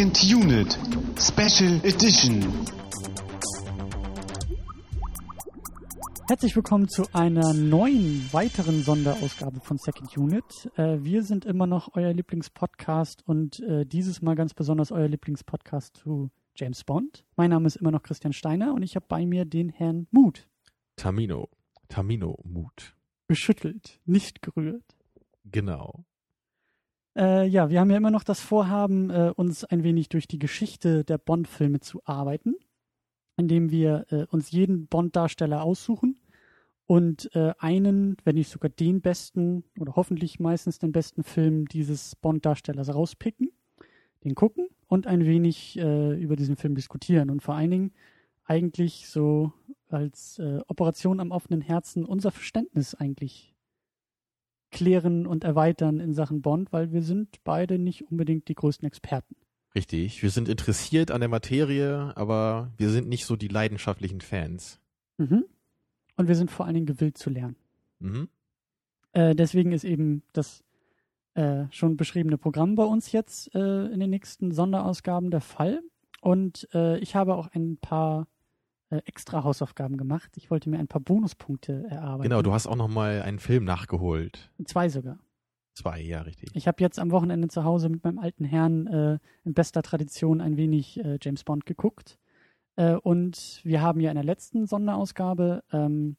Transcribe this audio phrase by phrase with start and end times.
[0.00, 0.78] Second Unit
[1.18, 2.40] Special Edition.
[6.26, 10.70] Herzlich willkommen zu einer neuen, weiteren Sonderausgabe von Second Unit.
[10.76, 15.98] Äh, wir sind immer noch euer Lieblingspodcast und äh, dieses Mal ganz besonders euer Lieblingspodcast
[15.98, 17.26] zu James Bond.
[17.36, 20.48] Mein Name ist immer noch Christian Steiner und ich habe bei mir den Herrn Mut.
[20.96, 21.50] Tamino.
[21.88, 22.96] Tamino Mut.
[23.28, 24.96] Geschüttelt, nicht gerührt.
[25.44, 26.06] Genau.
[27.16, 30.38] Äh, ja, wir haben ja immer noch das Vorhaben, äh, uns ein wenig durch die
[30.38, 32.54] Geschichte der Bond-Filme zu arbeiten,
[33.36, 36.20] indem wir äh, uns jeden Bond-Darsteller aussuchen
[36.86, 42.16] und äh, einen, wenn nicht sogar den besten oder hoffentlich meistens den besten Film dieses
[42.16, 43.50] Bond-Darstellers rauspicken,
[44.24, 47.92] den gucken und ein wenig äh, über diesen Film diskutieren und vor allen Dingen
[48.44, 49.52] eigentlich so
[49.88, 53.49] als äh, Operation am offenen Herzen unser Verständnis eigentlich
[54.70, 59.36] klären und erweitern in Sachen Bond, weil wir sind beide nicht unbedingt die größten Experten.
[59.74, 60.22] Richtig.
[60.22, 64.80] Wir sind interessiert an der Materie, aber wir sind nicht so die leidenschaftlichen Fans.
[65.18, 65.44] Mhm.
[66.16, 67.56] Und wir sind vor allen Dingen gewillt zu lernen.
[68.00, 68.28] Mhm.
[69.12, 70.64] Äh, deswegen ist eben das
[71.34, 75.82] äh, schon beschriebene Programm bei uns jetzt äh, in den nächsten Sonderausgaben der Fall.
[76.20, 78.26] Und äh, ich habe auch ein paar
[79.04, 80.32] extra Hausaufgaben gemacht.
[80.36, 82.28] Ich wollte mir ein paar Bonuspunkte erarbeiten.
[82.30, 84.50] Genau, du hast auch noch mal einen Film nachgeholt.
[84.64, 85.18] Zwei sogar.
[85.74, 86.50] Zwei, ja, richtig.
[86.54, 90.40] Ich habe jetzt am Wochenende zu Hause mit meinem alten Herrn äh, in bester Tradition
[90.40, 92.18] ein wenig äh, James Bond geguckt.
[92.76, 96.16] Äh, und wir haben ja in der letzten Sonderausgabe ähm,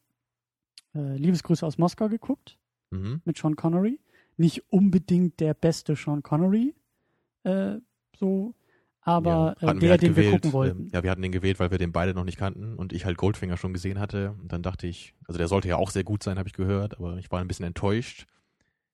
[0.96, 2.58] äh, Liebesgrüße aus Moskau geguckt
[2.94, 3.22] Mhm.
[3.24, 4.00] mit Sean Connery.
[4.38, 6.74] Nicht unbedingt der beste Sean Connery,
[7.44, 7.78] äh,
[8.18, 8.54] so,
[9.02, 10.82] aber ja, äh, der, halt den gewählt, wir gucken wollten.
[10.84, 13.06] ähm, ja, wir hatten den gewählt, weil wir den beide noch nicht kannten und ich
[13.06, 14.36] halt Goldfinger schon gesehen hatte.
[14.42, 16.98] Und dann dachte ich, also der sollte ja auch sehr gut sein, habe ich gehört,
[16.98, 18.26] aber ich war ein bisschen enttäuscht.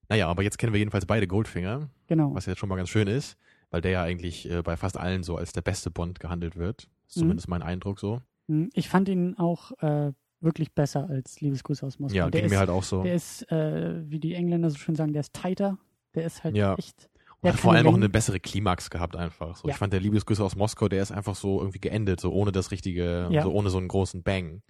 [0.10, 2.34] Naja, aber jetzt kennen wir jedenfalls beide Goldfinger, Genau.
[2.34, 3.38] was jetzt schon mal ganz schön ist,
[3.72, 6.88] weil der ja eigentlich äh, bei fast allen so als der beste Bond gehandelt wird.
[7.08, 7.22] Ist Mhm.
[7.22, 8.22] zumindest mein Eindruck so.
[8.48, 12.16] Hm, Ich fand ihn auch äh, wirklich besser als Liebesgrüße aus Moskau.
[12.16, 13.04] Ja, der ging ist, mir halt auch so.
[13.04, 15.78] Der ist, äh, wie die Engländer so schön sagen, der ist tighter.
[16.16, 16.76] Der ist halt Ja.
[16.76, 17.10] echt.
[17.48, 19.56] Der hat vor allem auch eine bessere Klimax gehabt einfach.
[19.58, 19.74] So, Ja.
[19.74, 22.72] Ich fand der Liebesgrüße aus Moskau, der ist einfach so irgendwie geendet, so ohne das
[22.72, 23.42] richtige, Ja.
[23.44, 24.62] so ohne so einen großen Bang.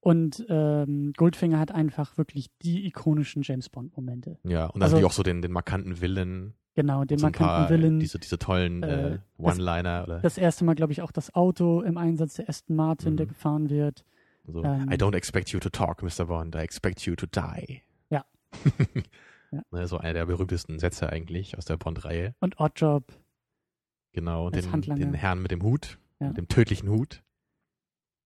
[0.00, 4.38] Und ähm, Goldfinger hat einfach wirklich die ikonischen James Bond-Momente.
[4.44, 6.54] Ja, und dann Also- natürlich auch so den, den markanten Villen.
[6.76, 7.98] Genau, den so markanten paar, Willen.
[7.98, 10.04] Diese, diese tollen äh, äh, One-Liner.
[10.06, 13.16] oder Das erste Mal, glaube ich, auch das Auto im Einsatz der Aston Martin, Mhm.
[13.16, 14.04] der gefahren wird.
[14.46, 16.26] so, ähm, I don't expect you to talk, Mr.
[16.26, 17.82] Bond, I expect you to die.
[18.08, 18.24] Ja.
[19.50, 19.62] Ja.
[19.70, 22.34] Ne, so einer der berühmtesten Sätze eigentlich aus der Bond-Reihe.
[22.40, 23.04] Und Oddjob.
[24.12, 26.28] Genau, den, den Herrn mit dem Hut, Ja.
[26.28, 27.22] mit dem tödlichen Hut.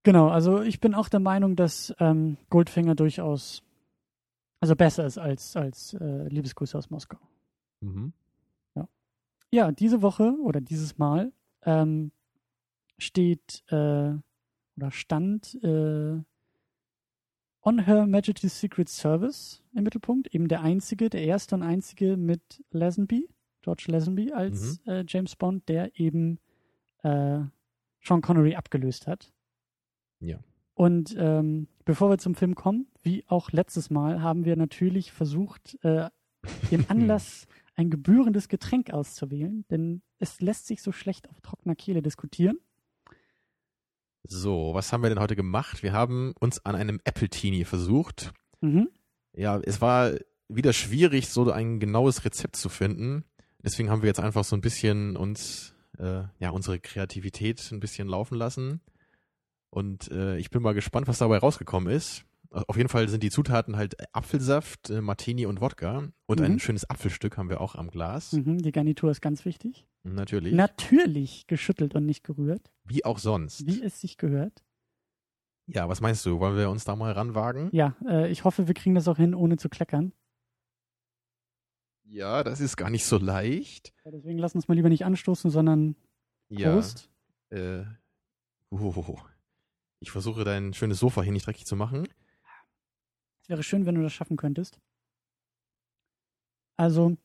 [0.04, 3.62] Genau, also ich bin auch der Meinung, dass ähm, Goldfinger durchaus
[4.60, 7.18] also besser ist als, als äh, Liebesgrüße aus Moskau.
[7.80, 8.12] Mhm.
[9.54, 11.30] Ja, diese Woche oder dieses Mal
[11.66, 12.10] ähm,
[12.96, 14.14] steht äh,
[14.76, 16.22] oder stand äh,
[17.64, 20.34] On Her Majesty's Secret Service im Mittelpunkt.
[20.34, 23.28] Eben der einzige, der erste und einzige mit Lazenby,
[23.62, 26.38] George Lazenby als äh, James Bond, der eben
[27.04, 27.40] äh,
[28.02, 29.32] Sean Connery abgelöst hat.
[30.18, 30.38] Ja.
[30.74, 35.78] Und ähm, bevor wir zum Film kommen, wie auch letztes Mal, haben wir natürlich versucht,
[35.84, 36.08] äh,
[36.70, 42.02] dem Anlass ein gebührendes Getränk auszuwählen, denn es lässt sich so schlecht auf trockener Kehle
[42.02, 42.58] diskutieren.
[44.24, 45.82] So, was haben wir denn heute gemacht?
[45.82, 48.32] Wir haben uns an einem Apple Teenie versucht.
[48.60, 48.88] Mhm.
[49.34, 50.12] Ja, es war
[50.48, 53.24] wieder schwierig, so ein genaues Rezept zu finden.
[53.64, 58.08] Deswegen haben wir jetzt einfach so ein bisschen uns, äh, ja, unsere Kreativität ein bisschen
[58.08, 58.80] laufen lassen.
[59.70, 62.24] Und äh, ich bin mal gespannt, was dabei rausgekommen ist.
[62.52, 66.08] Auf jeden Fall sind die Zutaten halt Apfelsaft, äh, Martini und Wodka.
[66.26, 66.44] Und Mhm.
[66.46, 68.32] ein schönes Apfelstück haben wir auch am Glas.
[68.32, 68.58] Mhm.
[68.58, 69.86] Die Garnitur ist ganz wichtig.
[70.02, 70.52] Natürlich.
[70.52, 73.66] Natürlich geschüttelt und nicht gerührt, Wie auch sonst.
[73.66, 74.62] wie es sich gehört.
[75.66, 76.40] Ja, was meinst du?
[76.40, 77.70] Wollen wir uns da mal ranwagen?
[77.72, 80.12] Ja, äh, ich hoffe, wir kriegen das auch hin, ohne zu kleckern.
[82.04, 83.94] Ja, das ist gar nicht so leicht.
[84.04, 85.96] Ja, deswegen lass uns mal lieber nicht anstoßen, sondern
[86.48, 86.72] Ja.
[86.74, 87.08] Prost.
[87.50, 87.84] Äh,
[88.70, 89.16] oh,
[90.00, 92.06] ich versuche dein schönes Sofa hier nicht dreckig zu machen.
[93.42, 94.78] Es wäre schön, wenn du das schaffen könntest.
[96.76, 97.16] Also,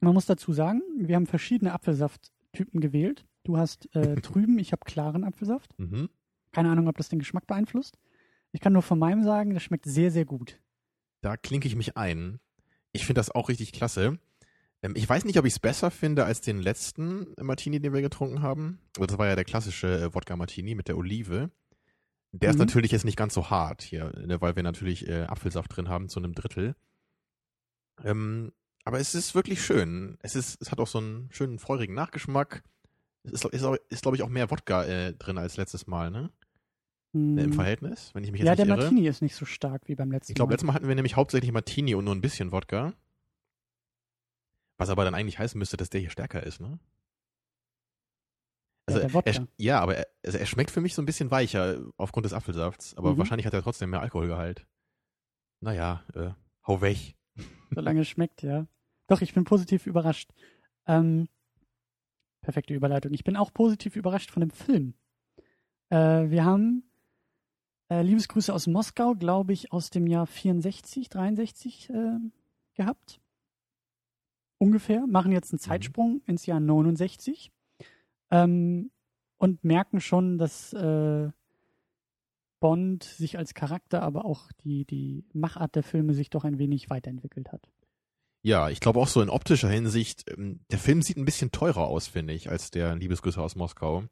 [0.00, 3.24] man muss dazu sagen, wir haben verschiedene Apfelsafttypen gewählt.
[3.44, 5.78] Du hast äh, trüben, ich habe klaren Apfelsaft.
[5.78, 6.08] Mhm.
[6.50, 7.98] Keine Ahnung, ob das den Geschmack beeinflusst.
[8.52, 10.60] Ich kann nur von meinem sagen, das schmeckt sehr, sehr gut.
[11.22, 12.40] Da klinke ich mich ein.
[12.92, 14.18] Ich finde das auch richtig klasse.
[14.82, 18.02] Ähm, ich weiß nicht, ob ich es besser finde als den letzten Martini, den wir
[18.02, 18.80] getrunken haben.
[18.96, 21.50] Aber Das war ja der klassische äh, Wodka Martini mit der Olive.
[22.32, 22.60] Der ist Mhm.
[22.60, 26.08] natürlich jetzt nicht ganz so hart hier, ne, weil wir natürlich äh, Apfelsaft drin haben
[26.08, 26.74] zu einem Drittel.
[28.02, 28.52] Ähm,
[28.84, 30.16] aber es ist wirklich schön.
[30.22, 32.64] Es ist, es hat auch so einen schönen feurigen Nachgeschmack.
[33.24, 36.30] Es ist, ist, ist glaube ich, auch mehr Wodka äh, drin als letztes Mal, ne?
[37.12, 37.36] Hm.
[37.38, 38.82] Im Verhältnis, wenn ich mich jetzt Ja, nicht der irre.
[38.84, 40.54] Martini ist nicht so stark wie beim letzten Ich glaube, Mal.
[40.54, 42.94] letztes Mal hatten wir nämlich hauptsächlich Martini und nur ein bisschen Wodka.
[44.78, 46.78] Was aber dann eigentlich heißen müsste, dass der hier stärker ist, ne?
[48.92, 49.30] Ja, Also, der Wodka.
[49.30, 52.32] er, ja, aber er, also er schmeckt für mich so ein bisschen weicher aufgrund des
[52.32, 52.96] Apfelsafts.
[52.96, 53.18] Aber Mhm.
[53.18, 54.66] wahrscheinlich hat er trotzdem mehr Alkoholgehalt.
[55.60, 56.30] Naja, äh,
[56.66, 57.14] hau weg.
[57.70, 58.66] solange es schmeckt, ja.
[59.08, 60.30] Doch, ich bin positiv überrascht.
[60.86, 61.28] Ähm,
[62.40, 63.12] perfekte Überleitung.
[63.12, 64.94] Ich bin auch positiv überrascht von dem Film.
[65.90, 66.84] Äh, wir haben
[67.90, 72.18] äh, Liebesgrüße aus Moskau, glaube ich, aus dem Jahr 64, 63 äh,
[72.74, 73.20] gehabt.
[74.58, 75.06] Ungefähr.
[75.06, 77.52] Machen jetzt einen Zeitsprung ins Jahr 69.
[78.32, 78.90] Ähm,
[79.36, 81.30] und merken schon, dass äh,
[82.60, 86.90] Bond sich als Charakter, aber auch die, die Machart der Filme sich doch ein wenig
[86.90, 87.68] weiterentwickelt hat.
[88.42, 91.86] Ja, ich glaube auch so in optischer Hinsicht, ähm, der Film sieht ein bisschen teurer
[91.86, 94.04] aus, finde ich, als der Liebesgrüße aus Moskau.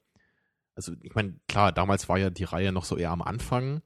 [0.74, 3.82] Also ich meine, klar, damals war ja die Reihe noch so eher am Anfang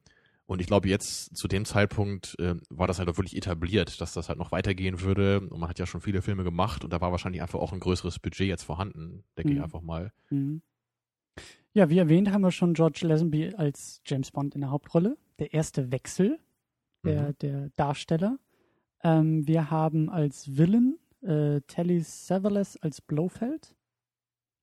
[0.46, 4.12] und ich glaube jetzt zu dem Zeitpunkt äh, war das halt auch wirklich etabliert, dass
[4.12, 7.00] das halt noch weitergehen würde und man hat ja schon viele Filme gemacht und da
[7.00, 9.64] war wahrscheinlich einfach auch ein größeres Budget jetzt vorhanden, denke ich Mhm.
[9.64, 10.12] einfach mal.
[10.30, 10.62] Mhm.
[11.72, 15.16] Ja, wie erwähnt, haben wir schon George Lazenby als James Bond in der Hauptrolle.
[15.40, 16.38] Der erste Wechsel
[17.04, 17.38] der, Mhm.
[17.40, 18.38] der Darsteller.
[19.02, 23.74] Ähm, wir haben als Villain äh, Telly Savalas als Blofeld,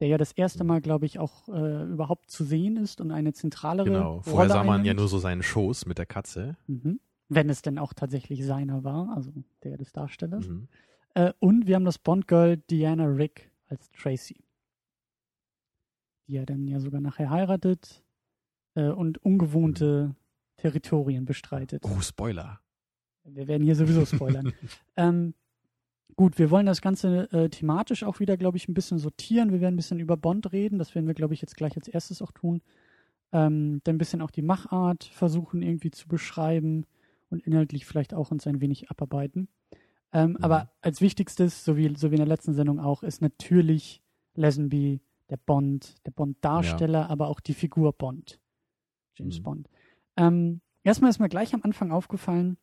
[0.02, 3.34] der ja das erste Mal, glaube ich, auch äh, überhaupt zu sehen ist und eine
[3.34, 5.00] zentralere Genau, vorher Rolle sah man ja einnimmt.
[5.00, 6.58] nur so seinen Schoß mit der Katze.
[6.68, 7.00] Mhm.
[7.30, 9.32] Wenn es denn auch tatsächlich seiner war, also
[9.64, 10.50] der des Darstellers.
[10.50, 10.68] Mhm.
[11.14, 14.44] Äh, und wir haben das Bond-Girl Diana Rick als Tracy.
[16.28, 18.04] Die er dann ja sogar nachher heiratet
[18.74, 20.16] äh, und ungewohnte
[20.58, 21.84] Territorien bestreitet.
[21.86, 22.60] Oh, Spoiler.
[23.24, 24.52] Wir werden hier sowieso spoilern.
[24.98, 25.36] ähm,
[26.16, 29.52] gut, wir wollen das Ganze äh, thematisch auch wieder, glaube ich, ein bisschen sortieren.
[29.52, 30.80] Wir werden ein bisschen über Bond reden.
[30.80, 32.62] Das werden wir, glaube ich, jetzt gleich als erstes auch tun.
[33.34, 36.86] Ähm, dann ein bisschen auch die Machart versuchen irgendwie zu beschreiben
[37.30, 39.48] und inhaltlich vielleicht auch uns ein wenig abarbeiten.
[40.14, 40.38] Ähm, Mhm.
[40.42, 44.02] Aber als wichtigstes, so wie, so wie in der letzten Sendung auch, ist natürlich
[44.36, 45.00] Lazenby,
[45.30, 48.40] der Bond, der Bond-Darsteller, aber auch die Figur Bond.
[49.16, 49.44] James Mhm.
[49.44, 49.70] Bond.
[50.18, 52.58] Ähm, erstmal ist mir gleich am Anfang aufgefallen,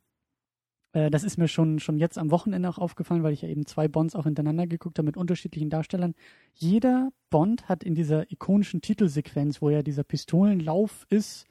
[1.06, 3.66] äh, das ist mir schon, schon jetzt am Wochenende auch aufgefallen, weil ich ja eben
[3.66, 6.14] zwei Bonds auch hintereinander geguckt habe mit unterschiedlichen Darstellern.
[6.54, 11.46] Jeder Bond hat in dieser ikonischen Titelsequenz, wo ja dieser Pistolenlauf ist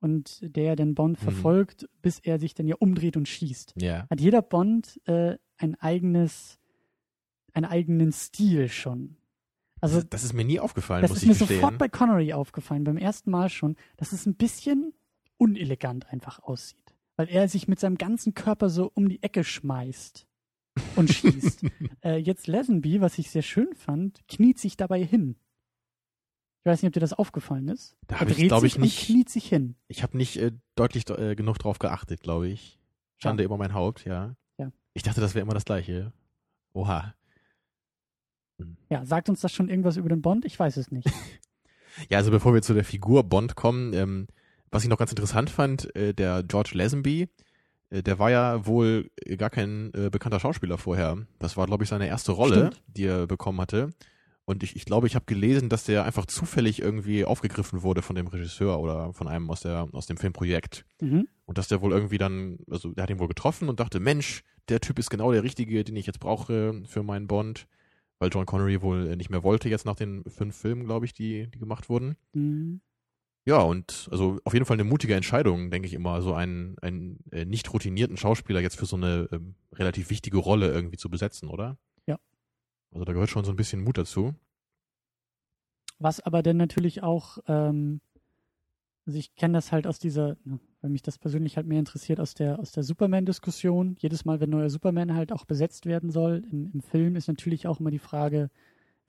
[0.00, 1.24] und der den Bond Mhm.
[1.24, 4.06] verfolgt, bis er sich dann ja umdreht und schießt, Ja.
[4.10, 6.58] hat jeder Bond äh, ein eigenes,
[7.52, 9.16] einen eigenen Stil schon.
[9.82, 11.60] Also das, das ist mir nie aufgefallen, das muss ist ich mir gestehen.
[11.60, 14.92] sofort bei Connery aufgefallen, beim ersten Mal schon, dass es ein bisschen
[15.38, 16.89] unelegant einfach aussieht.
[17.20, 20.26] Weil er sich mit seinem ganzen Körper so um die Ecke schmeißt
[20.96, 21.66] und schießt.
[22.02, 25.36] äh, jetzt Lazenby, was ich sehr schön fand, kniet sich dabei hin.
[26.60, 27.98] Ich weiß nicht, ob dir das aufgefallen ist.
[28.06, 29.74] Da er ich, dreht glaub sich ich, und nicht- kniet sich hin.
[29.86, 32.80] Ich habe nicht äh, deutlich äh, genug drauf geachtet, glaube ich.
[33.18, 34.34] Schande über mein Haupt, ja.
[34.56, 34.72] Ja.
[34.94, 36.14] Ich dachte, das wäre immer das Gleiche.
[36.72, 37.14] Oha.
[38.88, 40.46] Ja, sagt uns das schon irgendwas über den Bond?
[40.46, 41.06] Ich weiß es nicht.
[42.08, 44.28] Ja, also bevor wir zu der Figur Bond kommen, ähm,
[44.70, 47.28] was ich noch ganz interessant fand, äh, der George Lazenby,
[47.90, 51.18] äh, der war ja wohl gar kein äh, bekannter Schauspieler vorher.
[51.38, 52.82] Das war, glaube ich, seine erste Rolle, Stimmt.
[52.86, 53.90] die er bekommen hatte.
[54.44, 58.16] Und ich, ich glaube, ich habe gelesen, dass der einfach zufällig irgendwie aufgegriffen wurde von
[58.16, 60.84] dem Regisseur oder von einem aus, der, aus dem Filmprojekt.
[61.00, 61.28] Mhm.
[61.46, 64.42] Und dass der wohl irgendwie dann, also der hat ihn wohl getroffen und dachte, Mensch,
[64.68, 67.66] der Typ ist genau der Richtige, den ich jetzt brauche für meinen Bond.
[68.18, 71.14] Weil John Connery wohl äh, nicht mehr wollte jetzt nach den fünf Filmen, glaube ich,
[71.14, 72.16] die, die gemacht wurden.
[72.32, 72.80] Mhm.
[73.46, 77.24] Ja, und also auf jeden Fall eine mutige Entscheidung, denke ich immer, so einen, einen
[77.32, 81.48] äh, nicht routinierten Schauspieler jetzt für so eine ähm, relativ wichtige Rolle irgendwie zu besetzen,
[81.48, 81.78] oder?
[82.06, 82.18] Ja.
[82.92, 84.34] Also da gehört schon so ein bisschen Mut dazu.
[85.98, 88.00] Was aber dann natürlich auch, ähm,
[89.06, 90.36] also ich kenne das halt aus dieser,
[90.82, 93.96] weil mich das persönlich halt mehr interessiert, aus der, aus der Superman-Diskussion.
[93.98, 97.66] Jedes Mal, wenn neuer Superman halt auch besetzt werden soll im, im Film, ist natürlich
[97.66, 98.50] auch immer die Frage,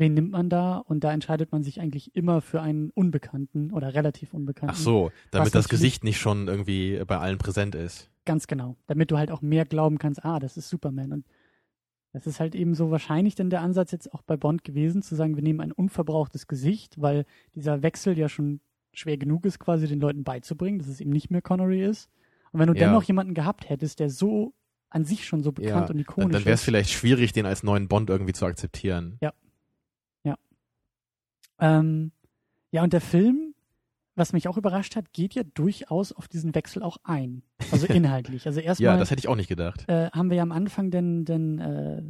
[0.02, 0.78] wen nimmt man da?
[0.78, 4.76] Und da entscheidet man sich eigentlich immer für einen Unbekannten oder relativ Unbekannten.
[4.76, 8.10] Ach so, damit das Gesicht nicht schon irgendwie bei allen präsent ist.
[8.26, 8.76] Ganz genau.
[8.88, 11.14] Damit du halt auch mehr glauben kannst, ah, das ist Superman.
[11.14, 11.26] Und
[12.12, 15.16] das ist halt eben so wahrscheinlich dann der Ansatz jetzt auch bei Bond gewesen, zu
[15.16, 18.60] sagen, wir nehmen ein unverbrauchtes Gesicht, weil dieser Wechsel ja schon
[18.94, 22.10] schwer genug ist, quasi den Leuten beizubringen, dass es eben nicht mehr Connery ist.
[22.52, 22.88] Und wenn du Ja.
[22.88, 24.54] dennoch jemanden gehabt hättest, der so
[24.90, 26.66] an sich schon so bekannt und dann, ikonisch dann wäre es ist.
[26.66, 29.18] vielleicht schwierig, den als neuen Bond irgendwie zu akzeptieren.
[31.62, 32.12] Ähm,
[32.72, 33.54] ja, und der Film,
[34.16, 37.44] was mich auch überrascht hat, geht ja durchaus auf diesen Wechsel auch ein.
[37.72, 38.46] Also inhaltlich.
[38.46, 39.88] Also Ja, erstmal das hätte ich auch nicht gedacht.
[39.88, 42.02] äh, haben wir ja am Anfang den, den äh,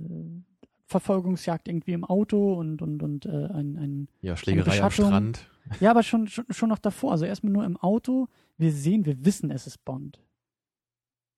[0.85, 4.91] Verfolgungsjagd irgendwie im Auto und, und, und äh, ein, ein Ja, Schlägerei am.
[4.91, 5.47] Strand.
[5.79, 7.11] Ja, aber schon, schon, schon noch davor.
[7.13, 8.27] Also erstmal nur im Auto.
[8.57, 10.19] Wir sehen, wir wissen, es ist Bond.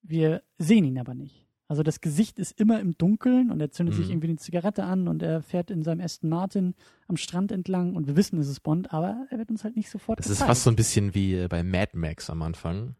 [0.02, 1.43] Wir sehen ihn aber nicht.
[1.74, 4.12] Also das Gesicht ist immer im Dunkeln und er zündet sich Mhm.
[4.12, 6.76] irgendwie eine Zigarette an und er fährt in seinem Aston Martin
[7.08, 9.90] am Strand entlang und wir wissen, es ist Bond, aber er wird uns halt nicht
[9.90, 10.50] sofort Das ist gezeigt.
[10.50, 12.94] fast so ein bisschen wie äh, bei Mad Max am Anfang.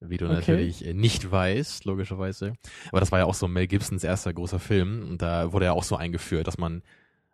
[0.00, 0.34] Wie du Okay.
[0.36, 2.54] natürlich äh, nicht weißt, logischerweise.
[2.88, 5.72] Aber das war ja auch so Mel Gibsons erster großer Film und da wurde ja
[5.72, 6.80] auch so eingeführt, dass man,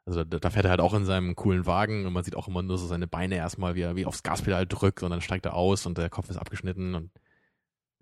[0.06, 2.49] also da, da fährt er halt auch in seinem coolen Wagen und man sieht auch
[2.49, 5.46] immer nur so seine Beine erstmal, wie er wie aufs Gaspedal drückt und dann steigt
[5.46, 7.11] er aus und der Kopf ist abgeschnitten und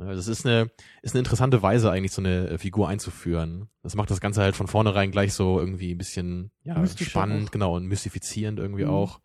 [0.06, 0.70] das ist eine,
[1.02, 3.68] ist eine interessante Weise eigentlich, so eine äh, Figur einzuführen.
[3.82, 7.52] Das macht das Ganze halt von vornherein gleich so irgendwie ein bisschen ja, spannend, auch.
[7.52, 8.90] genau, und mystifizierend irgendwie Mhm.
[8.90, 9.20] auch.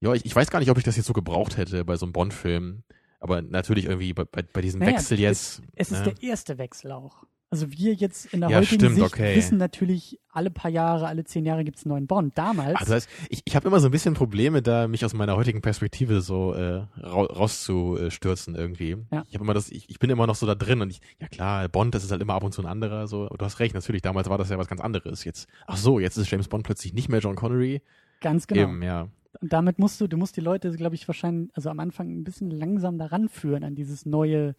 [0.00, 2.06] Ja, ich, ich weiß gar nicht, ob ich das jetzt so gebraucht hätte bei so
[2.06, 2.82] einem Bond-Film.
[3.20, 5.62] Aber natürlich irgendwie bei, bei, bei diesem Naja, Wechsel jetzt.
[5.76, 6.12] Es ist ne?
[6.12, 7.24] der erste Wechsel auch.
[7.52, 9.36] Also wir jetzt in der Ja, heutigen stimmt, Sicht okay.
[9.36, 12.36] wissen natürlich, alle paar Jahre, alle zehn Jahre gibt es einen neuen Bond.
[12.38, 15.12] Damals, Also das heißt, ich, ich habe immer so ein bisschen Probleme, da mich aus
[15.12, 18.96] meiner heutigen Perspektive so äh, ra rauszustürzen irgendwie.
[19.10, 19.24] Ja.
[19.28, 21.28] Ich habe immer das, ich, ich bin immer noch so da drin und ich, ja
[21.28, 23.06] klar, Bond, das ist halt immer ab und zu ein anderer.
[23.06, 24.02] So, du hast recht, natürlich.
[24.02, 25.24] Damals war das ja was ganz anderes.
[25.24, 27.82] Jetzt, ach so, jetzt ist James Bond plötzlich nicht mehr John Connery.
[28.20, 28.62] ganz genau.
[28.62, 29.08] Eben, ja.
[29.40, 32.24] Und damit musst du, du musst die Leute, glaube ich, wahrscheinlich, also am Anfang ein
[32.24, 34.54] bisschen langsam daran führen an dieses neue,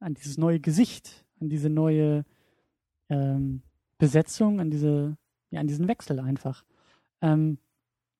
[0.00, 2.24] an dieses neue Gesicht, an diese neue
[3.08, 3.62] ähm,
[3.98, 5.16] Besetzung, an diese,
[5.50, 6.64] ja, an diesen Wechsel einfach.
[7.20, 7.58] Ähm,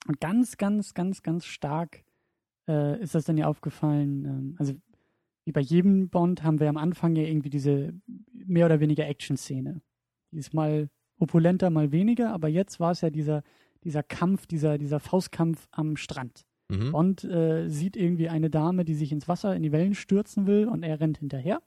[0.06, 2.04] und ganz, ganz, ganz, ganz stark
[2.68, 4.24] äh, ist das dann ja aufgefallen.
[4.24, 4.74] Ähm, also
[5.44, 7.94] wie bei jedem Bond haben wir am Anfang ja irgendwie diese
[8.32, 9.80] mehr oder weniger Action-Szene.
[10.30, 13.42] Die ist mal opulenter, mal weniger, aber jetzt war es ja dieser,
[13.84, 16.44] dieser Kampf, dieser, dieser Faustkampf am Strand.
[16.68, 16.92] Mhm.
[16.92, 20.68] Bond äh, sieht irgendwie eine Dame, die sich ins Wasser, in die Wellen stürzen will
[20.68, 21.62] und er rennt hinterher,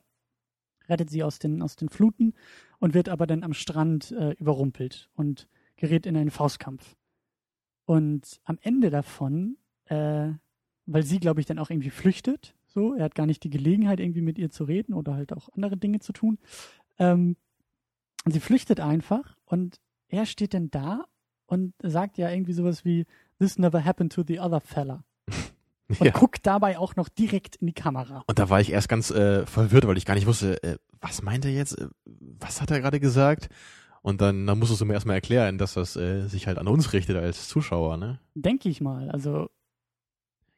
[0.91, 2.33] rettet sie aus den, aus den Fluten
[2.79, 6.95] und wird aber dann am Strand äh, überrumpelt und gerät in einen Faustkampf.
[7.85, 10.29] Und am Ende davon, äh,
[10.85, 13.99] weil sie, glaube ich, dann auch irgendwie flüchtet, so, er hat gar nicht die Gelegenheit,
[13.99, 16.37] irgendwie mit ihr zu reden oder halt auch andere Dinge zu tun.
[16.99, 17.35] Ähm,
[18.25, 21.05] sie flüchtet einfach und er steht dann da
[21.47, 23.05] und sagt ja irgendwie sowas wie,
[23.39, 25.03] This never happened to the other fella.
[25.99, 26.11] Und Ja.
[26.11, 28.23] guckt dabei auch noch direkt in die Kamera.
[28.27, 31.21] Und da war ich erst ganz äh, verwirrt, weil ich gar nicht wusste, äh, was
[31.21, 31.77] meint er jetzt?
[31.79, 33.49] Äh, was hat er gerade gesagt?
[34.01, 36.93] Und dann, dann musstest du mir erstmal erklären, dass das äh, sich halt an uns
[36.93, 38.19] richtet als Zuschauer, ne?
[38.33, 39.09] Denke ich mal.
[39.11, 39.49] Also,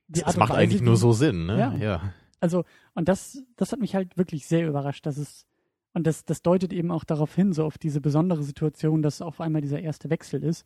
[0.07, 1.57] Das, das macht Weise, eigentlich nur so Sinn, ne?
[1.59, 1.73] Ja.
[1.75, 2.13] ja.
[2.39, 2.63] Also,
[2.93, 5.45] und das, das hat mich halt wirklich sehr überrascht, dass es,
[5.93, 9.39] und das, das deutet eben auch darauf hin, so auf diese besondere Situation, dass auf
[9.41, 10.65] einmal dieser erste Wechsel ist,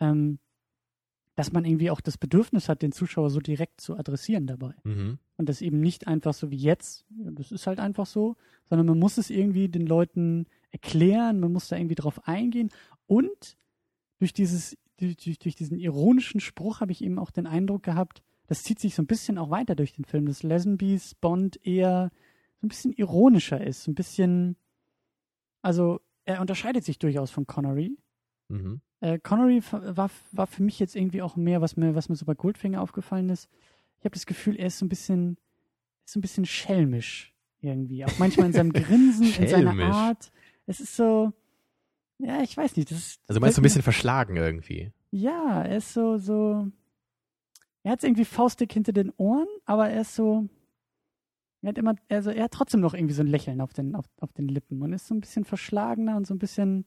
[0.00, 0.38] ähm,
[1.36, 4.74] dass man irgendwie auch das Bedürfnis hat, den Zuschauer so direkt zu adressieren dabei.
[4.84, 5.18] Mhm.
[5.36, 8.98] Und das eben nicht einfach so wie jetzt, das ist halt einfach so, sondern man
[8.98, 12.70] muss es irgendwie den Leuten erklären, man muss da irgendwie drauf eingehen.
[13.06, 13.56] Und
[14.18, 18.22] durch dieses, durch, durch, durch diesen ironischen Spruch habe ich eben auch den Eindruck gehabt,
[18.46, 22.10] das zieht sich so ein bisschen auch weiter durch den Film, dass Lesenbys Bond eher
[22.60, 24.56] so ein bisschen ironischer ist, so ein bisschen,
[25.60, 27.98] also er unterscheidet sich durchaus von Connery.
[28.48, 28.80] Mhm.
[29.00, 32.24] Äh, Connery war, war für mich jetzt irgendwie auch mehr, was mir, was mir so
[32.24, 33.48] bei Goldfinger aufgefallen ist.
[33.98, 35.36] Ich habe das Gefühl, er ist so ein bisschen,
[36.04, 38.04] so ein bisschen schelmisch irgendwie.
[38.04, 39.92] Auch manchmal in seinem Grinsen, in seiner.
[39.92, 40.32] Art.
[40.66, 41.32] Es ist so,
[42.18, 42.90] ja, ich weiß nicht.
[42.90, 44.92] Das ist, Also meinst du ein bisschen verschlagen irgendwie?
[45.10, 46.66] Ja, er ist so, so.
[47.82, 50.48] Er hat irgendwie faustdick hinter den Ohren, aber er ist so.
[51.62, 54.06] Er hat immer, also er hat trotzdem noch irgendwie so ein Lächeln auf den, auf,
[54.20, 56.84] auf den Lippen und ist so ein bisschen verschlagener und so ein bisschen,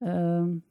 [0.00, 0.62] ähm,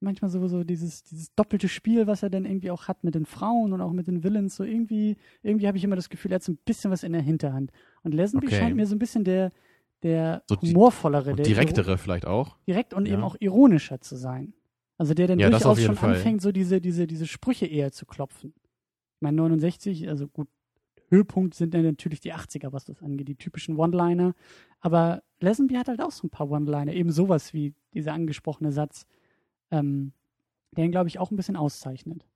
[0.00, 3.26] manchmal so, so dieses, dieses doppelte Spiel, was er dann irgendwie auch hat mit den
[3.26, 4.56] Frauen und auch mit den Villains.
[4.56, 7.12] So irgendwie, irgendwie habe ich immer das Gefühl, er hat so ein bisschen was in
[7.12, 7.70] der Hinterhand.
[8.02, 8.58] Und Lesenby Okay.
[8.58, 9.50] scheint mir so ein bisschen der,
[10.02, 12.56] der So humorvollere, der direktere vielleicht auch?
[12.66, 13.14] direkt und Ja.
[13.14, 14.54] eben auch ironischer zu sein.
[14.96, 16.14] Also der dann Ja, durchaus schon Fall.
[16.16, 18.54] anfängt, so diese, diese, diese Sprüche eher zu klopfen.
[19.16, 20.48] Ich meine, 69, also gut,
[21.10, 24.34] Höhepunkt sind dann natürlich die 80er, was das angeht, die typischen One-Liner.
[24.80, 29.06] Aber Lesenby hat halt auch so ein paar One-Liner, eben sowas wie dieser angesprochene Satz,
[29.70, 30.12] ähm,
[30.76, 32.26] der ihn, glaube ich, auch ein bisschen auszeichnet.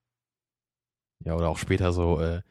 [1.24, 2.42] Ja, oder auch später so, äh,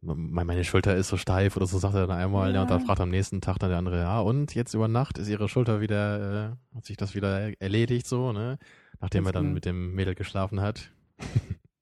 [0.00, 2.62] me- meine Schulter ist so steif oder so, sagt er dann einmal, ja.
[2.62, 2.86] und dann Ja.
[2.86, 5.80] fragt am nächsten Tag dann der andere, ja, und jetzt über Nacht ist ihre Schulter
[5.80, 8.58] wieder, äh, hat sich das wieder er- erledigt, so, ne?
[9.00, 9.54] Nachdem Ganz er dann genau.
[9.54, 10.92] mit dem Mädel geschlafen hat.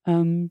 [0.07, 0.51] Ähm,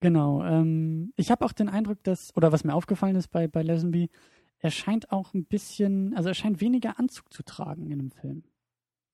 [0.00, 0.44] genau.
[0.44, 4.10] Ähm, ich habe auch den Eindruck, dass, oder was mir aufgefallen ist bei, bei Lesenby,
[4.58, 8.44] er scheint auch ein bisschen, also er scheint weniger Anzug zu tragen in dem Film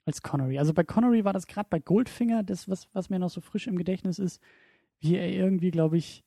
[0.05, 0.59] als Connery.
[0.59, 3.67] Also bei Connery war das gerade bei Goldfinger, das, was, was mir noch so frisch
[3.67, 4.41] im Gedächtnis ist,
[5.01, 6.25] wie er irgendwie, glaube ich,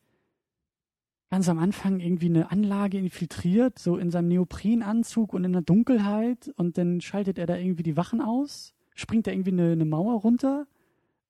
[1.30, 6.54] ganz am Anfang irgendwie eine Anlage infiltriert, so in seinem Neoprenanzug und in der Dunkelheit
[6.56, 10.22] und dann schaltet er da irgendwie die Wachen aus, springt er irgendwie eine, eine Mauer
[10.22, 10.68] runter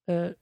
[0.05, 0.33] äh,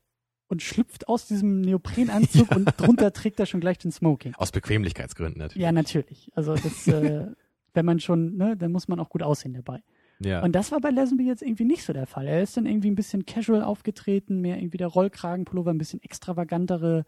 [0.48, 2.58] und schlüpft aus diesem Neoprenanzug Ja.
[2.58, 4.34] und drunter trägt er schon gleich den Smoking.
[4.36, 5.64] Aus Bequemlichkeitsgründen natürlich.
[5.64, 6.32] Ja, natürlich.
[6.36, 7.28] Also das, äh,
[7.74, 9.82] wenn man schon, ne, dann muss man auch gut aussehen dabei.
[10.20, 10.44] Ja.
[10.44, 12.28] Und das war bei Lesenby jetzt irgendwie nicht so der Fall.
[12.28, 17.04] Er ist dann irgendwie ein bisschen casual aufgetreten, mehr irgendwie der Rollkragenpullover, ein bisschen extravagantere,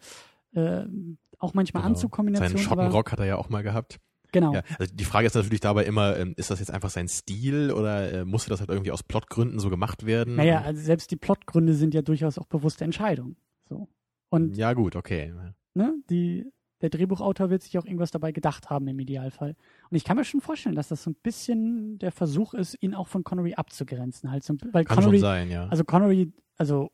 [0.53, 0.83] äh,
[1.39, 1.93] auch manchmal Genau.
[1.93, 2.57] Anzugkombinationen.
[2.57, 3.99] Seinen aber- Schottenrock hat er ja auch mal gehabt.
[4.35, 4.53] Genau.
[4.53, 7.71] Ja, also die Frage ist natürlich dabei immer, ähm, ist das jetzt einfach sein Stil
[7.71, 10.35] oder äh, musste das halt irgendwie aus Plotgründen so gemacht werden?
[10.35, 13.37] Naja, also selbst die Plotgründe sind ja durchaus auch bewusste Entscheidungen.
[13.69, 13.87] So.
[14.29, 15.33] Und ja gut, okay.
[15.73, 16.51] ne, die,
[16.81, 19.55] der Drehbuchautor wird sich auch irgendwas dabei gedacht haben im Idealfall.
[19.89, 22.93] Und ich kann mir schon vorstellen, dass das so ein bisschen der Versuch ist, ihn
[22.93, 24.31] auch von Connery abzugrenzen.
[24.31, 25.69] Halt so, weil Kann Connery, schon sein, ja.
[25.69, 26.91] also Connery, also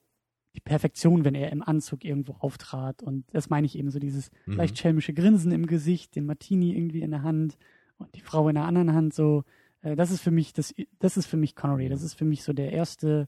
[0.55, 3.01] die Perfektion, wenn er im Anzug irgendwo auftrat.
[3.03, 4.53] Und das meine ich eben so dieses Mhm.
[4.55, 7.57] leicht schelmische Grinsen im Gesicht, den Martini irgendwie in der Hand
[7.97, 9.43] und die Frau in der anderen Hand so.
[9.81, 11.89] Äh, das ist für mich, das, das ist für mich Connery.
[11.89, 13.27] Das ist für mich so der erste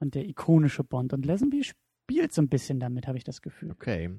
[0.00, 1.12] und der ikonische Bond.
[1.12, 3.70] Und Lesenby spielt so ein bisschen damit, habe ich das Gefühl.
[3.70, 4.10] Okay.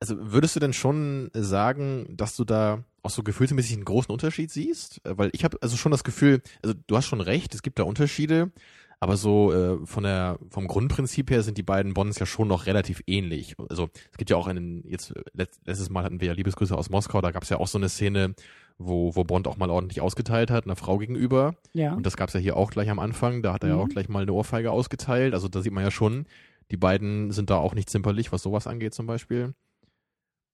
[0.00, 4.50] Also würdest du denn schon sagen, dass du da auch so gefühlsmäßig einen großen Unterschied
[4.52, 5.00] siehst?
[5.04, 7.82] Weil ich habe also schon das Gefühl, also du hast schon recht, es gibt da
[7.82, 8.52] Unterschiede,
[9.00, 12.66] aber so äh, von der vom Grundprinzip her sind die beiden Bonds ja schon noch
[12.66, 13.54] relativ ähnlich.
[13.68, 16.76] Also es gibt ja auch einen, jetzt äh, letzt, letztes Mal hatten wir ja Liebesgrüße
[16.76, 18.34] aus Moskau, da gab es ja auch so eine Szene,
[18.76, 21.54] wo, wo Bond auch mal ordentlich ausgeteilt hat, einer Frau gegenüber.
[21.72, 21.94] Ja.
[21.94, 23.42] Und das gab es ja hier auch gleich am Anfang.
[23.42, 23.80] Da hat er ja Mhm.
[23.82, 25.34] auch gleich mal eine Ohrfeige ausgeteilt.
[25.34, 26.26] Also da sieht man ja schon,
[26.70, 29.54] die beiden sind da auch nicht zimperlich, was sowas angeht zum Beispiel.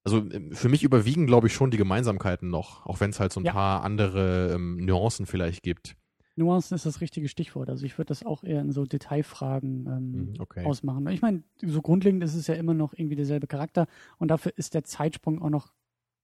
[0.04, 3.32] Also ähm, für mich überwiegen, glaube ich, schon die Gemeinsamkeiten noch, auch wenn es halt
[3.32, 3.52] so ein Ja.
[3.52, 5.94] paar andere ähm, Nuancen vielleicht gibt.
[6.36, 7.68] Nuancen ist das richtige Stichwort.
[7.70, 10.64] Also ich würde das auch eher in so Detailfragen ähm, Mhm, okay.
[10.66, 11.06] ausmachen.
[11.08, 13.86] Ich meine, so grundlegend ist es ja immer noch irgendwie derselbe Charakter
[14.18, 15.72] und dafür ist der Zeitsprung auch noch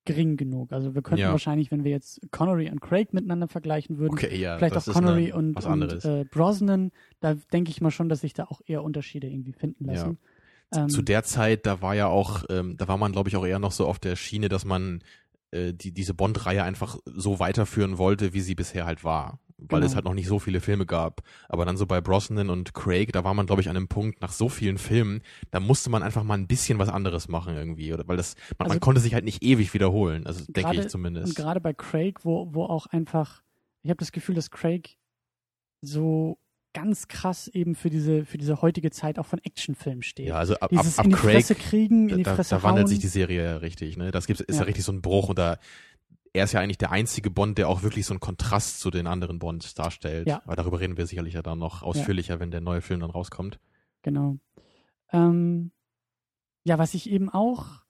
[0.07, 0.73] gering genug.
[0.73, 1.31] Also wir könnten Ja.
[1.31, 5.33] wahrscheinlich, wenn wir jetzt Connery und Craig miteinander vergleichen würden, Okay, ja, vielleicht auch Connery
[5.33, 9.29] und, und äh, Brosnan, da denke ich mal schon, dass sich da auch eher Unterschiede
[9.29, 9.93] irgendwie finden Ja.
[9.93, 10.19] lassen.
[10.75, 13.45] Ähm, Zu der Zeit, da war ja auch, ähm, da war man, glaube ich, auch
[13.47, 15.03] eher noch so auf der Schiene, dass man
[15.51, 19.39] äh, die, diese Bond-Reihe einfach so weiterführen wollte, wie sie bisher halt war.
[19.69, 19.87] Weil Genau.
[19.91, 21.23] es halt noch nicht so viele Filme gab.
[21.49, 24.21] Aber dann so bei Brosnan und Craig, da war man, glaube ich, an einem Punkt
[24.21, 25.21] nach so vielen Filmen,
[25.51, 27.93] da musste man einfach mal ein bisschen was anderes machen irgendwie.
[27.93, 30.27] Oder weil das, man, Also- man konnte sich halt nicht ewig wiederholen.
[30.27, 31.37] Also denke Gerade- ich Und zumindest.
[31.37, 33.43] gerade bei Craig, wo, wo auch einfach,
[33.83, 34.97] ich habe das Gefühl, dass Craig
[35.83, 36.39] so
[36.73, 40.29] ganz krass eben für diese, für diese heutige Zeit auch von Actionfilmen steht.
[40.29, 42.55] Ja, also ab, ab, Dieses ab in die Craig, Fresse kriegen, in die da, Fresse
[42.55, 42.89] da wandelt hauen.
[42.91, 44.13] sich die Serie ja richtig, ne?
[44.13, 44.61] Das gibt's, ist ja.
[44.61, 44.67] Ja.
[44.67, 45.59] richtig so ein Bruch und da,
[46.33, 49.07] er ist ja eigentlich der einzige Bond, der auch wirklich so einen Kontrast zu den
[49.07, 50.29] anderen Bonds darstellt.
[50.29, 50.43] Ja.
[50.45, 53.59] Aber darüber reden wir sicherlich ja dann noch ausführlicher, wenn der neue Film dann rauskommt.
[54.03, 54.39] Genau.
[55.13, 55.73] Ähm,
[56.63, 57.83] ja, was ich eben auch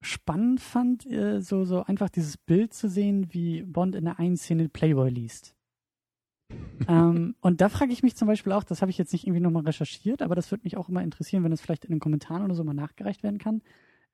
[0.00, 4.36] spannend fand, äh, so, so einfach dieses Bild zu sehen, wie Bond in der einen
[4.36, 5.54] Szene Playboy liest.
[6.88, 9.40] ähm, und da frage ich mich zum Beispiel auch, das habe ich jetzt nicht irgendwie
[9.40, 12.44] nochmal recherchiert, aber das würde mich auch immer interessieren, wenn das vielleicht in den Kommentaren
[12.44, 13.62] oder so mal nachgereicht werden kann.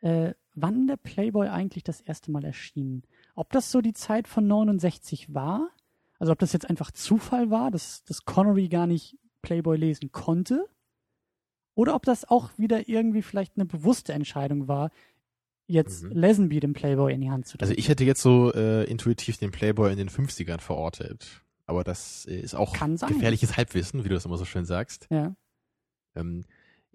[0.00, 3.02] Äh, wann der Playboy eigentlich das erste Mal erschien?
[3.38, 5.70] Ob das so die Zeit von 69 war?
[6.18, 10.66] Also ob das jetzt einfach Zufall war, dass, dass Connery gar nicht Playboy lesen konnte?
[11.76, 14.90] Oder ob das auch wieder irgendwie vielleicht eine bewusste Entscheidung war,
[15.68, 16.10] jetzt Mhm.
[16.10, 17.70] Lesenby den Playboy in die Hand zu drücken.
[17.70, 21.42] Also ich hätte jetzt so äh, intuitiv den Playboy in den 50ern verortet.
[21.66, 25.06] Aber das äh, ist auch gefährliches Halbwissen, wie du das immer so schön sagst.
[25.10, 25.36] ja.
[26.16, 26.44] Ähm,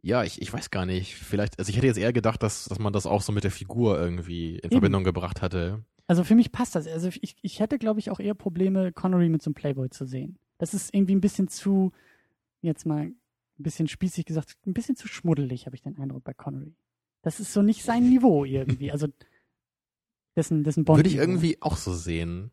[0.05, 1.15] ja, ich, ich weiß gar nicht.
[1.15, 3.51] Vielleicht, also ich hätte jetzt eher gedacht, dass, dass man das auch so mit der
[3.51, 4.71] Figur irgendwie in Eben.
[4.71, 5.85] Verbindung gebracht hatte.
[6.07, 6.87] Also für mich passt das.
[6.87, 10.05] Also ich, ich hätte, glaube ich, auch eher Probleme, Connery mit so einem Playboy zu
[10.05, 10.37] sehen.
[10.57, 11.91] Das ist irgendwie ein bisschen zu,
[12.61, 13.15] jetzt mal ein
[13.57, 16.75] bisschen spießig gesagt, ein bisschen zu schmuddelig, habe ich den Eindruck bei Connery.
[17.21, 18.91] Das ist so nicht sein Niveau irgendwie.
[18.91, 19.07] Also
[20.35, 20.97] dessen, dessen Bond.
[20.99, 22.51] Würde ich irgendwie auch so sehen.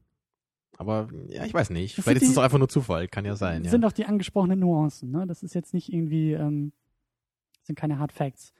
[0.77, 1.99] Aber ja, ich weiß nicht.
[1.99, 3.09] Das Vielleicht sind ist es die- einfach nur Zufall.
[3.09, 3.71] Kann ja sein, ja.
[3.71, 5.11] sind auch die angesprochenen Nuancen.
[5.11, 5.27] Ne?
[5.27, 6.73] Das ist jetzt nicht irgendwie, ähm,
[7.65, 8.53] sind keine Hard Facts.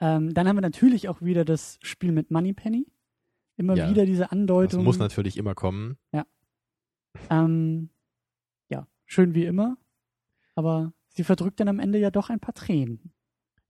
[0.00, 2.86] Ähm, dann haben wir natürlich auch wieder das Spiel mit Moneypenny.
[3.56, 3.88] Immer Ja.
[3.90, 4.84] wieder diese Das Andeutung.
[4.84, 5.96] muss natürlich immer kommen.
[7.30, 7.88] Ähm,
[8.68, 9.76] ja, schön wie immer.
[10.54, 13.12] Aber sie verdrückt dann am Ende ja doch ein paar Tränen.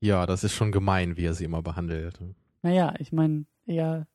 [0.01, 2.21] Ja, das ist schon gemein, wie er sie immer behandelt.
[2.63, 4.07] Naja, ich meine, eher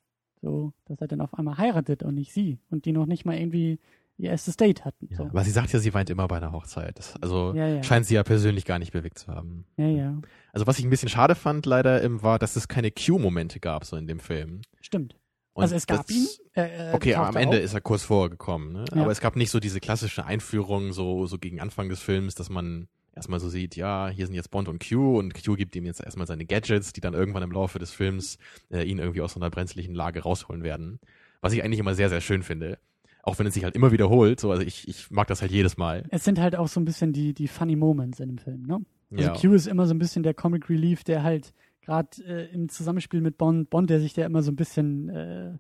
[0.42, 2.60] so, dass er dann auf einmal heiratet und nicht sie.
[2.70, 3.80] Und die noch nicht mal irgendwie
[4.18, 5.08] ihr erstes Date hatten.
[5.10, 5.24] Ja, So.
[5.26, 7.00] Aber sie sagt ja, sie weint immer bei einer Hochzeit.
[7.00, 7.84] Das, also Ja, ja.
[7.84, 9.66] scheint sie ja persönlich gar nicht bewegt zu haben.
[9.78, 10.22] Ja, ja.
[10.54, 13.96] Also was ich ein bisschen schade fand leider, war, dass es keine Q-Momente gab so
[13.98, 14.62] in dem Film.
[14.82, 15.18] Stimmt.
[15.54, 16.28] Und also es gab ihn.
[16.56, 17.64] Äh, äh, Okay, tauchte am Ende auf.
[17.64, 18.86] ist er kurz vorher gekommen, ne?
[18.94, 19.02] Ja.
[19.02, 22.50] Aber es gab nicht so diese klassische Einführung, so, so gegen Anfang des Films, dass
[22.50, 25.86] man erstmal so sieht, ja, hier sind jetzt Bond und Q und Q gibt ihm
[25.86, 28.38] jetzt erstmal seine Gadgets, die dann irgendwann im Laufe des Films
[28.70, 31.00] äh, ihn irgendwie aus so einer brenzlichen Lage rausholen werden.
[31.42, 32.78] Was ich eigentlich immer sehr, sehr schön finde.
[33.24, 35.76] Auch wenn es sich halt immer wiederholt, so, also ich, ich mag das halt jedes
[35.78, 36.06] Mal.
[36.10, 38.80] Es sind halt auch so ein bisschen die, die funny Moments in dem Film, ne?
[39.12, 39.34] Also Ja.
[39.36, 43.22] Q ist immer so ein bisschen der Comic Relief, der halt gerade äh, im Zusammenspiel
[43.22, 45.54] mit Bond, Bond, der sich der immer so ein bisschen, äh,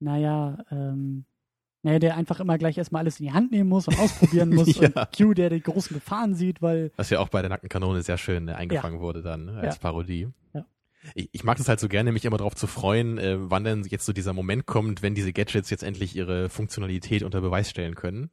[0.00, 1.24] naja, ähm,
[1.84, 4.76] naja, der einfach immer gleich erstmal alles in die Hand nehmen muss und ausprobieren muss.
[4.78, 4.88] Ja.
[4.88, 8.02] Und Q, der die großen Gefahren sieht, weil, Was ja auch bei der nackten Kanone
[8.02, 9.80] sehr schön äh, eingefangen wurde dann ne, als Ja.
[9.80, 10.28] Parodie.
[10.54, 10.64] Ja.
[11.14, 13.82] Ich, ich mag das halt so gerne, mich immer darauf zu freuen, äh, wann denn
[13.84, 17.96] jetzt so dieser Moment kommt, wenn diese Gadgets jetzt endlich ihre Funktionalität unter Beweis stellen
[17.96, 18.30] können.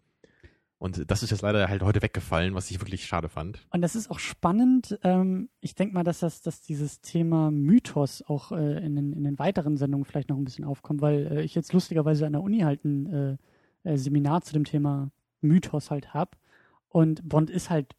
[0.80, 3.65] Und das ist jetzt leider halt heute weggefallen, was ich wirklich schade fand.
[3.72, 4.98] und das ist auch spannend.
[5.04, 9.26] Ähm, ich denke mal, dass das, dass dieses Thema Mythos auch äh, in, den, in
[9.26, 12.42] den weiteren Sendungen vielleicht noch ein bisschen aufkommt, weil äh, ich jetzt lustigerweise an der
[12.42, 13.38] Uni halt ein
[13.84, 15.12] äh, äh, Seminar zu dem Thema
[15.42, 16.32] Mythos halt habe.
[16.88, 17.94] Und Bond ist halt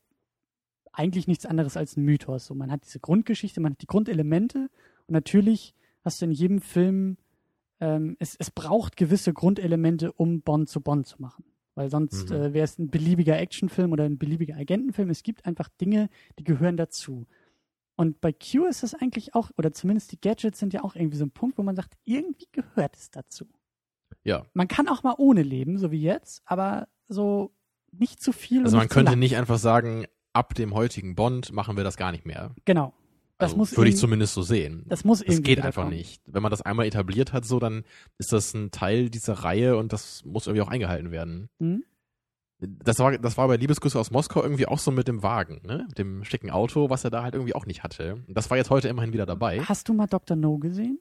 [0.90, 2.46] eigentlich nichts anderes als ein Mythos.
[2.46, 4.70] So, man hat diese Grundgeschichte, man hat die Grundelemente
[5.06, 7.18] und natürlich hast du in jedem Film,
[7.78, 11.44] ähm, es, es braucht gewisse Grundelemente, um Bond zu Bond zu machen.
[11.74, 12.36] Weil sonst Mhm.
[12.36, 15.10] äh, wäre es ein beliebiger Actionfilm oder ein beliebiger Agentenfilm.
[15.10, 17.26] Es gibt einfach Dinge, die gehören dazu.
[17.96, 21.18] Und bei Q ist das eigentlich auch, oder zumindest die Gadgets sind ja auch irgendwie
[21.18, 23.46] so ein Punkt, wo man sagt, irgendwie gehört es dazu.
[24.24, 24.46] Ja.
[24.54, 27.52] Man kann auch mal ohne leben, so wie jetzt, aber so
[27.92, 28.64] nicht zu viel.
[28.64, 32.24] Also man könnte nicht einfach sagen, ab dem heutigen Bond machen wir das gar nicht
[32.26, 32.54] mehr.
[32.64, 32.94] Genau.
[33.40, 34.84] Das Also, muss würde ich zumindest so sehen.
[34.86, 35.96] Das muss Das irgendwie geht wieder einfach kommen.
[35.96, 36.22] nicht.
[36.26, 37.84] Wenn man das einmal etabliert hat, so, dann
[38.18, 41.48] ist das ein Teil dieser Reihe und das muss irgendwie auch eingehalten werden.
[41.58, 41.84] Mhm.
[42.62, 45.86] Das war, das war bei Liebesgrüße aus Moskau irgendwie auch so mit dem Wagen, ne?
[45.88, 48.22] Mit dem schicken Auto, was er da halt irgendwie auch nicht hatte.
[48.28, 49.60] Das war jetzt heute immerhin wieder dabei.
[49.62, 50.36] Hast du mal Dr.
[50.36, 50.98] No gesehen?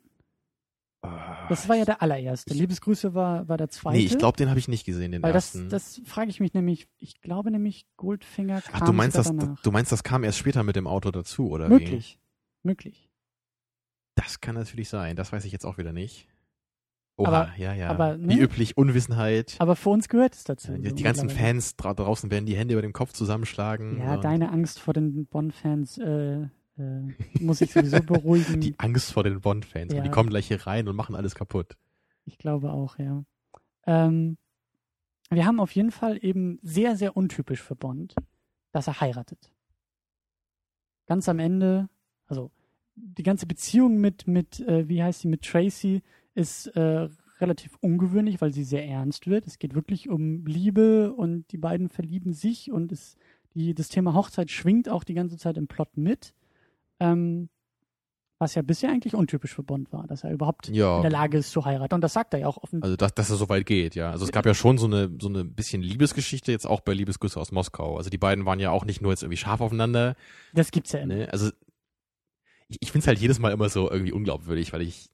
[1.47, 2.53] Das war ja der allererste.
[2.53, 3.97] Liebesgrüße war, war der zweite.
[3.97, 5.69] Nee, ich glaube, den habe ich nicht gesehen, den Weil das, ersten.
[5.69, 9.61] das frage ich mich nämlich, ich glaube nämlich, Goldfinger kam Ach, du meinst, das, danach.
[9.61, 12.03] du meinst, das kam erst später mit dem Auto dazu, oder wie?
[12.63, 13.09] Möglich.
[14.15, 15.15] Das kann natürlich sein.
[15.15, 16.27] Das weiß ich jetzt auch wieder nicht.
[17.17, 17.89] Oha, Aber- ja, ja.
[17.89, 18.29] aber, ne?
[18.29, 19.55] Wie üblich, Unwissenheit.
[19.59, 20.73] Aber für uns gehört es dazu.
[20.77, 21.29] die, so die ganzen.
[21.29, 23.99] Fans dra draußen werden die Hände über dem Kopf zusammenschlagen.
[23.99, 26.43] Ja, deine Angst vor den Bonn-Fans äh,
[26.77, 28.61] äh, muss ich sowieso beruhigen.
[28.61, 29.93] Die Angst vor den Bond-Fans.
[29.93, 30.01] Ja.
[30.01, 31.77] Die kommen gleich hier rein und machen alles kaputt.
[32.25, 33.23] Ich glaube auch, ja.
[33.85, 34.37] Ähm,
[35.29, 38.15] wir haben auf jeden Fall eben sehr, sehr untypisch für Bond,
[38.71, 39.51] dass er heiratet.
[41.05, 41.89] Ganz am Ende,
[42.29, 42.51] also
[42.95, 46.01] die ganze Beziehung mit, mit äh, wie heißt sie, mit Tracy
[46.35, 47.09] ist äh,
[47.41, 49.47] relativ ungewöhnlich, weil sie sehr ernst wird.
[49.47, 53.15] Es geht wirklich um Liebe und die beiden verlieben sich und es,
[53.55, 56.33] die, das Thema Hochzeit schwingt auch die ganze Zeit im Plot mit.
[56.99, 57.49] Ähm,
[58.41, 60.95] was ja bisher eigentlich untypisch für Bond war, dass er überhaupt Ja.
[60.97, 61.95] in der Lage ist zu heiraten.
[61.95, 62.81] Und das sagt er ja auch offen.
[62.81, 64.11] Also, dass, dass er so weit geht, ja.
[64.11, 67.37] Also, es gab ja schon so eine, so eine bisschen Liebesgeschichte jetzt auch bei Liebesgrüße
[67.37, 67.97] aus Moskau.
[67.97, 70.15] Also, die beiden waren ja auch nicht nur jetzt irgendwie scharf aufeinander.
[70.53, 71.15] Das gibt's ja immer.
[71.15, 71.33] Ne?
[71.33, 71.51] Also,
[72.69, 75.09] ich, ich finde es halt jedes Mal immer so irgendwie unglaubwürdig, weil ich,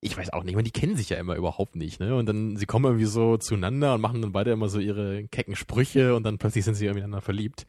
[0.00, 2.14] ich weiß auch nicht, man, die kennen sich ja immer überhaupt nicht, ne?
[2.14, 5.56] Und dann, sie kommen irgendwie so zueinander und machen dann beide immer so ihre kecken
[5.56, 7.66] Sprüche und dann plötzlich sind sie irgendwie ineinander verliebt.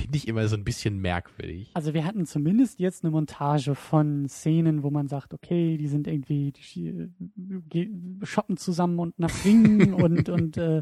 [0.00, 1.70] Finde ich immer so ein bisschen merkwürdig.
[1.74, 6.06] Also wir hatten zumindest jetzt eine Montage von Szenen, wo man sagt, okay, die sind
[6.06, 6.52] irgendwie,
[7.36, 7.90] die
[8.22, 10.78] shoppen zusammen und nach Ringen und, und äh,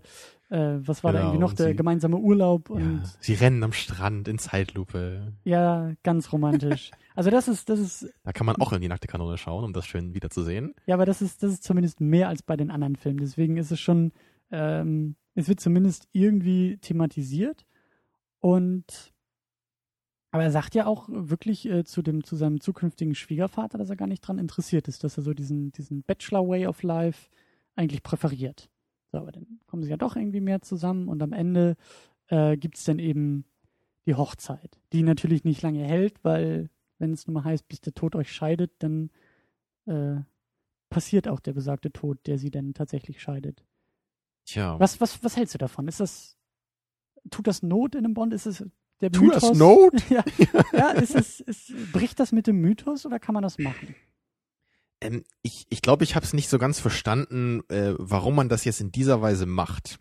[0.51, 3.63] äh, was war da Genau, irgendwie noch, der sie- gemeinsame Urlaub und Ja, sie rennen
[3.63, 5.33] am Strand in Zeitlupe.
[5.45, 6.91] ja, ganz romantisch.
[7.15, 9.73] Also das ist, das ist, Da kann man auch in die nackte Kanone schauen, um
[9.73, 10.75] das schön wiederzusehen.
[10.87, 13.19] ja, aber das ist, das ist zumindest mehr als bei den anderen Filmen.
[13.19, 14.13] Deswegen ist es schon,
[14.51, 17.65] ähm, es wird zumindest irgendwie thematisiert.
[18.41, 19.13] Und
[20.31, 23.97] aber er sagt ja auch wirklich äh, zu dem zu seinem zukünftigen Schwiegervater, dass er
[23.97, 27.31] gar nicht dran interessiert ist, dass er so diesen diesen Bachelor Way of Life
[27.77, 28.69] eigentlich präferiert.
[29.11, 31.77] So, aber dann kommen sie ja doch irgendwie mehr zusammen und am Ende
[32.29, 33.45] äh, gibt es dann eben
[34.07, 37.95] die Hochzeit, die natürlich nicht lange hält, weil wenn es nun mal heißt, bis der
[37.95, 39.11] Tod euch scheidet, dann
[39.87, 40.17] äh,
[40.91, 43.65] passiert auch der besagte Tod, der sie dann tatsächlich scheidet.
[44.45, 44.79] Tja.
[44.81, 45.89] Was, was, was hältst du davon?
[45.89, 46.38] Ist das,
[47.31, 48.33] tut das Not in einem Bond?
[48.33, 48.65] Ist es
[49.01, 49.49] der Tut Mythos?
[49.51, 49.93] das Not?
[50.11, 50.25] ja,
[50.73, 53.95] ja ist es, ist, bricht das mit dem Mythos oder kann man das machen?
[55.01, 58.65] Ähm, ich ich glaube, ich habe es nicht so ganz verstanden, äh, warum man das
[58.65, 60.01] jetzt in dieser Weise macht.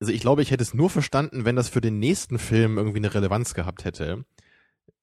[0.00, 2.98] Also ich glaube, ich hätte es nur verstanden, wenn das für den nächsten Film irgendwie
[2.98, 4.24] eine Relevanz gehabt hätte.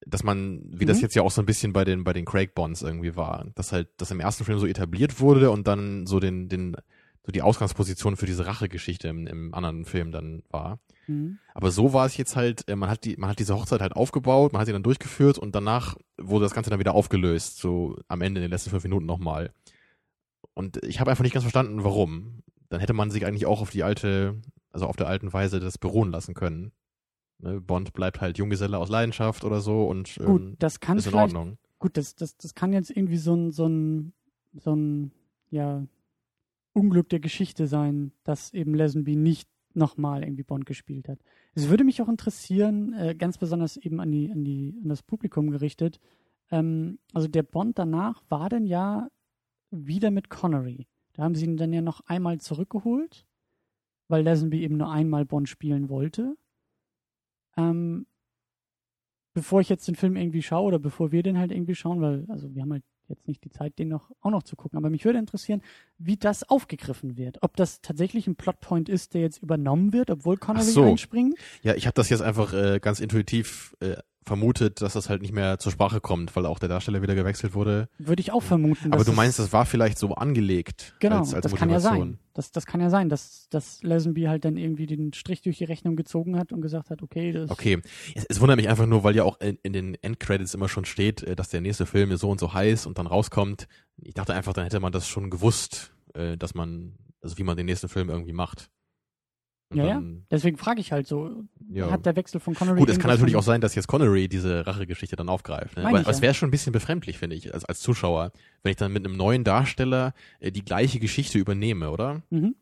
[0.08, 1.04] Dass man, wie das Mhm.
[1.04, 3.72] jetzt ja auch so ein bisschen bei den, bei den Craig Bonds irgendwie war, dass
[3.72, 6.78] halt das im ersten Film so etabliert wurde und dann so den, den,
[7.26, 10.80] so die Ausgangsposition für diese Rachegeschichte im, im anderen Film dann war.
[11.08, 11.40] Mhm.
[11.54, 13.96] Aber so war es jetzt halt, äh, man hat die, man hat diese Hochzeit halt
[13.96, 17.98] aufgebaut, man hat sie dann durchgeführt und danach wurde das Ganze dann wieder aufgelöst, so
[18.08, 19.52] am Ende in den letzten fünf Minuten nochmal.
[20.54, 22.44] Und ich habe einfach nicht ganz verstanden, warum.
[22.70, 24.40] Dann hätte man sich eigentlich auch auf die alte,
[24.72, 26.72] also auf der alten Weise das beruhen lassen können.
[27.40, 27.60] Ne?
[27.60, 31.16] Bond bleibt halt Junggeselle aus Leidenschaft oder so und Gut, ähm, das kann ist in
[31.16, 31.58] Ordnung.
[31.80, 34.14] gut, das, das, das kann jetzt irgendwie so ein, so ein,
[34.54, 35.12] so ein,
[35.50, 35.84] ja,
[36.76, 41.20] Unglück der Geschichte sein, dass eben Lesenby nicht nochmal irgendwie Bond gespielt hat.
[41.54, 45.04] Es würde mich auch interessieren, äh, ganz besonders eben an die, an die, an das
[45.04, 46.00] Publikum gerichtet.
[46.52, 49.10] Ähm, also der Bond danach war dann ja
[49.72, 50.88] wieder mit Connery.
[51.14, 53.26] Da haben sie ihn dann ja noch einmal zurückgeholt,
[54.08, 56.38] weil Lesenby eben nur einmal Bond spielen wollte.
[57.58, 58.06] Ähm,
[59.34, 62.26] bevor ich jetzt den Film irgendwie schaue oder bevor wir den halt irgendwie schauen, weil,
[62.30, 64.78] also wir haben halt jetzt nicht die Zeit, den noch auch noch zu gucken.
[64.78, 65.62] Aber mich würde interessieren,
[65.98, 67.38] wie das aufgegriffen wird.
[67.42, 70.84] Ob das tatsächlich ein Plotpoint ist, der jetzt übernommen wird, obwohl Connery so.
[70.84, 71.36] einspringt.
[71.62, 75.34] Ja, ich habe das jetzt einfach äh, ganz intuitiv äh, vermutet, dass das halt nicht
[75.34, 77.90] mehr zur Sprache kommt, weil auch der Darsteller wieder gewechselt wurde.
[78.00, 78.92] Würde ich auch vermuten.
[78.92, 82.18] Aber du meinst, das war vielleicht so angelegt genau, als, als das kann ja sein.
[82.34, 85.64] Das, das kann ja sein, dass, dass Lazenby halt dann irgendwie den Strich durch die
[85.64, 87.82] Rechnung gezogen hat und gesagt hat, okay, das Okay,
[88.16, 90.86] es, es wundert mich einfach nur, weil ja auch in, in den Endcredits immer schon
[90.86, 93.68] steht, äh, dass der nächste Film so und so heiß und dann rauskommt.
[94.02, 97.56] Ich dachte einfach, dann hätte man das schon gewusst, äh, dass man, also wie man
[97.56, 98.70] den nächsten Film irgendwie macht.
[99.70, 100.22] Und ja, dann, ja.
[100.32, 101.90] Deswegen frage ich halt so, Ja.
[101.90, 104.66] hat der Wechsel von Connery Gut, es kann natürlich auch sein, dass jetzt Connery diese
[104.68, 105.78] Rachegeschichte dann aufgreift.
[105.78, 105.88] Ne?
[105.88, 106.22] Aber ich es ja.
[106.24, 109.18] wäre schon ein bisschen befremdlich, finde ich, als, als Zuschauer, wenn ich dann mit einem
[109.18, 112.22] neuen Darsteller äh, die gleiche Geschichte übernehme, oder?
[112.30, 112.56] Mhm.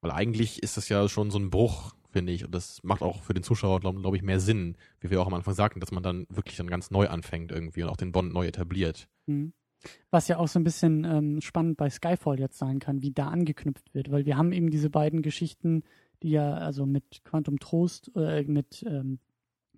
[0.00, 2.44] Weil eigentlich ist das ja schon so ein Bruch, finde ich.
[2.46, 5.26] Und das macht auch für den Zuschauer, glaube glaub ich, mehr Sinn, wie wir auch
[5.26, 8.12] am Anfang sagten, dass man dann wirklich dann ganz neu anfängt irgendwie und auch den
[8.12, 9.08] Bond neu etabliert.
[9.26, 9.52] Mhm.
[10.10, 13.28] Was ja auch so ein bisschen ähm, spannend bei Skyfall jetzt sein kann, wie da
[13.28, 15.82] angeknüpft wird, weil wir haben eben diese beiden Geschichten,
[16.22, 19.18] die ja also mit Quantum Trost, äh, mit ähm,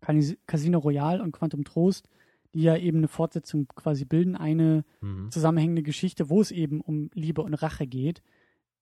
[0.01, 2.09] Cas- Casino Royale und Quantum Trost,
[2.55, 5.31] die ja eben eine Fortsetzung quasi bilden, eine Mhm.
[5.31, 8.22] zusammenhängende Geschichte, wo es eben um Liebe und Rache geht.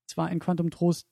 [0.07, 1.09] Zwar in Quantum Trost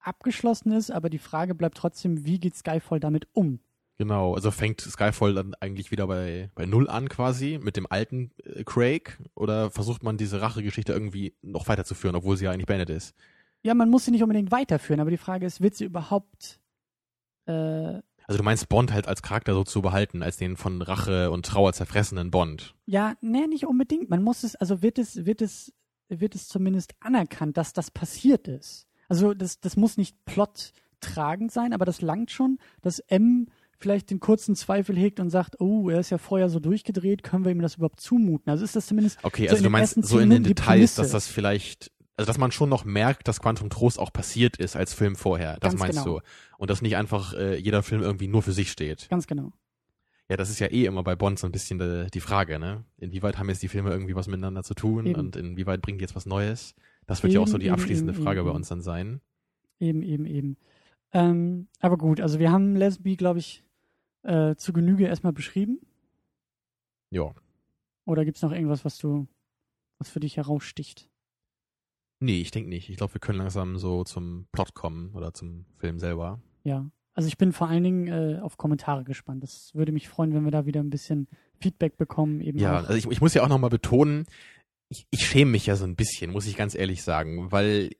[0.00, 3.60] abgeschlossen ist, aber die Frage bleibt trotzdem, wie geht Skyfall damit um?
[3.98, 8.30] Genau, also fängt Skyfall dann eigentlich wieder bei, bei Null an quasi, mit dem alten
[8.44, 12.90] äh, Craig, oder versucht man diese Rachegeschichte irgendwie noch weiterzuführen, obwohl sie ja eigentlich beendet
[12.90, 13.14] ist?
[13.66, 16.60] Ja, man muss sie nicht unbedingt weiterführen, aber die Frage ist, wird sie überhaupt
[17.46, 21.32] äh, Also du meinst Bond halt als Charakter so zu behalten, als den von Rache
[21.32, 22.76] und Trauer zerfressenen Bond.
[22.84, 24.08] Ja, nee, nicht unbedingt.
[24.08, 25.72] Man muss es, also wird es, wird es,
[26.08, 28.86] wird es zumindest anerkannt, dass das passiert ist.
[29.08, 33.48] Also das, das muss nicht plottragend sein, aber das langt schon, dass M
[33.78, 37.44] vielleicht den kurzen Zweifel hegt und sagt, oh, er ist ja vorher so durchgedreht, können
[37.44, 38.50] wir ihm das überhaupt zumuten?
[38.50, 41.26] Also ist das zumindest Okay, so also du meinst so in den Details, dass das
[41.26, 45.16] vielleicht, also dass man schon noch merkt, dass Quantum Trost auch passiert ist als Film
[45.16, 45.58] vorher.
[45.60, 46.18] Das Ganz meinst genau.
[46.18, 46.24] du.
[46.58, 49.08] Und dass nicht einfach äh, jeder Film irgendwie nur für sich steht.
[49.10, 49.52] Ganz genau.
[50.28, 52.84] Ja, das ist ja eh immer bei Bond so ein bisschen die, die Frage, ne?
[52.96, 55.20] Inwieweit haben jetzt die Filme irgendwie was miteinander zu tun Eben.
[55.20, 56.74] und inwieweit bringen die jetzt was Neues?
[57.06, 58.56] Das wird ja auch so Eben, die eben, abschließende eben, Frage bei eben.
[58.56, 59.20] uns dann sein.
[59.78, 60.56] Eben, eben, eben.
[61.12, 63.62] Ähm, aber gut, also wir haben Lesbi, glaube ich,
[64.22, 65.78] äh, zu Genüge erstmal beschrieben.
[67.10, 67.32] Ja.
[68.04, 69.28] Oder gibt es noch irgendwas, was du,
[69.98, 71.08] was für dich heraussticht?
[72.26, 72.90] Nee, ich denke nicht.
[72.90, 76.40] Ich glaube, wir können langsam so zum Plot kommen oder zum Film selber.
[76.64, 76.90] Ja.
[77.14, 79.42] Also ich bin vor allen Dingen äh, auf Kommentare gespannt.
[79.42, 81.28] Das würde mich freuen, wenn wir da wieder ein bisschen
[81.60, 82.40] Feedback bekommen.
[82.40, 82.88] Eben Ja, auch.
[82.88, 84.26] also ich, ich muss ja auch nochmal betonen,
[84.88, 87.90] ich, ich schäme mich ja so ein bisschen, muss ich ganz ehrlich sagen, weil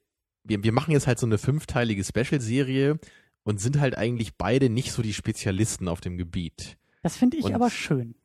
[0.44, 2.98] wir, wir machen jetzt halt so eine fünfteilige Special-Serie
[3.44, 6.76] und sind halt eigentlich beide nicht so die Spezialisten auf dem Gebiet.
[7.02, 8.16] das finde ich und- aber schön.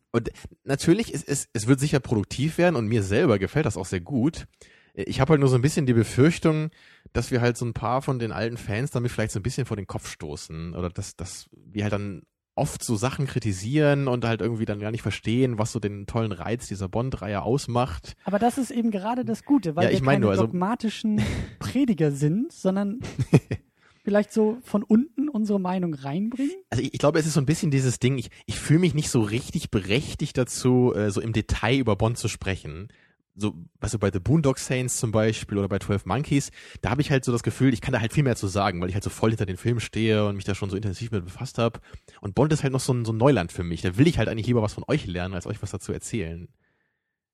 [0.65, 4.01] Natürlich, es, es, es wird sicher produktiv werden und mir selber gefällt das auch sehr
[4.01, 4.45] gut.
[4.93, 6.69] Ich habe halt nur so ein bisschen die Befürchtung,
[7.13, 9.65] dass wir halt so ein paar von den alten Fans damit vielleicht so ein bisschen
[9.65, 12.23] vor den Kopf stoßen oder dass, dass wir halt dann
[12.55, 16.33] oft so Sachen kritisieren und halt irgendwie dann gar nicht verstehen, was so den tollen
[16.33, 18.13] Reiz dieser Bond-Reihe ausmacht.
[18.25, 21.21] Aber das ist eben gerade das Gute, weil Ja, wir keine nur, also- dogmatischen
[21.59, 22.99] Prediger sind, sondern
[24.03, 26.51] vielleicht so von unten unsere Meinung reinbringen.
[26.69, 28.93] Also ich, ich glaube, es ist so ein bisschen dieses Ding, ich, ich fühle mich
[28.93, 32.89] nicht so richtig berechtigt dazu, äh, so im Detail über Bond zu sprechen.
[33.35, 37.01] So, weißt du, bei The Boondock Saints zum Beispiel oder bei 12 Monkeys, da habe
[37.01, 38.93] ich halt so das Gefühl, ich kann da halt viel mehr zu sagen, weil ich
[38.95, 41.57] halt so voll hinter den Film stehe und mich da schon so intensiv mit befasst
[41.57, 41.79] habe.
[42.19, 43.81] Und Bond ist halt noch so ein, so ein Neuland für mich.
[43.81, 46.49] Da will ich halt eigentlich lieber was von euch lernen, als euch was dazu erzählen.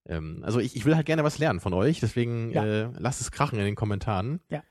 [0.05, 2.63] Ähm, also ich, ich will halt gerne was lernen von euch, deswegen Ja.
[2.65, 4.39] äh, lasst es krachen in den Kommentaren.
[4.49, 4.63] Ja.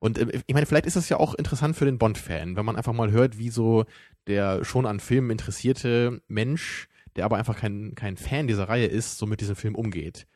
[0.00, 2.76] Und äh, ich meine, vielleicht ist das ja auch interessant für den Bond-Fan, wenn man
[2.76, 3.84] einfach mal hört, wie so
[4.26, 9.18] der schon an Filmen interessierte Mensch, der aber einfach kein, kein Fan dieser Reihe ist,
[9.18, 10.26] so mit diesem Film umgeht.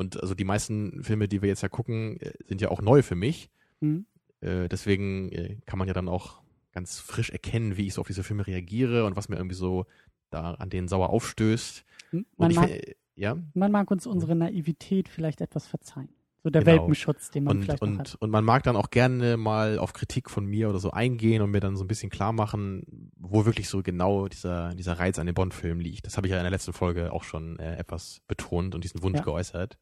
[0.00, 3.02] Und also die meisten Filme, die wir jetzt ja gucken, äh, sind ja auch neu
[3.02, 3.50] für mich.
[3.80, 4.06] Hm.
[4.40, 6.40] Äh, deswegen äh, kann man ja dann auch
[6.72, 9.84] ganz frisch erkennen, wie ich so auf diese Filme reagiere und was mir irgendwie so
[10.30, 11.84] da an denen sauer aufstößt.
[12.12, 12.18] Hm?
[12.18, 16.08] Und Man, ich, mag, äh, ja, man mag uns unsere Naivität vielleicht etwas verzeihen.
[16.42, 16.78] So der Genau.
[16.78, 18.14] Welpenschutz, den man und, vielleicht noch hat.
[18.14, 21.42] und, und man mag dann auch gerne mal auf Kritik von mir oder so eingehen
[21.42, 25.18] und mir dann so ein bisschen klar machen, wo wirklich so genau dieser, dieser Reiz
[25.18, 26.06] an den Bond-Filmen liegt.
[26.06, 29.02] Das habe ich ja in der letzten Folge auch schon äh, etwas betont und diesen
[29.02, 29.24] Wunsch Ja.
[29.24, 29.76] geäußert.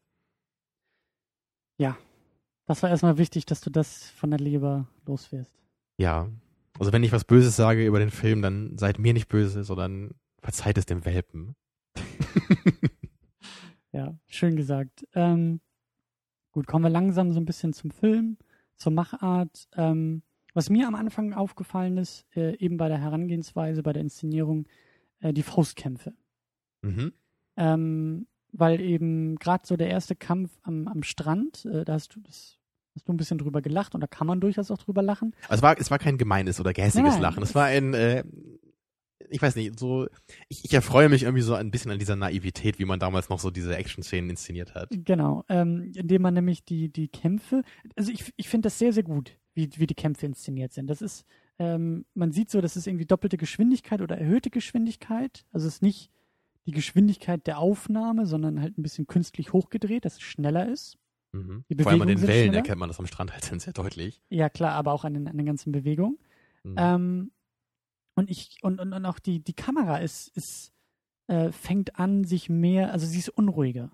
[2.65, 5.51] Das war erstmal wichtig, dass du das von der Leber loswirst.
[5.97, 6.29] Ja.
[6.77, 10.11] Also wenn ich was Böses sage über den Film, dann seid mir nicht böse, sondern
[10.41, 11.55] verzeiht es dem Welpen.
[13.91, 15.07] Ja, schön gesagt.
[15.13, 15.61] Ähm,
[16.51, 18.37] gut, kommen wir langsam so ein bisschen zum Film,
[18.75, 19.67] zur Machart.
[19.75, 20.21] Ähm,
[20.53, 24.67] was mir am Anfang aufgefallen ist, äh, eben bei der Herangehensweise, bei der Inszenierung,
[25.21, 26.13] äh, die Faustkämpfe.
[26.81, 27.13] Mhm.
[27.57, 32.19] Ähm, weil eben gerade so der erste Kampf am, am Strand, äh, da hast du
[32.21, 32.59] das
[32.95, 35.33] hast du ein bisschen drüber gelacht und da kann man durchaus auch drüber lachen.
[35.43, 37.43] Also es war, es war kein gemeines oder gehässiges Nein, Lachen.
[37.43, 38.23] Es war ein, äh,
[39.29, 40.07] ich weiß nicht, so,
[40.47, 43.39] ich, ich erfreue mich irgendwie so ein bisschen an dieser Naivität, wie man damals noch
[43.39, 44.89] so diese Action-Szenen inszeniert hat.
[44.91, 47.63] Genau, ähm, indem man nämlich die, die Kämpfe,
[47.95, 50.87] also ich, ich finde das sehr, sehr gut, wie, wie die Kämpfe inszeniert sind.
[50.87, 51.25] Das ist,
[51.59, 55.45] ähm, man sieht so, das ist irgendwie doppelte Geschwindigkeit oder erhöhte Geschwindigkeit.
[55.51, 56.09] Also es ist nicht
[56.65, 60.97] die Geschwindigkeit der Aufnahme, sondern halt ein bisschen künstlich hochgedreht, dass es schneller ist.
[61.31, 61.63] Mhm.
[61.69, 62.57] Die Vor allem an den Wellen schneller.
[62.57, 64.21] erkennt man das am Strand halt sehr deutlich.
[64.29, 66.17] Ja, klar, aber auch an den, an den ganzen Bewegungen.
[66.63, 66.75] Mhm.
[66.77, 67.31] Ähm,
[68.15, 70.73] und ich, und, und, und auch die, die Kamera ist, ist,
[71.27, 73.91] äh, fängt an, sich mehr, also sie ist unruhiger.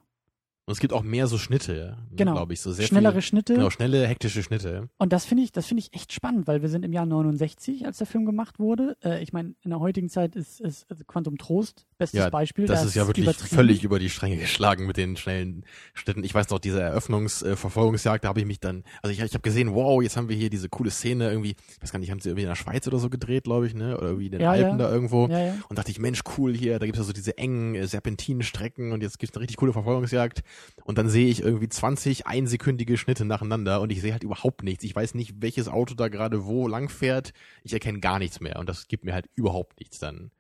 [0.68, 2.34] Und es gibt auch mehr so Schnitte, Genau.
[2.34, 3.54] glaube ich, so sehr Schnellere viel, Schnitte.
[3.54, 4.90] Genau, schnelle, hektische Schnitte.
[4.98, 7.86] Und das finde ich, das finde ich echt spannend, weil wir sind im Jahr 69,
[7.86, 8.98] als der Film gemacht wurde.
[9.04, 12.66] Äh, ich meine, in der heutigen Zeit ist, ist also Quantum Trost bestes Ja, Beispiel.
[12.66, 16.24] Das Da ist ja wirklich völlig über die Stränge geschlagen mit den schnellen Schnitten.
[16.24, 19.74] Ich weiß noch, diese Eröffnungsverfolgungsjagd, da habe ich mich dann, also ich, ich habe gesehen,
[19.76, 22.30] wow, jetzt haben wir hier diese coole Szene irgendwie, ich weiß gar nicht, haben sie
[22.30, 23.98] irgendwie in der Schweiz oder so gedreht, glaube ich, ne?
[23.98, 24.88] Oder irgendwie in den Ja, Alpen ja.
[24.88, 25.26] da irgendwo.
[25.26, 28.92] Und dachte ich, Mensch, cool hier, da gibt es ja so diese engen äh, Serpentinenstrecken
[28.92, 30.42] und jetzt gibt's eine richtig coole Verfolgungsjagd.
[30.84, 34.84] Und dann sehe ich irgendwie 20 einsekündige Schnitte nacheinander und ich sehe halt überhaupt nichts.
[34.84, 37.34] Ich weiß nicht, welches Auto da gerade wo lang fährt.
[37.64, 40.32] Ich erkenne gar nichts mehr und das gibt mir halt überhaupt nichts dann.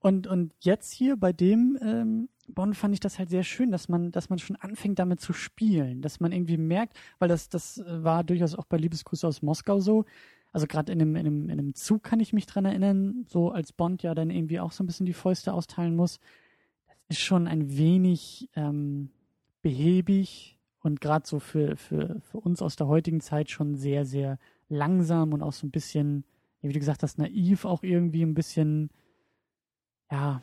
[0.00, 3.88] Und, und jetzt hier bei dem ähm, Bond fand ich das halt sehr schön, dass
[3.88, 7.78] man, dass man schon anfängt damit zu spielen, dass man irgendwie merkt, weil das, das
[7.78, 10.04] äh, war durchaus auch bei Liebesgrüße aus Moskau so.
[10.52, 13.50] Also gerade in einem, in, einem, in einem Zug kann ich mich dran erinnern, so
[13.50, 16.20] als Bond ja dann irgendwie auch so ein bisschen die Fäuste austeilen muss.
[17.14, 19.08] Ist schon ein wenig ähm,
[19.62, 24.36] behäbig und gerade so für, für, für uns aus der heutigen Zeit schon sehr, sehr
[24.68, 26.24] langsam und auch so ein bisschen,
[26.60, 28.90] wie du gesagt hast, naiv auch irgendwie ein bisschen
[30.10, 30.42] ja.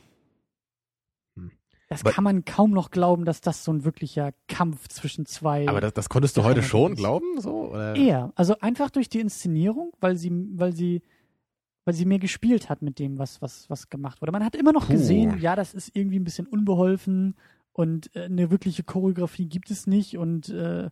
[1.36, 1.52] Hm.
[1.90, 5.68] Das Aber- kann man kaum noch glauben, dass das so ein wirklicher Kampf zwischen zwei.
[5.68, 7.72] Aber das, das konntest du heute schon glauben, so?
[7.72, 7.98] Oder?
[7.98, 8.32] eher.
[8.36, 11.02] Also einfach durch die Inszenierung, weil sie, weil sie,
[11.86, 14.32] weil sie mehr gespielt hat mit dem, was, was, was gemacht wurde.
[14.32, 14.94] Man hat immer noch Puh.
[14.94, 17.36] gesehen, ja, das ist irgendwie ein bisschen unbeholfen
[17.74, 20.89] und äh, eine wirkliche Choreografie gibt es nicht und äh,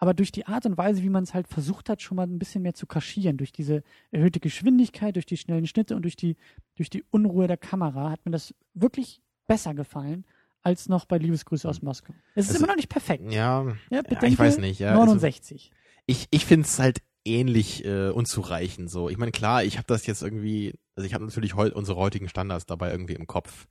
[0.00, 2.38] aber durch die Art und Weise, wie man es halt versucht hat, schon mal ein
[2.38, 6.36] bisschen mehr zu kaschieren, durch diese erhöhte Geschwindigkeit, durch die schnellen Schnitte und durch die,
[6.76, 10.24] durch die Unruhe der Kamera, hat mir das wirklich besser gefallen
[10.62, 12.12] als noch bei Liebesgrüße aus Moskau.
[12.36, 13.24] Es ist Also, immer noch nicht perfekt.
[13.32, 14.78] Ja, Ja, ja, bedenke, ich weiß nicht.
[14.78, 15.72] Ja, also, 69.
[16.06, 16.98] ich ich finde es halt
[17.28, 19.08] ähnlich äh, unzureichend so.
[19.08, 22.28] Ich meine, klar, ich habe das jetzt irgendwie, also ich habe natürlich heu unsere heutigen
[22.28, 23.68] Standards dabei irgendwie im Kopf.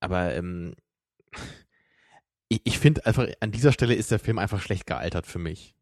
[0.00, 0.74] Aber ähm,
[2.48, 5.74] ich, ich finde einfach, an dieser Stelle ist der Film einfach schlecht gealtert für mich.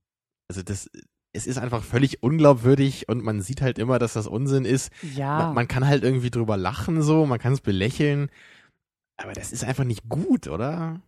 [0.49, 0.91] Also das,
[1.33, 4.93] es ist einfach völlig unglaubwürdig und man sieht halt immer, dass das Unsinn ist.
[5.15, 8.31] Ja, Man, man kann halt irgendwie drüber lachen so, man kann es belächeln.
[9.17, 11.01] Aber das ist einfach nicht gut, oder?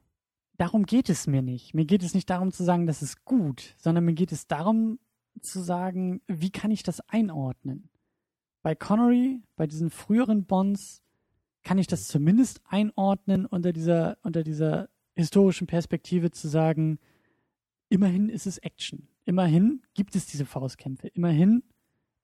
[0.62, 1.74] darum geht es mir nicht.
[1.74, 4.98] Mir geht es nicht darum zu sagen, das ist gut, sondern mir geht es darum
[5.40, 7.88] zu sagen, wie kann ich das einordnen?
[8.62, 11.02] Bei Connery, bei diesen früheren Bonds,
[11.62, 16.98] kann ich das zumindest einordnen unter dieser, unter dieser historischen Perspektive zu sagen,
[17.88, 19.08] immerhin ist es Action.
[19.24, 21.08] Immerhin gibt es diese Faustkämpfe.
[21.08, 21.62] Immerhin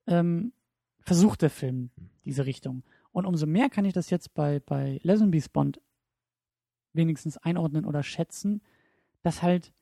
[0.07, 0.53] ähm,
[1.01, 1.91] versucht der Film
[2.25, 2.83] diese Richtung.
[3.11, 5.81] Und umso mehr kann ich das jetzt bei, bei Lesenby's Bond
[6.93, 8.61] wenigstens einordnen oder schätzen,
[9.21, 9.73] dass halt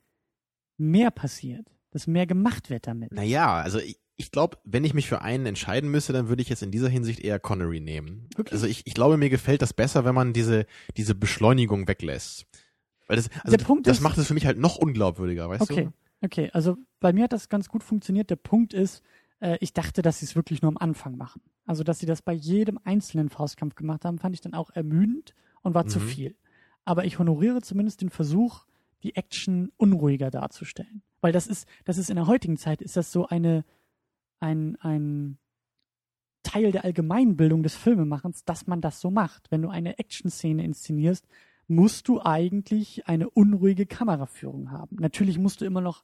[0.76, 3.12] mehr passiert, dass mehr gemacht wird damit.
[3.12, 6.48] Naja, also ich, ich glaube, wenn ich mich für einen entscheiden müsste, dann würde ich
[6.48, 8.28] jetzt in dieser Hinsicht eher Connery nehmen.
[8.36, 8.52] Wirklich?
[8.52, 10.66] Also ich, ich glaube, mir gefällt das besser, wenn man diese,
[10.96, 12.46] diese Beschleunigung weglässt.
[13.06, 15.62] Weil das, also Der Punkt das ist- macht es für mich halt noch unglaubwürdiger, weißt
[15.62, 16.26] Okay, du?
[16.26, 18.28] okay, also bei mir hat das ganz gut funktioniert.
[18.28, 19.02] Der Punkt ist,
[19.40, 21.40] äh, ich dachte, dass sie es wirklich nur am Anfang machen.
[21.64, 25.34] Also, dass sie das bei jedem einzelnen Faustkampf gemacht haben, fand ich dann auch ermüdend
[25.62, 26.04] und war zu Mhm.
[26.04, 26.36] viel.
[26.84, 28.64] Aber ich honoriere zumindest den Versuch,
[29.02, 31.02] die Action unruhiger darzustellen.
[31.20, 33.64] Weil das ist, das ist in der heutigen Zeit, ist das so eine,
[34.40, 35.38] ein, ein
[36.42, 39.50] Teil der Allgemeinbildung des Filmemachens, dass man das so macht.
[39.50, 41.26] Wenn du eine Action-Szene inszenierst,
[41.66, 44.96] musst du eigentlich eine unruhige Kameraführung haben.
[45.00, 46.02] Natürlich musst du immer noch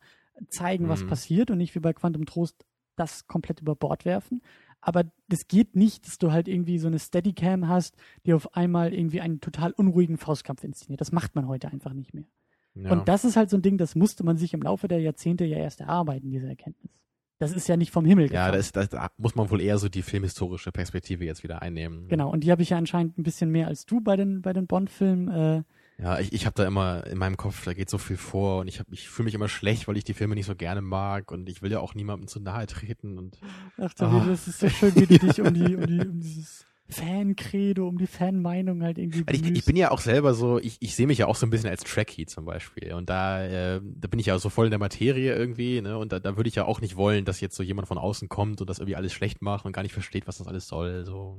[0.48, 1.08] zeigen, was Mhm.
[1.08, 2.66] passiert und nicht wie bei Quantum Trost
[2.96, 4.42] das komplett über Bord werfen.
[4.80, 8.92] Aber das geht nicht, dass du halt irgendwie so eine Steadicam hast, die auf einmal
[8.92, 11.00] irgendwie einen total unruhigen Faustkampf inszeniert.
[11.00, 12.26] Das macht man heute einfach nicht mehr.
[12.74, 12.90] Ja.
[12.90, 15.44] Und das ist halt so ein Ding, das musste man sich im Laufe der Jahrzehnte
[15.44, 16.90] ja erst erarbeiten, diese Erkenntnis.
[17.38, 18.54] Das ist ja nicht vom Himmel ja, gefallen.
[18.54, 22.08] das, das, da muss man wohl eher so die filmhistorische Perspektive jetzt wieder einnehmen.
[22.08, 24.52] Genau, und die habe ich ja anscheinend ein bisschen mehr als du bei den, bei
[24.52, 25.28] den Bond-Filmen.
[25.28, 25.62] Äh,
[26.02, 28.68] Ja, ich, ich habe da immer in meinem Kopf, da geht so viel vor und
[28.68, 31.30] ich, hab- ich fühle mich immer schlecht, weil ich die Filme nicht so gerne mag
[31.32, 33.38] und ich will ja auch niemandem zu nahe treten und
[33.78, 33.92] ach.
[33.94, 37.88] David, das ist so schön, wie du dich um die, um die, um dieses Fan-Credo,
[37.88, 40.94] um die Fan-Meinung halt irgendwie Weil ich, ich bin ja auch selber so, ich, ich
[40.94, 42.92] sehe mich ja auch so ein bisschen als Trekkie zum Beispiel.
[42.92, 45.96] Und da, äh, da bin ich ja so voll in der Materie irgendwie, ne?
[45.96, 48.28] Und da, da würde ich ja auch nicht wollen, dass jetzt so jemand von außen
[48.28, 51.06] kommt und das irgendwie alles schlecht macht und gar nicht versteht, was das alles soll.
[51.06, 51.38] So.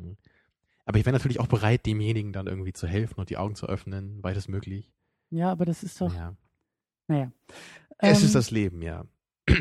[0.85, 3.67] Aber ich wäre natürlich auch bereit, demjenigen dann irgendwie zu helfen und die Augen zu
[3.67, 4.91] öffnen, weit es möglich.
[5.29, 6.35] Ja, aber das ist doch, Ja.
[7.07, 7.31] naja.
[7.99, 9.05] Es Ähm, ist das Leben, ja.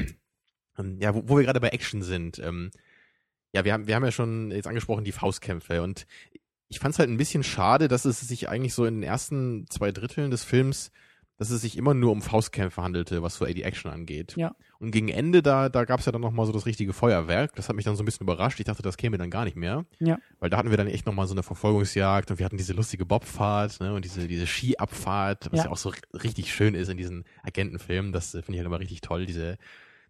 [0.98, 2.40] Ja, wo, wo wir gerade bei Action sind.
[2.40, 2.72] Ähm,
[3.54, 6.06] ja, wir haben, wir haben ja schon jetzt angesprochen die Faustkämpfe und
[6.68, 9.66] ich fand es halt ein bisschen schade, dass es sich eigentlich so in den ersten
[9.68, 10.90] zwei Dritteln des Films,
[11.36, 14.34] dass es sich immer nur um Faustkämpfe handelte, was so die Action angeht.
[14.36, 14.56] Ja.
[14.78, 17.54] Und gegen Ende, da, da gab es ja dann nochmal so das richtige Feuerwerk.
[17.54, 18.58] Das hat mich dann so ein bisschen überrascht.
[18.58, 19.84] Ich dachte, das käme dann gar nicht mehr.
[19.98, 20.18] Ja.
[20.38, 23.04] Weil da hatten wir dann echt nochmal so eine Verfolgungsjagd und wir hatten diese lustige
[23.04, 25.64] Bobfahrt ne, und diese, diese Skiabfahrt, was Ja.
[25.66, 25.70] ja.
[25.70, 28.12] auch so richtig schön ist in diesen Agentenfilmen.
[28.12, 29.26] Das äh, finde ich halt immer richtig toll.
[29.26, 29.58] Diese,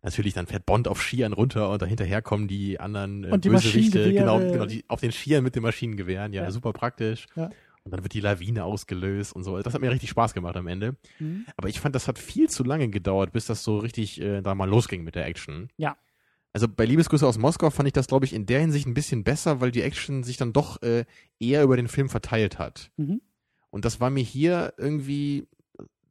[0.05, 3.48] natürlich, dann fährt Bond auf Skiern runter und dahinterher kommen die anderen äh, Und die
[3.48, 6.50] Bösewichte, genau, genau, die auf den Skiern mit den Maschinengewehren, ja, Ja.
[6.52, 7.26] super praktisch.
[7.34, 7.50] Ja.
[7.82, 9.61] Und dann wird die Lawine ausgelöst und so.
[9.61, 10.96] Das hat mir richtig Spaß gemacht am Ende.
[11.18, 11.44] hm?
[11.57, 14.55] Aber ich fand, das hat viel zu lange gedauert, bis das so richtig äh, da
[14.55, 15.68] mal losging mit der Action.
[15.76, 15.96] Ja.
[16.55, 19.22] Also bei Liebesgrüße aus Moskau fand ich das, glaube ich, in der Hinsicht ein bisschen
[19.24, 21.05] besser, weil die Action sich dann doch äh,
[21.38, 22.90] eher über den Film verteilt hat.
[22.96, 23.20] Mhm.
[23.70, 25.46] Und das war mir hier irgendwie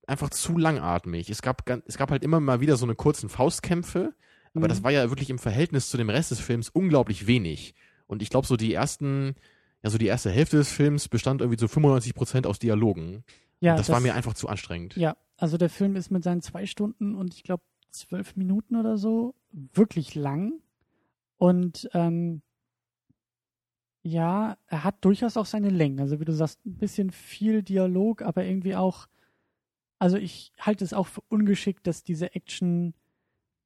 [0.08, 1.30] einfach zu langatmig.
[1.30, 4.14] Es gab, es gab halt immer mal wieder so eine kurzen Faustkämpfe,
[4.54, 4.70] aber Mhm.
[4.70, 7.74] das war ja wirklich im Verhältnis zu dem Rest des Films unglaublich wenig.
[8.08, 9.36] Und ich glaube, so die ersten,
[9.82, 13.24] ja, so die erste Hälfte des Films bestand irgendwie zu 95 Prozent aus Dialogen.
[13.62, 14.96] Ja, das, war mir einfach zu anstrengend.
[14.98, 18.98] Ja, also der Film ist mit seinen zwei Stunden und ich glaube zwölf Minuten oder
[18.98, 20.60] so wirklich lang.
[21.38, 22.42] Und ähm,
[24.04, 26.00] ja, er hat durchaus auch seine Längen.
[26.00, 29.08] Also wie du sagst, ein bisschen viel Dialog, aber irgendwie auch,
[30.04, 32.94] also ich halte es auch für ungeschickt, dass diese Action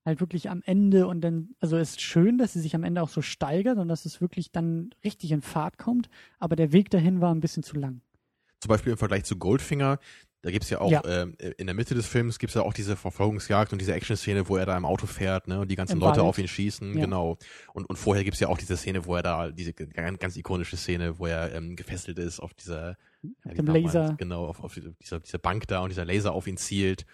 [0.05, 3.01] halt wirklich am Ende und dann, also es ist schön, dass sie sich am Ende
[3.01, 6.91] auch so steigert und dass es wirklich dann richtig in Fahrt kommt, aber der Weg
[6.91, 8.01] dahin war ein bisschen zu lang.
[8.59, 9.97] Zum Beispiel im Vergleich zu Goldfinger,
[10.43, 11.01] da gibt's ja auch, Ja.
[11.05, 14.55] ähm, in der Mitte des Films gibt's ja auch diese Verfolgungsjagd und diese Action-Szene, wo
[14.57, 16.29] er da im Auto fährt, ne, und die ganzen Im Leute Wald.
[16.29, 17.01] auf ihn schießen, Ja.
[17.05, 17.37] genau.
[17.73, 20.77] Und, und vorher gibt's ja auch diese Szene, wo er da, diese ganz, ganz ikonische
[20.77, 22.97] Szene, wo er ähm, gefesselt ist auf dieser,
[23.45, 24.15] Auf dem Laser.
[24.17, 27.05] Genau, auf, auf dieser, dieser Bank da und dieser Laser auf ihn zielt.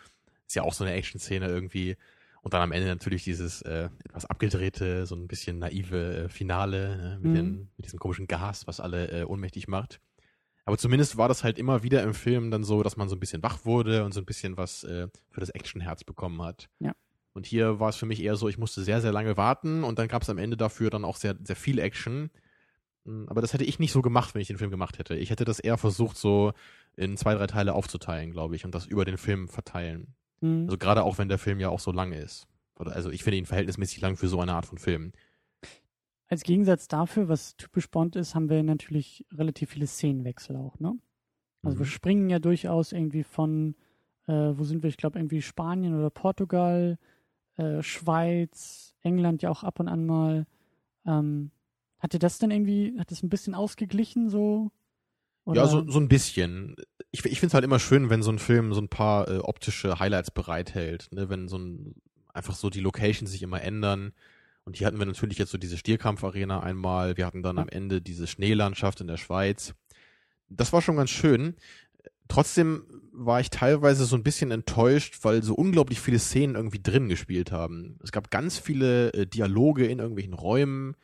[0.46, 1.96] Ist ja auch so eine Action-Szene irgendwie.
[2.42, 6.98] Und dann am Ende natürlich dieses äh, etwas abgedrehte, so ein bisschen naive äh, Finale
[6.98, 7.36] ne, mit, Mhm.
[7.36, 10.02] den, mit diesem komischen Gas, was alle äh, ohnmächtig macht.
[10.66, 13.20] Aber zumindest war das halt immer wieder im Film dann so, dass man so ein
[13.20, 16.70] bisschen wach wurde und so ein bisschen was äh, für das Actionherz bekommen hat.
[16.80, 16.94] Ja.
[17.34, 20.00] Und hier war es für mich eher so, ich musste sehr, sehr lange warten und
[20.00, 22.30] dann gab es am Ende dafür dann auch sehr, sehr viel Action.
[23.06, 25.16] Mm, Aber das hätte ich nicht so gemacht, wenn ich den Film gemacht hätte.
[25.16, 26.54] Ich hätte das eher versucht, so
[26.96, 30.14] in zwei, drei Teile aufzuteilen, glaube ich, und das über den Film verteilen.
[30.42, 30.66] Mhm.
[30.66, 32.48] Also gerade auch wenn der Film ja auch so lang ist.
[32.80, 35.12] Oder also ich finde ihn verhältnismäßig lang für so eine Art von Film.
[36.34, 40.98] Als Gegensatz dafür, was typisch Bond ist, haben wir natürlich relativ viele Szenenwechsel auch, ne?
[41.62, 41.90] Also wir Mhm.
[41.92, 43.76] springen ja durchaus irgendwie von,
[44.26, 44.90] äh, wo sind wir?
[44.90, 46.98] Ich glaube irgendwie Spanien oder Portugal,
[47.58, 50.48] äh, Schweiz, England ja auch ab und an mal.
[51.06, 51.52] Ähm,
[52.00, 54.72] hat dir das dann irgendwie, hat das ein bisschen ausgeglichen so?
[55.46, 55.62] Oder?
[55.62, 56.76] Ja, so, so ein bisschen.
[57.12, 59.38] Ich, ich finde es halt immer schön, wenn so ein Film so ein paar äh,
[59.38, 61.10] optische Highlights bereithält.
[61.12, 61.30] Ne?
[61.30, 61.94] Wenn so ein,
[62.34, 64.14] einfach so die Locations sich immer ändern.
[64.66, 67.18] Und hier hatten wir natürlich jetzt so diese Stierkampfarena einmal.
[67.18, 69.74] Wir hatten dann am Ende diese Schneelandschaft in der Schweiz.
[70.50, 71.56] Das war schon ganz schön.
[72.30, 77.10] Trotzdem war ich teilweise so ein bisschen enttäuscht, weil so unglaublich viele Szenen irgendwie drin
[77.10, 78.00] gespielt haben.
[78.04, 80.96] Es gab ganz viele äh, Dialoge in irgendwelchen Räumen.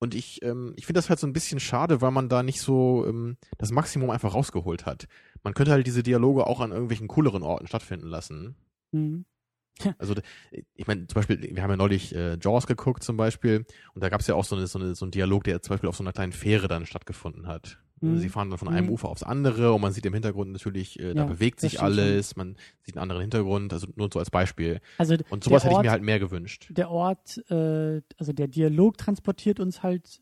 [0.00, 2.60] Und ich, ähm, ich finde das halt so ein bisschen schade, weil man da nicht
[2.60, 5.08] so ähm, das Maximum einfach rausgeholt hat.
[5.42, 8.56] Man könnte halt diese Dialoge auch an irgendwelchen cooleren Orten stattfinden lassen.
[8.92, 9.24] Mhm.
[9.98, 10.14] Also
[10.74, 13.64] ich meine, zum Beispiel, wir haben ja neulich äh, Jaws geguckt zum Beispiel
[13.94, 15.74] und da gab es ja auch so, eine, so, eine, so einen Dialog, der zum
[15.74, 17.78] Beispiel auf so einer kleinen Fähre dann stattgefunden hat.
[18.00, 18.18] Mhm.
[18.18, 18.92] Sie fahren dann von einem Mhm.
[18.92, 22.36] Ufer aufs andere und man sieht im Hintergrund natürlich, äh, da Ja, bewegt sich alles,
[22.36, 24.80] man sieht einen anderen Hintergrund, also nur so als Beispiel.
[24.98, 26.66] Also Und sowas hätte ich mir halt mehr gewünscht.
[26.70, 30.20] der Ort, äh, also der Dialog transportiert uns halt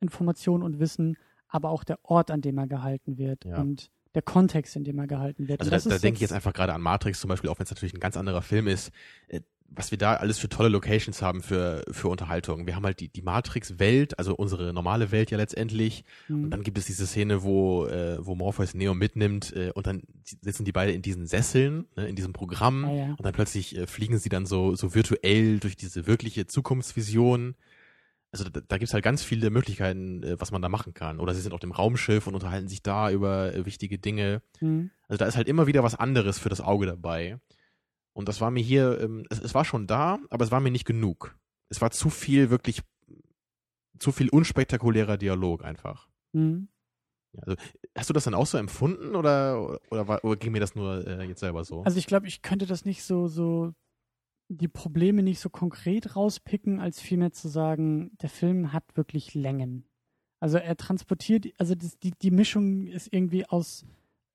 [0.00, 1.16] Informationen und Wissen,
[1.48, 3.60] aber auch der Ort, an dem er gehalten wird Ja.
[3.60, 5.60] und der Kontext, in dem er gehalten wird.
[5.60, 7.70] Also da, da denke ich jetzt einfach gerade an Matrix zum Beispiel, auch wenn es
[7.70, 8.90] natürlich ein ganz anderer Film ist.
[9.28, 9.40] Äh,
[9.70, 12.66] was wir da alles für tolle Locations haben für, für Unterhaltung.
[12.66, 16.04] Wir haben halt die, die Matrix-Welt, also unsere normale Welt ja letztendlich.
[16.26, 16.44] Mhm.
[16.44, 20.02] Und dann gibt es diese Szene, wo, äh, wo Morpheus Neo mitnimmt äh, und dann
[20.24, 22.84] sitzen die beide in diesen Sesseln, ne, in diesem Programm.
[22.84, 23.10] Ja, ja.
[23.10, 27.54] Und dann plötzlich äh, fliegen sie dann so, so virtuell durch diese wirkliche Zukunftsvision.
[28.40, 31.20] Also da, da gibt's halt ganz viele Möglichkeiten, äh, was man da machen kann.
[31.20, 34.42] Oder sie sind auf dem Raumschiff und unterhalten sich da über äh, wichtige Dinge.
[34.60, 34.90] Mhm.
[35.08, 37.38] Also da ist halt immer wieder was anderes für das Auge dabei.
[38.12, 40.70] Und das war mir hier, ähm, es, es war schon da, aber es war mir
[40.70, 41.36] nicht genug.
[41.68, 42.82] Es war zu viel wirklich,
[43.98, 46.08] zu viel unspektakulärer Dialog einfach.
[46.32, 46.68] Mhm.
[47.42, 47.56] Also,
[47.96, 51.06] hast du das dann auch so empfunden oder, oder, war, oder ging mir das nur
[51.06, 51.82] äh, jetzt selber so?
[51.82, 53.74] Also ich glaube, ich könnte das nicht so, so
[54.48, 59.84] die Probleme nicht so konkret rauspicken, als vielmehr zu sagen, der Film hat wirklich Längen.
[60.40, 63.84] Also er transportiert, also das, die, die Mischung ist irgendwie aus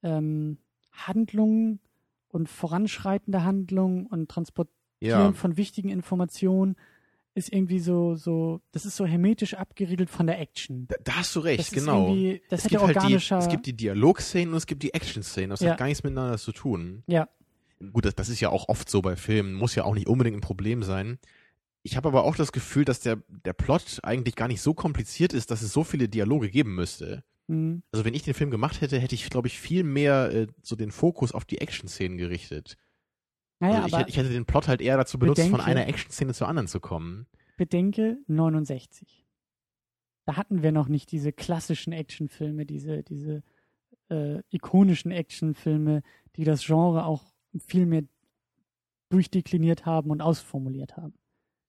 [0.03, 0.57] ähm,
[0.91, 1.79] Handlungen
[2.27, 6.75] und voranschreitender Handlung und Transportieren ja, von wichtigen Informationen
[7.35, 10.87] ist irgendwie so, so, das ist so hermetisch abgeriegelt von der Action.
[10.87, 12.07] da, da hast du recht, Das ist genau.
[12.09, 13.37] irgendwie, das es hätte gibt halt die, organischer.
[13.39, 15.49] es gibt die Dialogszenen und es gibt die Action-Szenen.
[15.49, 15.71] Das Ja.
[15.71, 17.03] hat gar nichts miteinander zu tun.
[17.07, 17.27] ja,
[17.91, 20.37] Gut, das, das ist ja auch oft so bei Filmen, muss ja auch nicht unbedingt
[20.37, 21.19] ein Problem sein.
[21.81, 25.33] Ich habe aber auch das Gefühl, dass der, der Plot eigentlich gar nicht so kompliziert
[25.33, 27.23] ist, dass es so viele Dialoge geben müsste.
[27.47, 27.83] mhm.
[27.91, 30.75] Also wenn ich den Film gemacht hätte, hätte ich, glaube ich, viel mehr äh, so
[30.77, 32.77] den Fokus auf die Action-Szenen gerichtet.
[33.59, 36.33] naja, also ich, ich hätte den Plot halt eher dazu benutzt, von bedenke- einer Action-Szene
[36.33, 37.27] zur anderen zu kommen.
[37.57, 39.25] bedenke 69.
[40.25, 43.43] Da hatten wir noch nicht diese klassischen Actionfilme, diese, diese
[44.09, 46.01] äh, ikonischen Actionfilme,
[46.37, 48.03] die das Genre auch viel mehr
[49.09, 51.13] durchdekliniert haben und ausformuliert haben.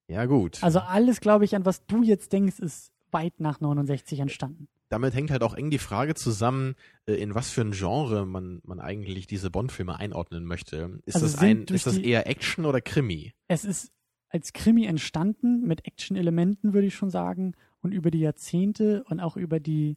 [0.08, 0.62] Ja, gut.
[0.62, 4.68] Also alles, glaube ich, an was du jetzt denkst, ist weit nach 69 entstanden.
[4.88, 6.74] Damit hängt halt auch eng die Frage zusammen,
[7.06, 11.00] äh, in was für ein Genre man, man eigentlich diese Bond-Filme einordnen möchte.
[11.06, 13.32] Ist, Also das, ein, ist das eher Action oder Krimi?
[13.48, 13.92] Es ist
[14.28, 19.36] als Krimi entstanden, mit Action-Elementen, würde ich schon sagen, und über die Jahrzehnte und auch
[19.36, 19.96] über die,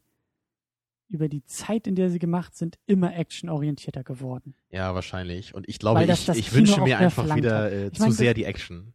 [1.08, 4.54] über die Zeit, in der sie gemacht sind, immer actionorientierter geworden.
[4.70, 5.54] Ja, wahrscheinlich.
[5.54, 8.34] Und ich glaube, das ich, das ich wünsche mir einfach wieder äh, zu meine, sehr
[8.34, 8.92] die Action.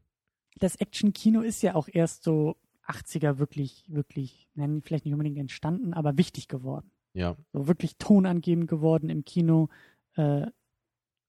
[0.59, 2.55] das Action-Kino ist ja auch erst so
[2.87, 6.91] 80er wirklich, wirklich, nein, vielleicht nicht unbedingt entstanden, aber wichtig geworden.
[7.13, 7.35] Ja.
[7.51, 9.69] So wirklich tonangebend geworden im Kino.
[10.15, 10.47] Äh,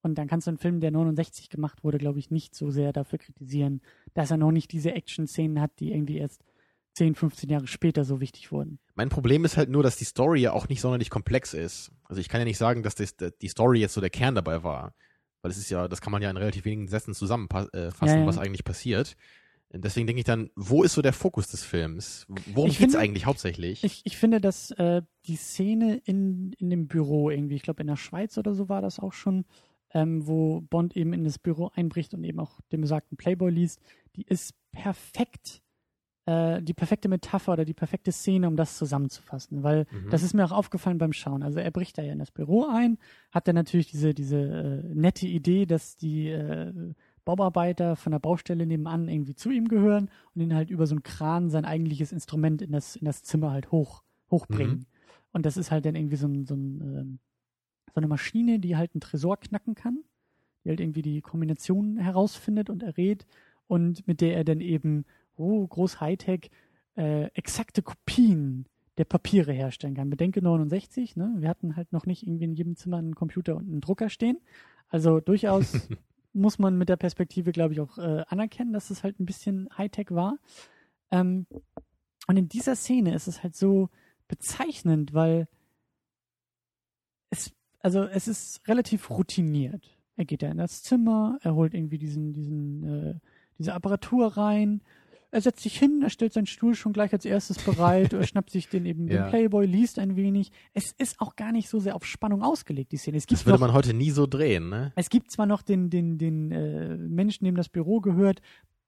[0.03, 2.93] und dann kannst du einen Film, der 69 gemacht wurde, glaube ich, nicht so sehr
[2.93, 3.81] dafür kritisieren,
[4.13, 6.45] dass er noch nicht diese Action-Szenen hat, die irgendwie erst
[6.95, 8.79] 10, 15 Jahre später so wichtig wurden.
[8.95, 11.91] Mein Problem ist halt nur, dass die Story ja auch nicht sonderlich komplex ist.
[12.05, 14.63] Also ich kann ja nicht sagen, dass das, die Story jetzt so der Kern dabei
[14.63, 14.95] war.
[15.43, 18.17] Weil es ist ja, das kann man ja in relativ wenigen Sätzen zusammenfassen, äh, Ja,
[18.21, 18.27] ja.
[18.27, 19.17] was eigentlich passiert.
[19.71, 22.27] Und Deswegen denke ich dann, wo ist so der Fokus des Films?
[22.55, 23.83] Worum geht's finde- eigentlich hauptsächlich?
[23.83, 27.89] Ich, ich finde, dass äh, die Szene in, in dem Büro irgendwie, ich glaube in
[27.89, 29.45] der Schweiz oder so war das auch schon,
[29.93, 33.81] ähm, wo Bond eben in das Büro einbricht und eben auch den besagten Playboy liest,
[34.17, 35.61] die ist perfekt,
[36.27, 39.63] äh, die perfekte Metapher oder die perfekte Szene, um das zusammenzufassen.
[39.63, 40.11] Weil Mhm.
[40.11, 41.43] das ist mir auch aufgefallen beim Schauen.
[41.43, 42.99] Also er bricht da ja in das Büro ein,
[43.31, 46.73] hat dann natürlich diese, diese äh, nette Idee, dass die äh,
[47.25, 51.03] Bauarbeiter von der Baustelle nebenan irgendwie zu ihm gehören und ihn halt über so einen
[51.03, 54.77] Kran sein eigentliches Instrument in das, in das Zimmer halt hoch, hochbringen.
[54.79, 54.87] Mhm.
[55.33, 57.19] Und das ist halt dann irgendwie so, ein, so, ein, ähm,
[57.95, 60.05] so eine Maschine, die halt einen Tresor knacken kann,
[60.65, 63.27] die halt irgendwie die Kombination herausfindet und errät
[63.67, 65.05] und mit der er dann eben,
[65.37, 66.51] oh, groß Hightech,
[66.97, 68.67] äh, exakte Kopien
[68.99, 70.11] der Papiere herstellen kann.
[70.11, 71.35] Bedenke 69, ne?
[71.39, 74.39] Wir hatten halt noch nicht irgendwie in jedem Zimmer einen Computer und einen Drucker stehen.
[74.89, 75.89] Also durchaus
[76.33, 79.69] muss man mit der Perspektive, glaube ich, auch äh, anerkennen, dass es halt ein bisschen
[79.77, 80.39] Hightech war.
[81.11, 81.47] Ähm,
[82.27, 83.89] und in dieser Szene ist es halt so
[84.29, 85.49] bezeichnend, weil
[87.31, 89.99] es, also es ist relativ routiniert.
[90.17, 93.15] Er geht ja in das Zimmer, er holt irgendwie diesen, diesen, äh,
[93.59, 94.83] diese Apparatur rein,
[95.35, 98.51] er setzt sich hin, er stellt seinen Stuhl schon gleich als erstes bereit, er schnappt
[98.51, 99.25] sich den eben Ja.
[99.25, 100.53] den Playboy, liest ein wenig.
[100.75, 103.17] Es ist auch gar nicht so sehr auf Spannung ausgelegt, die Szene.
[103.17, 104.93] Es das würde noch, man heute nie so drehen, ne?
[104.95, 108.43] es gibt zwar noch den, den, den äh, Menschen, dem das Büro gehört,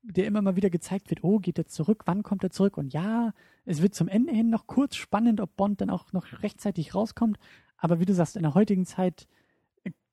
[0.05, 2.79] der immer mal wieder gezeigt wird, oh, geht er zurück, wann kommt er zurück?
[2.79, 3.33] Und ja,
[3.65, 7.39] es wird zum Ende hin noch kurz spannend, ob Bond dann auch noch rechtzeitig rauskommt.
[7.77, 9.27] Aber wie du sagst, in der heutigen Zeit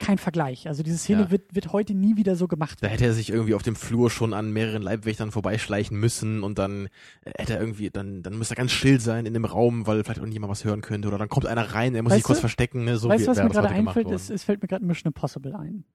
[0.04, 0.68] kein Vergleich.
[0.68, 1.32] Also diese Szene Ja.
[1.32, 2.80] wird, wird heute nie wieder so gemacht.
[2.82, 6.58] Da hätte er sich irgendwie auf dem Flur schon an mehreren Leibwächtern vorbeischleichen müssen und
[6.60, 6.88] dann
[7.24, 10.04] äh, hätte er irgendwie, dann, dann müsste er ganz still sein in dem Raum, weil
[10.04, 12.38] vielleicht irgendjemand was hören könnte oder dann kommt einer rein, er muss Weißt sich kurz
[12.40, 12.98] du- verstecken, ne?
[12.98, 14.12] so weißt du, was mir gerade einfällt?
[14.12, 15.86] Es, es fällt mir gerade Mission Impossible ein.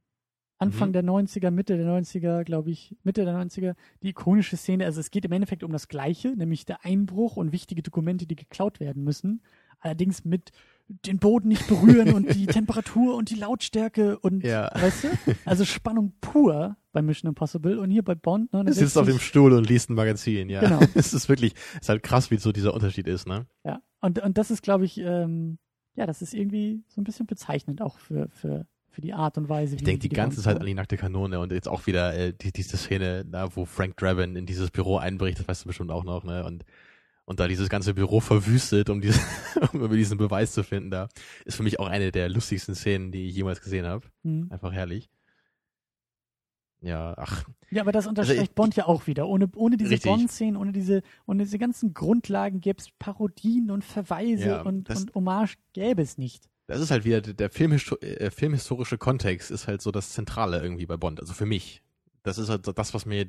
[0.61, 0.93] Anfang Mhm.
[0.95, 5.13] der 90er, Mitte der 90er, glaube ich, Mitte der 90er, die ikonische Szene, also es
[5.13, 9.05] geht im Endeffekt um das Gleiche, nämlich der Einbruch und wichtige Dokumente, die geklaut werden
[9.05, 9.43] müssen.
[9.79, 10.51] Allerdings mit
[10.89, 14.71] den Boden nicht berühren und die Temperatur und die Lautstärke und, Ja.
[14.75, 15.09] weißt du?
[15.45, 18.53] Also Spannung pur bei Mission Impossible und hier bei Bond.
[18.53, 20.61] Ne, Du sitzt auf dem Stuhl und liest ein Magazin, ja.
[20.61, 20.81] Genau.
[20.95, 23.47] Es ist wirklich, es ist halt krass, wie so dieser Unterschied ist, ne?
[23.65, 25.59] Ja, und, und das ist, glaube ich, ähm,
[25.95, 29.49] ja, das ist irgendwie so ein bisschen bezeichnend auch für, für, für die Art und
[29.49, 31.87] Weise, Ich wie denke wie die ganze Zeit an die nackte Kanone und jetzt auch
[31.87, 35.65] wieder äh, die, diese Szene, da wo Frank Drabin in dieses Büro einbricht, das weißt
[35.65, 36.45] du bestimmt auch noch, ne?
[36.47, 36.65] Und
[37.29, 39.21] und da dieses ganze Büro verwüstet, um, diese,
[39.73, 41.09] um über diesen Beweis zu finden, da
[41.45, 44.07] ist für mich auch eine der lustigsten Szenen, die ich jemals gesehen habe.
[44.23, 44.47] Mhm.
[44.51, 45.11] Einfach herrlich.
[46.81, 49.27] Ja, ach, Ja, aber das unterstreicht Also Bond ja auch wieder.
[49.29, 49.99] Ohne, ohne diese.
[49.99, 55.03] Bond-Szenen, ohne diese, ohne diese ganzen Grundlagen gäbe es Parodien und Verweise Ja, und, das-
[55.03, 56.49] und Hommage gäbe es nicht.
[56.69, 60.63] das ist halt wieder der, der Filmhisto äh, filmhistorische Kontext ist halt so das Zentrale
[60.63, 61.83] irgendwie bei Bond, also für mich.
[62.23, 63.27] Das ist halt das, was mir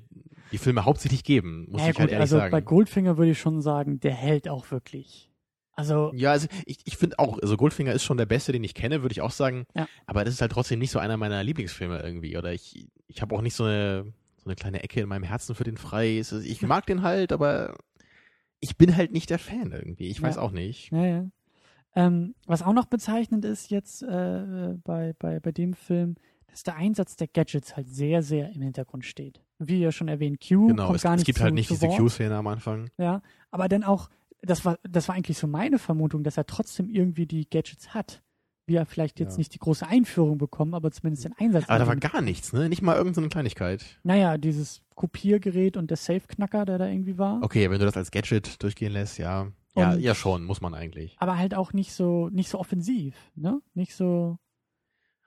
[0.51, 2.51] die Filme hauptsächlich geben, muss ja, ich gut, halt ehrlich also sagen.
[2.51, 5.29] bei Goldfinger würde ich schon sagen, der hält auch wirklich.
[5.75, 8.73] Also, Ja, also ich, ich finde auch, also Goldfinger ist schon der beste, den ich
[8.73, 9.65] kenne, würde ich auch sagen.
[9.75, 9.87] Ja.
[10.07, 12.37] Aber das ist halt trotzdem nicht so einer meiner Lieblingsfilme irgendwie.
[12.37, 15.55] Oder ich, ich habe auch nicht so eine, so eine kleine Ecke in meinem Herzen
[15.55, 16.19] für den frei.
[16.43, 17.77] Ich mag den halt, aber
[18.59, 20.07] ich bin halt nicht der Fan irgendwie.
[20.09, 20.41] Ich weiß Ja.
[20.41, 20.91] auch nicht.
[20.91, 21.25] ja, ja.
[21.95, 26.17] Ähm, was auch noch bezeichnend ist jetzt äh, bei, bei, bei dem Film,
[26.51, 29.41] dass der Einsatz der Gadgets halt sehr, sehr im Hintergrund steht.
[29.59, 31.69] Wie ja schon erwähnt, Q Genau, kommt es, gar es nicht gibt zu, halt nicht
[31.69, 31.87] diese.
[31.87, 32.89] Q-Szene am Anfang.
[32.97, 33.21] Ja,
[33.51, 34.09] aber dann auch,
[34.41, 38.21] das war, das war eigentlich so meine Vermutung, dass er trotzdem irgendwie die Gadgets hat.
[38.65, 39.37] Wir vielleicht jetzt Ja.
[39.39, 41.67] nicht die große Einführung bekommen, aber zumindest den Einsatz.
[41.67, 42.69] Aber da war gar nichts, ne?
[42.69, 43.83] Nicht mal irgendeine Kleinigkeit.
[44.03, 47.41] Naja, dieses Kopiergerät und der Safe-Knacker, der da irgendwie war.
[47.41, 49.47] Okay, wenn du das als Gadget durchgehen lässt, ja.
[49.75, 51.15] Ja, ja schon, muss man eigentlich.
[51.19, 53.61] Aber halt auch nicht so, nicht so offensiv, ne?
[53.73, 54.37] Nicht so.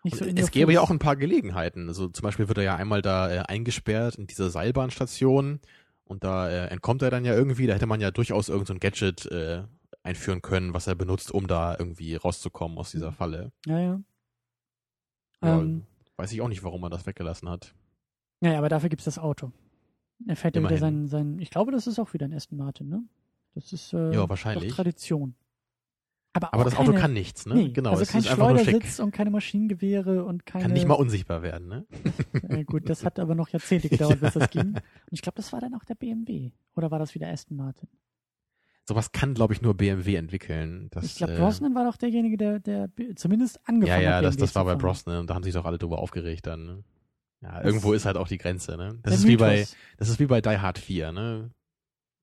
[0.04, 1.88] So in es gäbe ja auch ein paar Gelegenheiten.
[1.88, 5.60] Also zum Beispiel wird er ja einmal da äh, eingesperrt in dieser Seilbahnstation
[6.04, 7.66] und da äh, entkommt er dann ja irgendwie.
[7.68, 9.62] Da hätte man ja durchaus irgendein so Gadget äh,
[10.02, 13.14] einführen können, was er benutzt, um da irgendwie rauszukommen aus dieser Mhm.
[13.14, 13.52] Falle.
[13.66, 14.00] Ja, ja.
[15.42, 15.84] Ja, Ähm,
[16.16, 17.74] weiß ich auch nicht, warum man das weggelassen hat.
[18.40, 19.52] ja, ja, aber dafür gibt's das Auto.
[20.26, 22.88] Er fährt ja wieder sein, sein, ich glaube, das ist auch wieder ein Aston Martin,
[22.88, 23.02] ne?
[23.54, 24.72] Das ist äh, Ja, wahrscheinlich.
[24.72, 25.34] Tradition.
[26.34, 27.54] Aber, Aber das Auto keine, kann nichts, ne?
[27.54, 28.28] Nee, genau, also es kein ist.
[28.30, 30.64] Schleudersitz und keine Maschinengewehre und keine.
[30.64, 31.86] Kann nicht mal unsichtbar werden, ne?
[32.48, 34.68] äh, gut, das hat aber noch Jahrzehnte gedauert, bis das ging.
[34.74, 34.80] Und
[35.10, 36.50] ich glaube, das war dann auch der BMW.
[36.74, 37.88] Oder war das wieder Aston Martin?
[38.88, 40.88] Sowas kann, glaube ich, nur BMW entwickeln.
[40.90, 44.14] Das, ich glaube, äh, Brosnan war doch derjenige, der, der zumindest angefangen Ja, hat.
[44.14, 44.74] ja, das, BMW das war zu bei.
[44.74, 46.64] Brosnan und da haben sich doch alle drüber aufgeregt dann.
[46.66, 46.84] Ne?
[47.42, 48.98] Ja, Das- irgendwo ist halt auch die Grenze, ne?
[49.02, 49.76] Das ist wie bei, Mythos.
[49.98, 51.50] das ist wie bei Die Hard 4, ne?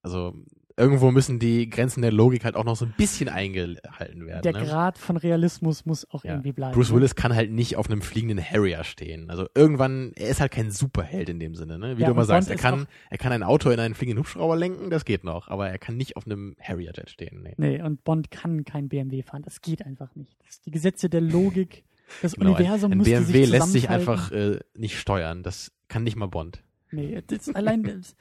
[0.01, 0.33] Also,
[0.79, 4.53] irgendwo müssen die Grenzen der Logik halt auch noch so ein bisschen eingehalten werden, Der
[4.53, 4.63] ne?
[4.65, 6.31] Grad von Realismus muss auch Ja.
[6.31, 6.73] irgendwie bleiben.
[6.73, 6.95] Bruce ne?
[6.95, 9.29] Willis kann halt nicht auf einem fliegenden Harrier stehen.
[9.29, 11.97] Also irgendwann, er ist halt kein Superheld in dem Sinne, ne?
[11.97, 14.55] Wie Ja, du immer sagst, er kann, er kann ein Auto in einen fliegenden Hubschrauber
[14.55, 17.53] lenken, das geht noch, aber er kann nicht auf einem Harrier-Jet stehen, nee.
[17.57, 19.43] Nee, und Bond kann kein BMW fahren.
[19.43, 20.35] Das geht einfach nicht.
[20.45, 21.83] Das, die Gesetze der Logik,
[22.21, 25.43] das Genau, ein, Universum ein müsste BMW sich lässt sich einfach äh, nicht steuern.
[25.43, 26.63] Das kann nicht mal Bond.
[26.91, 28.15] Nee, das allein, das,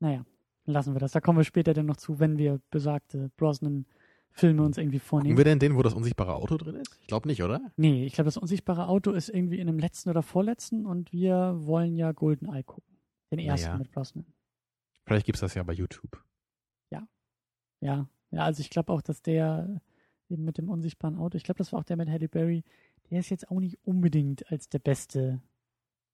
[0.00, 0.24] naja,
[0.64, 1.12] lassen wir das.
[1.12, 5.36] Da kommen wir später dann noch zu, wenn wir besagte Brosnan-Filme uns irgendwie Gucken vornehmen.
[5.36, 6.96] wir denn den, wo das unsichtbare Auto drin ist?
[7.00, 7.60] Ich glaube nicht, oder?
[7.76, 11.54] Nee, ich glaube, das unsichtbare Auto ist irgendwie in dem letzten oder vorletzten und wir
[11.60, 12.96] wollen ja Goldeneye gucken.
[13.30, 13.78] Den ersten Naja.
[13.78, 14.26] mit Brosnan.
[15.06, 16.22] Vielleicht gibt's das ja bei YouTube.
[17.80, 19.80] Ja, ja, also ich glaube auch, dass der
[20.30, 22.64] eben mit dem unsichtbaren Auto, ich glaube, das war auch der mit Halle Berry,
[23.10, 25.42] der ist jetzt auch nicht unbedingt als der beste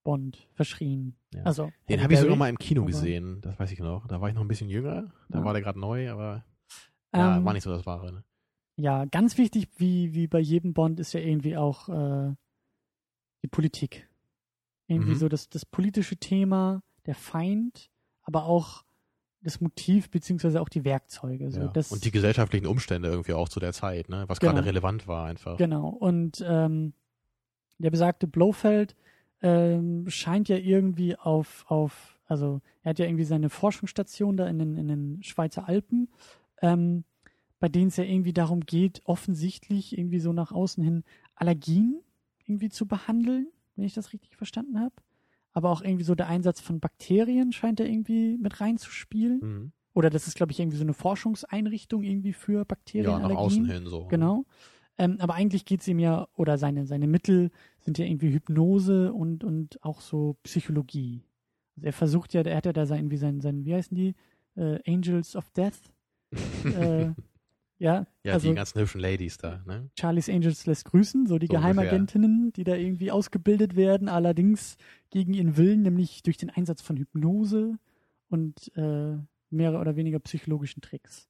[0.03, 1.15] Bond verschrien.
[1.35, 1.43] Ja.
[1.45, 4.07] Also, Den habe ich sogar mal im Kino gesehen, das weiß ich noch.
[4.07, 5.45] Da war ich noch ein bisschen jünger, da Ja.
[5.45, 6.45] war der gerade neu, aber
[7.15, 8.13] ja, ähm, war nicht so das Wahre.
[8.13, 8.25] Ne?
[8.77, 12.35] Ja, ganz wichtig, wie, wie bei jedem Bond, ist ja irgendwie auch äh,
[13.43, 14.09] die Politik.
[14.87, 15.17] Irgendwie Mhm.
[15.17, 17.91] so das, das politische Thema, der Feind,
[18.23, 18.85] aber auch
[19.43, 21.51] das Motiv beziehungsweise auch die Werkzeuge.
[21.51, 21.69] So, ja.
[21.69, 24.25] das, Und die gesellschaftlichen Umstände irgendwie auch zu der Zeit, ne?
[24.29, 24.53] was Genau.
[24.55, 25.57] gerade relevant war einfach.
[25.59, 25.89] Genau.
[25.89, 26.93] Und ähm,
[27.79, 28.95] der besagte Blofeld
[29.43, 34.59] ähm, scheint ja irgendwie auf, auf, also er hat ja irgendwie seine Forschungsstation da in
[34.59, 36.09] den, in den Schweizer Alpen,
[36.63, 37.05] ähm,
[37.59, 42.01] bei denen es ja irgendwie darum geht, offensichtlich irgendwie so nach außen hin Allergien
[42.47, 44.95] irgendwie zu behandeln, wenn ich das richtig verstanden habe.
[45.53, 49.41] Aber auch irgendwie so der Einsatz von Bakterien scheint da irgendwie mit reinzuspielen.
[49.41, 49.73] Mhm.
[49.93, 53.11] Oder das ist, glaube ich, irgendwie so eine Forschungseinrichtung irgendwie für Bakterien.
[53.11, 54.07] Ja, nach außen hin so.
[54.07, 54.45] Genau.
[55.01, 59.15] Ähm, aber eigentlich geht es ihm ja, oder seine, seine Mittel sind ja irgendwie Hypnose
[59.15, 61.23] und, und auch so Psychologie.
[61.77, 64.15] Also er versucht ja, er hat ja da sein, wie sein, sein wie heißen die?
[64.57, 65.79] Äh, Angels of Death.
[66.65, 67.13] äh,
[67.79, 69.89] ja, ja, also die ganzen hübschen Ladies da, ne?
[69.99, 74.77] Charlie's Angels lässt grüßen, so die So Geheimagentinnen, die da irgendwie ausgebildet werden, allerdings
[75.09, 77.79] gegen ihren Willen, nämlich durch den Einsatz von Hypnose
[78.29, 79.17] und äh,
[79.49, 81.30] mehr oder weniger psychologischen Tricks.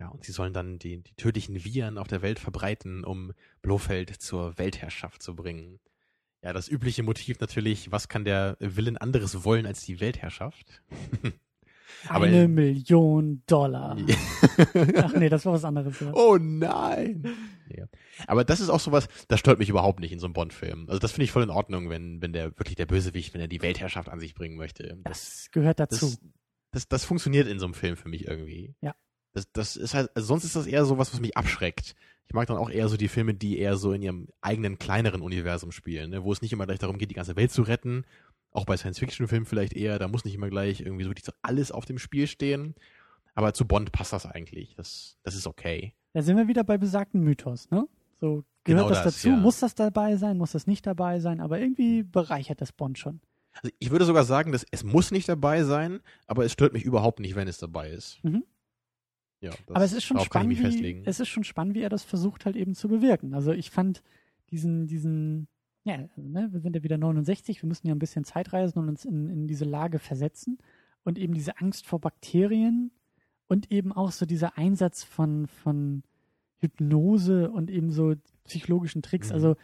[0.00, 4.10] Ja, und sie sollen dann die, die tödlichen Viren auf der Welt verbreiten, um Blofeld
[4.10, 5.78] zur Weltherrschaft zu bringen.
[6.42, 10.82] Ja, das übliche Motiv natürlich, was kann der Willen anderes wollen als die Weltherrschaft?
[12.08, 13.98] Aber Eine Million Dollar.
[14.96, 16.00] Ach nee, das war was anderes.
[16.00, 16.12] Ja.
[16.14, 17.26] Oh nein.
[17.68, 17.84] Ja.
[18.26, 20.86] Aber das ist auch sowas, das stört mich überhaupt nicht in so einem Bond-Film.
[20.88, 23.48] Also das finde ich voll in Ordnung, wenn, wenn der wirklich der Bösewicht, wenn er
[23.48, 24.98] die Weltherrschaft an sich bringen möchte.
[25.04, 26.06] Das, das gehört dazu.
[26.06, 26.20] Das,
[26.70, 28.74] das, das funktioniert in so einem Film für mich irgendwie.
[28.80, 28.94] Ja.
[29.32, 31.94] Das, das ist halt, also sonst ist das eher so was, was mich abschreckt.
[32.26, 35.20] Ich mag dann auch eher so die Filme, die eher so in ihrem eigenen kleineren
[35.20, 36.24] Universum spielen, ne?
[36.24, 38.04] wo es nicht immer gleich darum geht, die ganze Welt zu retten.
[38.52, 41.98] Auch bei Science-Fiction-Filmen vielleicht eher, da muss nicht immer gleich irgendwie so alles auf dem
[41.98, 42.74] Spiel stehen.
[43.34, 44.74] Aber zu Bond passt das eigentlich.
[44.76, 45.94] Das, das ist okay.
[46.12, 47.86] Da sind wir wieder bei besagten Mythos, ne?
[48.20, 49.28] So, gehört genau das, das, dazu?
[49.28, 49.36] Ja.
[49.36, 50.36] Muss das dabei sein?
[50.36, 51.40] Muss das nicht dabei sein?
[51.40, 53.20] Aber irgendwie bereichert das Bond schon.
[53.54, 56.84] Also ich würde sogar sagen, dass es muss nicht dabei sein, aber es stört mich
[56.84, 58.22] überhaupt nicht, wenn es dabei ist.
[58.22, 58.44] Mhm.
[59.40, 62.44] Ja, aber es ist schon spannend, wie, es ist schon spannend, wie er das versucht
[62.44, 63.32] halt eben zu bewirken.
[63.34, 64.02] Also ich fand
[64.50, 65.48] diesen, diesen,
[65.84, 68.78] ja, also, ne, wir sind ja wieder 69, wir müssen ja ein bisschen Zeit reisen
[68.78, 70.58] und uns in, in diese Lage versetzen
[71.04, 72.90] und eben diese Angst vor Bakterien
[73.48, 76.02] und eben auch so dieser Einsatz von, von
[76.58, 78.14] Hypnose und eben so
[78.44, 79.28] psychologischen Tricks.
[79.28, 79.34] Mhm.
[79.34, 79.56] Also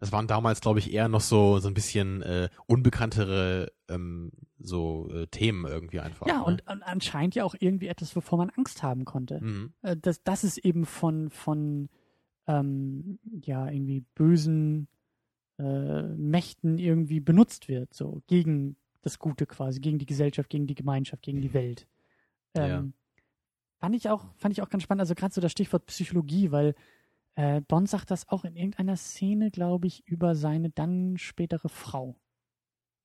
[0.00, 5.10] das waren damals, glaube ich, eher noch so so ein bisschen äh, unbekanntere ähm, so
[5.12, 6.26] äh, Themen irgendwie einfach.
[6.26, 6.44] Ja, ne?
[6.44, 9.40] und, und, anscheinend ja auch irgendwie etwas, wovor man Angst haben konnte.
[9.40, 9.72] Mhm.
[9.82, 11.88] Äh, dass, dass es eben von von
[12.46, 14.88] ähm, ja irgendwie bösen
[15.58, 20.74] äh, Mächten irgendwie benutzt wird, so gegen das Gute quasi, gegen die Gesellschaft, gegen die
[20.74, 21.86] Gemeinschaft, gegen die Welt.
[22.54, 22.84] Ähm, ja.
[23.78, 25.02] Fand ich auch, fand ich auch ganz spannend.
[25.02, 26.74] Also gerade so das Stichwort Psychologie, weil
[27.34, 32.16] äh, Bond sagt das auch in irgendeiner Szene, glaube ich, über seine dann spätere Frau.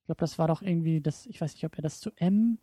[0.10, 2.58] Ich glaube, das war doch irgendwie, das, ich weiß nicht, ob er das zu M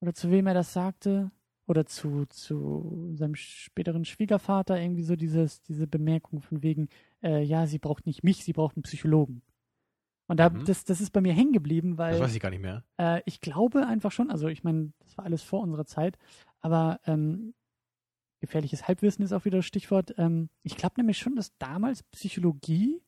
[0.00, 1.30] oder zu wem er das sagte
[1.66, 6.88] oder zu, zu seinem späteren Schwiegervater irgendwie so dieses, diese Bemerkung von wegen,
[7.22, 9.42] äh, ja, sie braucht nicht mich, sie braucht einen Psychologen.
[10.28, 10.64] Und da, mhm.
[10.64, 12.12] das, das ist bei mir hängen geblieben, weil.
[12.12, 12.84] Das weiß ich gar nicht mehr.
[12.96, 16.16] Äh, ich glaube einfach schon, also ich meine, das war alles vor unserer Zeit,
[16.60, 17.52] aber ähm,
[18.40, 20.14] gefährliches Halbwissen ist auch wieder das Stichwort.
[20.16, 23.02] Ähm, ich glaube nämlich schon, dass damals Psychologie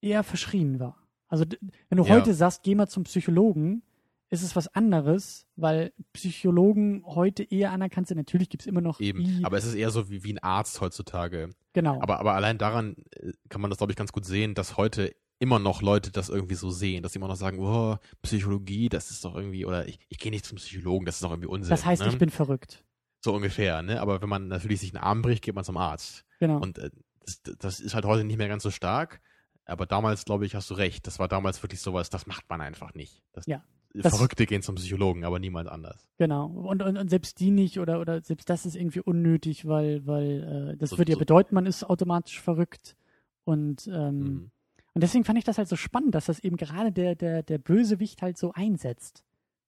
[0.00, 0.96] eher verschrien war.
[1.28, 1.44] Also
[1.88, 2.10] wenn du ja.
[2.10, 3.82] heute sagst, geh mal zum Psychologen,
[4.30, 8.18] ist es was anderes, weil Psychologen heute eher anerkannt sind.
[8.18, 9.00] Natürlich gibt es immer noch.
[9.00, 11.50] Eben, aber es ist eher so wie, wie ein Arzt heutzutage.
[11.72, 12.00] Genau.
[12.00, 15.14] Aber, aber allein daran äh, kann man das, glaube ich, ganz gut sehen, dass heute
[15.38, 19.10] immer noch Leute das irgendwie so sehen, dass sie immer noch sagen, oh, Psychologie, das
[19.10, 21.70] ist doch irgendwie, oder ich, ich gehe nicht zum Psychologen, das ist doch irgendwie Unsinn.
[21.70, 22.08] Das heißt, ne?
[22.08, 22.84] ich bin verrückt.
[23.20, 24.00] So ungefähr, ne?
[24.00, 26.24] Aber wenn man natürlich sich einen Arm bricht, geht man zum Arzt.
[26.40, 26.58] Genau.
[26.58, 29.20] Und äh, das, das ist halt heute nicht mehr ganz so stark.
[29.68, 31.06] Aber damals, glaube ich, hast du recht.
[31.06, 33.22] Das war damals wirklich sowas, das macht man einfach nicht.
[33.32, 33.62] Das, ja.
[34.00, 36.06] Verrückte gehen zum Psychologen, aber niemand anders.
[36.16, 36.46] Genau.
[36.46, 40.72] Und, und, und selbst die nicht oder, oder selbst das ist irgendwie unnötig, weil, weil
[40.72, 41.20] äh, das so, würde ja so.
[41.20, 42.96] bedeuten, man ist automatisch verrückt.
[43.44, 44.50] Und, ähm, mhm.
[44.94, 47.58] und deswegen fand ich das halt so spannend, dass das eben gerade der, der, der
[47.58, 49.22] Bösewicht halt so einsetzt.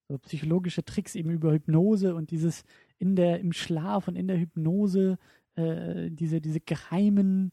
[0.08, 2.64] So psychologische Tricks eben über Hypnose und dieses
[2.98, 5.18] in der, im Schlaf und in der Hypnose,
[5.56, 7.52] äh, diese, diese geheimen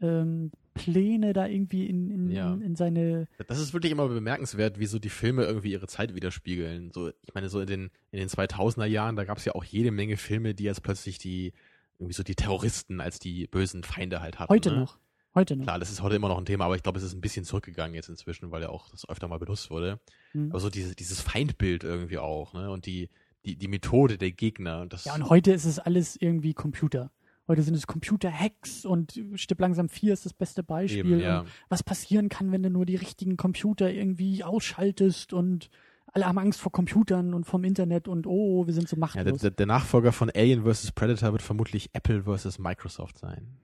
[0.00, 2.52] ähm, Pläne da irgendwie in, in, ja.
[2.52, 3.28] in, in, seine.
[3.46, 6.90] Das ist wirklich immer bemerkenswert, wie so die Filme irgendwie ihre Zeit widerspiegeln.
[6.92, 9.64] So, ich meine, so in den, in den 2000er Jahren, da gab es ja auch
[9.64, 11.52] jede Menge Filme, die jetzt plötzlich die,
[11.98, 14.52] irgendwie so die Terroristen als die bösen Feinde halt hatten.
[14.52, 14.80] Heute ne?
[14.80, 14.98] noch.
[15.34, 15.64] Heute noch.
[15.64, 17.44] Klar, das ist heute immer noch ein Thema, aber ich glaube, es ist ein bisschen
[17.44, 20.00] zurückgegangen jetzt inzwischen, weil ja auch das öfter mal benutzt wurde.
[20.32, 20.50] Mhm.
[20.50, 22.70] Aber so diese, dieses Feindbild irgendwie auch, ne?
[22.70, 23.10] Und die,
[23.44, 24.86] die, die Methode der Gegner.
[24.86, 27.10] Das ja, und heute ist es alles irgendwie Computer.
[27.46, 31.04] Heute sind es Computer-Hacks und Stipp langsam 4 ist das beste Beispiel.
[31.04, 31.44] Eben, ja.
[31.68, 35.68] was passieren kann, wenn du nur die richtigen Computer irgendwie ausschaltest und
[36.06, 39.24] alle haben Angst vor Computern und vom Internet und oh, wir sind so machtlos.
[39.26, 40.92] Ja, der, der Nachfolger von Alien vs.
[40.92, 42.58] Predator wird vermutlich Apple vs.
[42.58, 43.58] Microsoft sein.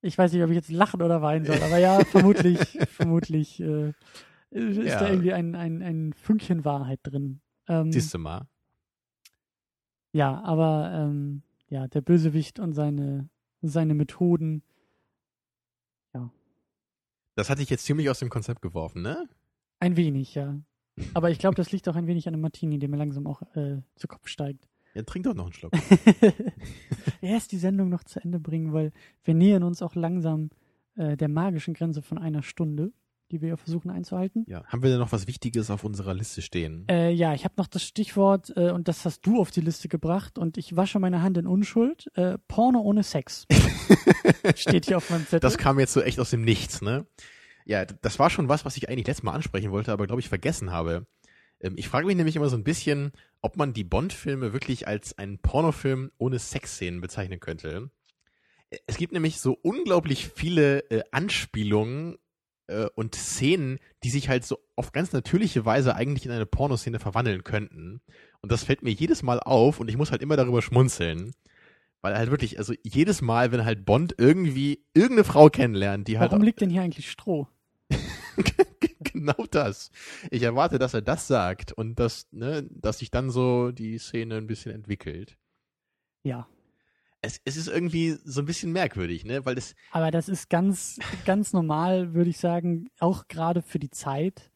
[0.00, 3.92] Ich weiß nicht, ob ich jetzt lachen oder weinen soll, aber ja, vermutlich, vermutlich äh,
[4.50, 5.00] ist ja.
[5.00, 7.40] da irgendwie ein, ein, ein Fünkchen Wahrheit drin.
[7.68, 8.46] Ähm, Siehst du mal.
[10.12, 13.28] Ja, aber ähm, ja, der Bösewicht und seine,
[13.60, 14.62] seine Methoden.
[16.14, 16.30] Ja.
[17.34, 19.28] Das hatte ich jetzt ziemlich aus dem Konzept geworfen, ne?
[19.80, 20.60] Ein wenig, ja.
[21.14, 23.42] Aber ich glaube, das liegt auch ein wenig an dem Martini, der mir langsam auch
[23.54, 24.66] äh, zu Kopf steigt.
[24.94, 25.72] Ja, trink doch noch einen Schluck.
[27.20, 28.90] Erst die Sendung noch zu Ende bringen, weil
[29.22, 30.50] wir nähern uns auch langsam
[30.96, 32.92] äh, der magischen Grenze von einer Stunde
[33.30, 34.44] die wir versuchen einzuhalten.
[34.48, 36.86] Ja, haben wir denn noch was Wichtiges auf unserer Liste stehen?
[36.88, 39.88] Äh, ja, ich habe noch das Stichwort äh, und das hast du auf die Liste
[39.88, 42.10] gebracht und ich wasche meine Hand in Unschuld.
[42.14, 43.46] Äh, Porno ohne Sex
[44.54, 45.40] steht hier auf meinem Zettel.
[45.40, 47.06] Das kam jetzt so echt aus dem Nichts, ne?
[47.64, 50.28] Ja, das war schon was, was ich eigentlich letztes Mal ansprechen wollte, aber glaube ich
[50.28, 51.06] vergessen habe.
[51.60, 53.12] Ähm, ich frage mich nämlich immer so ein bisschen,
[53.42, 57.90] ob man die Bond-Filme wirklich als einen Pornofilm ohne Sexszenen bezeichnen könnte.
[58.86, 62.18] Es gibt nämlich so unglaublich viele äh, Anspielungen
[62.68, 67.00] äh, und Szenen, die sich halt so auf ganz natürliche Weise eigentlich in eine Pornoszene
[67.00, 68.00] verwandeln könnten.
[68.40, 71.32] Und das fällt mir jedes Mal auf und ich muss halt immer darüber schmunzeln.
[72.00, 76.30] Weil halt wirklich, also jedes Mal, wenn halt Bond irgendwie irgendeine Frau kennenlernt, die halt.
[76.30, 77.48] Warum liegt denn hier eigentlich Stroh?
[79.00, 79.90] genau das.
[80.30, 84.36] Ich erwarte, dass er das sagt und dass, ne, dass sich dann so die Szene
[84.36, 85.36] ein bisschen entwickelt.
[86.22, 86.46] Ja.
[87.20, 89.44] Es, es ist irgendwie so ein bisschen merkwürdig, ne?
[89.44, 89.74] Weil das.
[89.90, 94.50] Aber das ist ganz, ganz normal, würde ich sagen, auch gerade für die Zeit.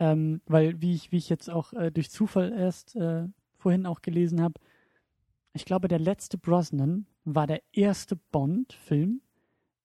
[0.00, 3.24] Ähm, weil, wie ich, wie ich jetzt auch äh, durch Zufall erst äh,
[3.58, 4.60] vorhin auch gelesen habe,
[5.52, 9.20] ich glaube, der letzte Brosnan war der erste Bond-Film,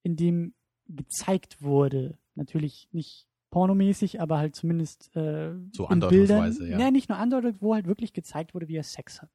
[0.02, 0.54] in dem
[0.88, 6.42] gezeigt wurde, natürlich nicht pornomäßig, aber halt zumindest äh, So in Bildern.
[6.42, 6.78] andeutungsweise, ja.
[6.78, 9.30] Nee, nicht nur andeutet, wo halt wirklich gezeigt wurde, wie er Sex hat.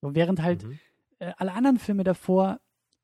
[0.00, 0.78] So, während halt Mhm.
[1.18, 2.60] Äh, alle anderen Filme davor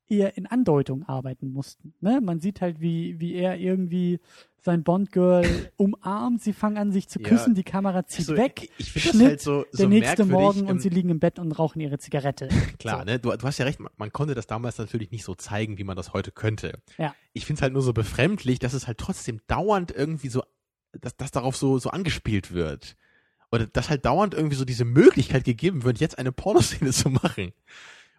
[0.07, 1.93] eher in Andeutung arbeiten mussten.
[2.01, 2.19] Ne?
[2.21, 4.19] Man sieht halt, wie, wie er irgendwie
[4.59, 5.45] sein Bond-Girl
[5.77, 7.29] umarmt, sie fangen an, sich zu Ja.
[7.29, 10.25] küssen, die Kamera zieht Also, weg, Ich Schnitt, halt so, so der nächste.
[10.25, 12.49] Morgen ähm, und sie liegen im Bett und rauchen ihre Zigarette.
[12.79, 13.05] Klar, So.
[13.05, 13.19] ne?
[13.19, 15.83] Du, du hast ja recht, man, man konnte das damals natürlich nicht so zeigen, wie
[15.85, 16.79] man das heute könnte.
[16.97, 17.15] Ja.
[17.31, 20.43] Ich finde es halt nur so befremdlich, dass es halt trotzdem dauernd irgendwie so,
[20.91, 22.97] dass, dass darauf so, so angespielt wird.
[23.51, 27.53] Oder dass halt dauernd irgendwie so diese Möglichkeit gegeben wird, jetzt eine Pornoszene zu machen.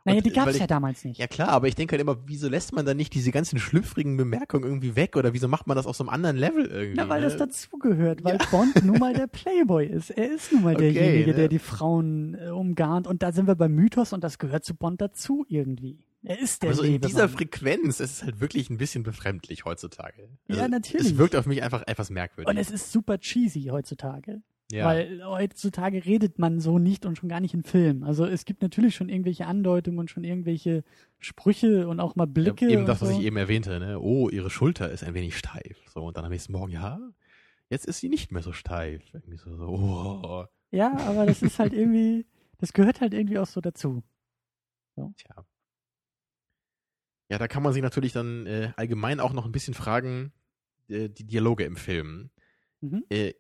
[0.05, 1.19] Naja, die gab es ja damals nicht.
[1.19, 4.17] Ja klar, aber ich denke halt immer, wieso lässt man dann nicht diese ganzen schlüpfrigen
[4.17, 6.97] Bemerkungen irgendwie weg oder wieso macht man das auf so einem anderen Level irgendwie?
[6.97, 7.27] Na, weil ne?
[7.27, 10.11] das dazugehört, weil Bond nun mal der Playboy ist.
[10.11, 11.37] Er ist nun mal Okay, derjenige, ne?
[11.37, 13.07] der die Frauen äh, umgarnt.
[13.07, 16.05] Und da sind wir beim Mythos und das gehört zu Bond dazu irgendwie.
[16.23, 19.65] Er ist der Aber so in dieser Frequenz ist es halt wirklich ein bisschen befremdlich
[19.65, 20.29] heutzutage.
[20.49, 21.13] Also Ja, natürlich.
[21.13, 22.51] Es wirkt auf mich einfach etwas merkwürdig.
[22.51, 24.43] Und es ist super cheesy heutzutage.
[24.75, 24.87] Ja.
[24.87, 28.03] Weil heutzutage redet man so nicht und schon gar nicht in Filmen.
[28.03, 30.83] Also es gibt natürlich schon irgendwelche Andeutungen und schon irgendwelche
[31.21, 32.65] Sprüche und auch mal Blicke.
[32.65, 33.19] Ja, eben das, was so.
[33.19, 34.01] ich eben erwähnte, ne?
[34.01, 35.79] Oh, ihre Schulter ist ein wenig steif.
[35.93, 36.99] So, und dann am nächsten Morgen, ja,
[37.71, 39.03] jetzt ist sie nicht mehr so steif.
[39.13, 42.27] Irgendwie so, so oh, Ja, aber das ist halt irgendwie,
[42.59, 44.03] das gehört halt irgendwie auch so dazu.
[44.97, 45.47] tja.
[47.31, 50.33] Ja, da kann man sich natürlich dann äh, allgemein auch noch ein bisschen fragen,
[50.89, 52.31] äh, die Dialoge im Film.
[52.81, 53.05] Mhm.
[53.09, 53.35] Äh,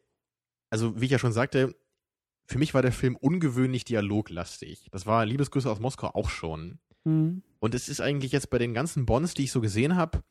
[0.74, 1.72] also, wie ich ja schon sagte,
[2.46, 4.88] für mich war der Film ungewöhnlich dialoglastig.
[4.90, 6.80] Das war Liebesgrüße aus Moskau auch schon.
[7.04, 7.44] Mhm.
[7.60, 10.24] Und es ist eigentlich jetzt bei den ganzen Bonds, die ich so gesehen habe,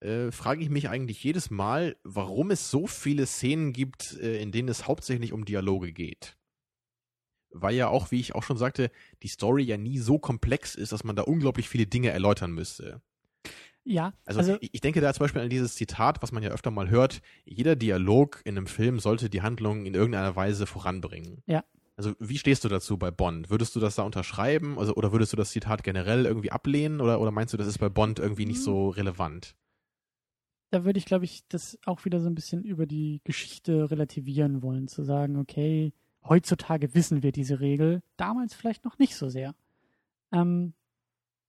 [0.00, 4.50] äh, frage ich mich eigentlich jedes Mal, warum es so viele Szenen gibt, äh, in
[4.50, 6.38] denen es hauptsächlich um Dialoge geht.
[7.50, 8.90] Weil ja auch, wie ich auch schon sagte,
[9.22, 13.02] die Story ja nie so komplex ist, dass man da unglaublich viele Dinge erläutern müsste.
[13.84, 16.50] Ja, Also, also, ich, ich denke da zum Beispiel an dieses Zitat, was man ja
[16.50, 21.42] öfter mal hört, jeder Dialog in einem Film sollte die Handlung in irgendeiner Weise voranbringen.
[21.46, 21.64] Ja.
[21.96, 23.50] Also wie stehst du dazu bei Bond?
[23.50, 24.78] Würdest du das da unterschreiben?
[24.78, 27.00] Also, oder würdest du das Zitat generell irgendwie ablehnen?
[27.00, 29.54] Oder, oder meinst du, das ist bei Bond irgendwie nicht so relevant?
[30.72, 34.62] da würde ich, glaube ich, das auch wieder so ein bisschen über die Geschichte relativieren
[34.62, 35.92] wollen, zu sagen, okay,
[36.26, 39.54] heutzutage wissen wir diese Regel, damals vielleicht noch nicht so sehr.
[40.32, 40.72] Ähm,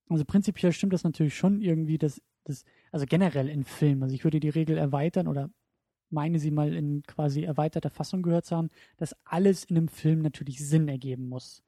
[0.09, 4.23] also prinzipiell stimmt das natürlich schon irgendwie, dass das, also generell in Filmen, also ich
[4.23, 5.49] würde die Regel erweitern oder
[6.09, 10.21] meine sie mal in quasi erweiterter Fassung gehört zu haben, dass alles in einem Film
[10.21, 11.63] natürlich Sinn ergeben muss.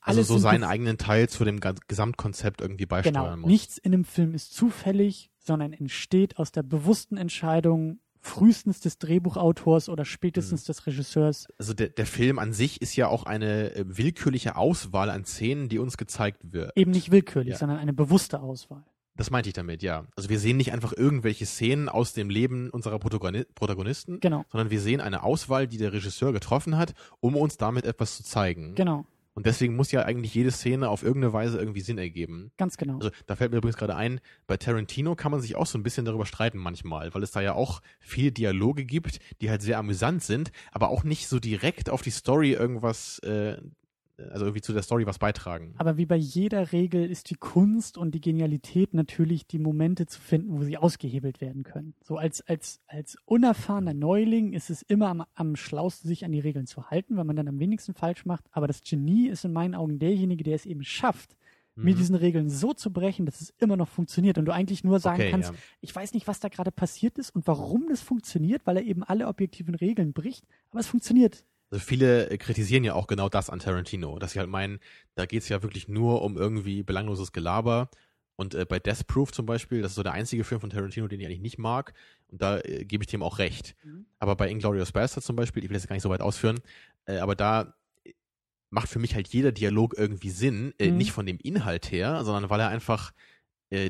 [0.00, 3.36] Also so seinen eigenen Teil zu dem Gesamtkonzept irgendwie beisteuern Genau.
[3.36, 3.46] muss.
[3.46, 9.88] Nichts in einem Film ist zufällig, sondern entsteht aus der bewussten Entscheidung frühestens des Drehbuchautors
[9.88, 10.66] oder spätestens Mhm.
[10.66, 11.46] des Regisseurs.
[11.58, 15.68] Also der, der Film an sich ist ja auch eine äh, willkürliche Auswahl an Szenen,
[15.68, 16.72] die uns gezeigt wird.
[16.76, 17.58] Eben nicht willkürlich, Ja.
[17.58, 18.84] sondern eine bewusste Auswahl.
[19.16, 20.06] Das meinte ich damit, ja.
[20.16, 24.70] Also wir sehen nicht einfach irgendwelche Szenen aus dem Leben unserer Protagoni Protagonisten, Genau, sondern
[24.70, 28.74] wir sehen eine Auswahl, die der Regisseur getroffen hat, um uns damit etwas zu zeigen.
[28.74, 32.52] genau, Und deswegen muss ja eigentlich jede Szene auf irgendeine Weise irgendwie Sinn ergeben.
[32.56, 32.94] ganz genau.
[32.94, 35.82] Also da fällt mir übrigens gerade ein, bei Tarantino kann man sich auch so ein
[35.82, 39.78] bisschen darüber streiten manchmal, weil es da ja auch viele Dialoge gibt, die halt sehr
[39.78, 43.58] amüsant sind, aber auch nicht so direkt auf die Story irgendwas, äh,
[44.16, 45.74] also irgendwie zu der Story was beitragen.
[45.76, 50.20] Aber wie bei jeder Regel ist die Kunst und die Genialität natürlich, die Momente zu
[50.20, 51.94] finden, wo sie ausgehebelt werden können.
[52.02, 56.40] So als, als, als unerfahrener Neuling ist es immer am, am schlausten, sich an die
[56.40, 58.44] Regeln zu halten, weil man dann am wenigsten falsch macht.
[58.52, 61.36] Aber das Genie ist in meinen Augen derjenige, der es eben schafft,
[61.76, 61.98] mit Mhm.
[61.98, 65.20] diesen Regeln so zu brechen, dass es immer noch funktioniert und du eigentlich nur sagen
[65.22, 65.56] Okay, kannst, ja.
[65.80, 69.02] ich weiß nicht, was da gerade passiert ist und warum das funktioniert, weil er eben
[69.02, 71.44] alle objektiven Regeln bricht, aber es funktioniert.
[71.74, 74.78] Also viele äh, kritisieren ja auch genau das an Tarantino, dass sie halt meinen,
[75.16, 77.90] da geht's ja wirklich nur um irgendwie belangloses Gelaber.
[78.36, 81.08] Und äh, bei Death Proof zum Beispiel, das ist so der einzige Film von Tarantino,
[81.08, 81.92] den ich eigentlich nicht mag.
[82.28, 83.74] Und da äh, gebe ich dem auch recht.
[83.82, 84.06] Mhm.
[84.20, 86.60] Aber bei Inglourious Bastard zum Beispiel, ich will das gar nicht so weit ausführen,
[87.06, 88.12] äh, aber da äh,
[88.70, 90.74] macht für mich halt jeder Dialog irgendwie Sinn.
[90.80, 90.96] Mhm.
[90.96, 93.12] Nicht von dem Inhalt her, sondern weil er einfach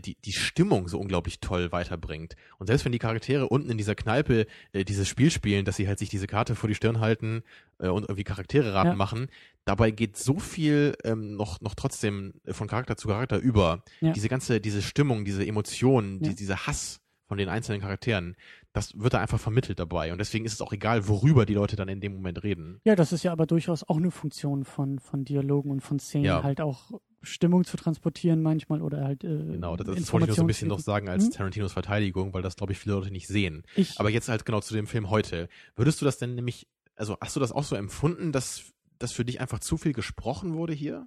[0.01, 2.37] die, die Stimmung so unglaublich toll weiterbringt.
[2.59, 5.89] Und selbst wenn die Charaktere unten in dieser Kneipe äh, dieses Spiel spielen, dass sie
[5.89, 7.43] halt sich diese Karte vor die Stirn halten
[7.79, 8.95] äh, und irgendwie Charaktere raten Ja.
[8.95, 9.29] machen,
[9.64, 13.83] dabei geht so viel ähm, noch, noch trotzdem von Charakter zu Charakter über.
[14.01, 14.12] Ja.
[14.12, 16.31] Diese ganze, diese Stimmung, diese Emotionen, Ja.
[16.31, 18.37] die, dieser Hass von den einzelnen Charakteren,
[18.75, 20.12] das wird da einfach vermittelt dabei.
[20.12, 22.81] Und deswegen ist es auch egal, worüber die Leute dann in dem Moment reden.
[22.85, 26.25] Ja, das ist ja aber durchaus auch eine Funktion von, von Dialogen und von Szenen,
[26.25, 26.43] Ja.
[26.43, 26.91] halt auch
[27.22, 29.22] Stimmung zu transportieren manchmal oder halt.
[29.25, 31.31] Äh, Genau, das, das wollte ich noch so ein bisschen noch sagen als Hm?
[31.31, 33.62] Tarantinos Verteidigung, weil das, glaube ich, viele Leute nicht sehen.
[33.77, 35.49] Ich, Aber jetzt halt genau zu dem Film heute.
[35.77, 36.66] Würdest du das denn nämlich,
[36.97, 40.55] also hast du das auch so empfunden, dass, dass für dich einfach zu viel gesprochen
[40.55, 41.07] wurde hier?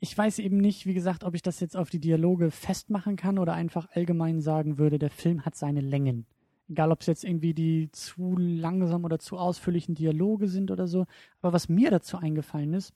[0.00, 3.38] Ich weiß eben nicht, wie gesagt, ob ich das jetzt auf die Dialoge festmachen kann
[3.38, 6.26] oder einfach allgemein sagen würde, der Film hat seine Längen.
[6.68, 11.06] Egal, ob es jetzt irgendwie die zu langsam oder zu ausführlichen Dialoge sind oder so.
[11.40, 12.92] Aber was mir dazu eingefallen ist,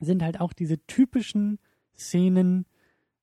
[0.00, 1.58] sind halt auch diese typischen
[1.96, 2.66] Szenen,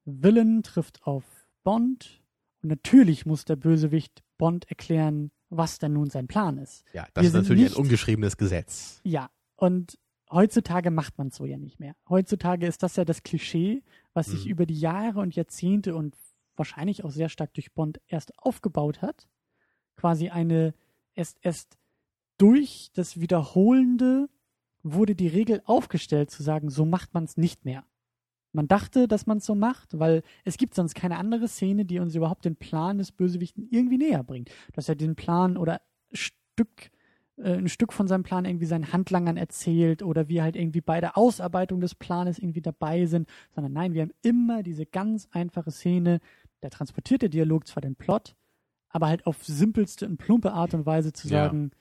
[0.06, 1.24] Villain trifft auf
[1.64, 2.22] Bond
[2.62, 6.84] und natürlich muss der Bösewicht Bond erklären, was denn nun sein Plan ist.
[6.94, 9.00] Ja, das Wir ist natürlich nicht- ein ungeschriebenes Gesetz.
[9.04, 9.98] Ja, und
[10.32, 11.96] heutzutage macht man so ja nicht mehr.
[12.10, 14.52] Heutzutage ist das ja das Klischee, was sich Mhm.
[14.52, 16.16] über die Jahre und Jahrzehnte und
[16.56, 19.28] wahrscheinlich auch sehr stark durch Bond erst aufgebaut hat.
[19.98, 20.74] Quasi eine,
[21.14, 21.78] erst, erst
[22.38, 24.30] durch das Wiederholende
[24.84, 27.86] wurde die Regel aufgestellt, zu sagen, so macht man es nicht mehr.
[28.52, 32.00] Man dachte, dass man es so macht, weil es gibt sonst keine andere Szene, die
[32.00, 34.50] uns überhaupt den Plan des Bösewichten irgendwie näher bringt.
[34.74, 35.82] Dass er den Plan oder
[36.14, 36.92] Stück,
[37.38, 41.18] ein Stück von seinem Plan irgendwie seinen Handlangern erzählt oder wir halt irgendwie bei der
[41.18, 46.20] Ausarbeitung des Planes irgendwie dabei sind, sondern nein, wir haben immer diese ganz einfache Szene,
[46.62, 48.36] da transportiert der Dialog zwar den Plot,
[48.90, 51.46] aber halt auf simpelste und plumpe Art und Weise zu Ja.
[51.46, 51.72] sagen,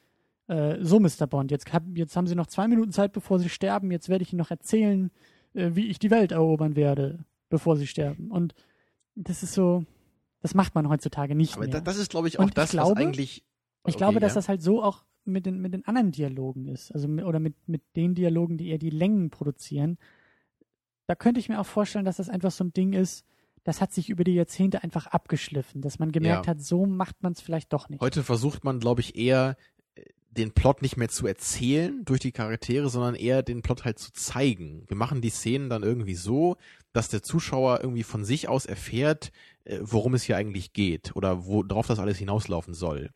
[0.48, 1.26] äh, so Mr.
[1.28, 4.22] Bond, jetzt, hab, jetzt haben Sie noch zwei Minuten Zeit, bevor Sie sterben, jetzt werde
[4.22, 5.11] ich Ihnen noch erzählen,
[5.55, 8.30] äh, wie ich die Welt erobern werde, bevor Sie sterben.
[8.32, 8.55] Und
[9.14, 9.84] das ist so,
[10.40, 11.74] das macht man heutzutage nicht Aber mehr.
[11.74, 13.44] da, das ist, glaube ich, Und auch ich das, glaube- was eigentlich.
[13.86, 14.36] Ich Okay, glaube, dass ja.
[14.36, 16.93] das halt so auch mit den, mit den anderen Dialogen ist.
[16.93, 19.99] Also mit, oder mit, mit den Dialogen, die eher die Längen produzieren.
[21.07, 23.25] Da könnte ich mir auch vorstellen, dass das einfach so ein Ding ist,
[23.64, 26.51] das hat sich über die Jahrzehnte einfach abgeschliffen, dass man gemerkt Ja.
[26.51, 28.01] hat, so macht man es vielleicht doch nicht.
[28.01, 29.57] Heute versucht man, glaube ich, eher
[29.95, 33.99] äh, den Plot nicht mehr zu erzählen durch die Charaktere, sondern eher den Plot halt
[33.99, 34.85] zu zeigen.
[34.89, 36.57] Wir machen die Szenen dann irgendwie so,
[36.93, 39.33] dass der Zuschauer irgendwie von sich aus erfährt,
[39.64, 43.11] äh, worum es hier eigentlich geht oder worauf das alles hinauslaufen soll.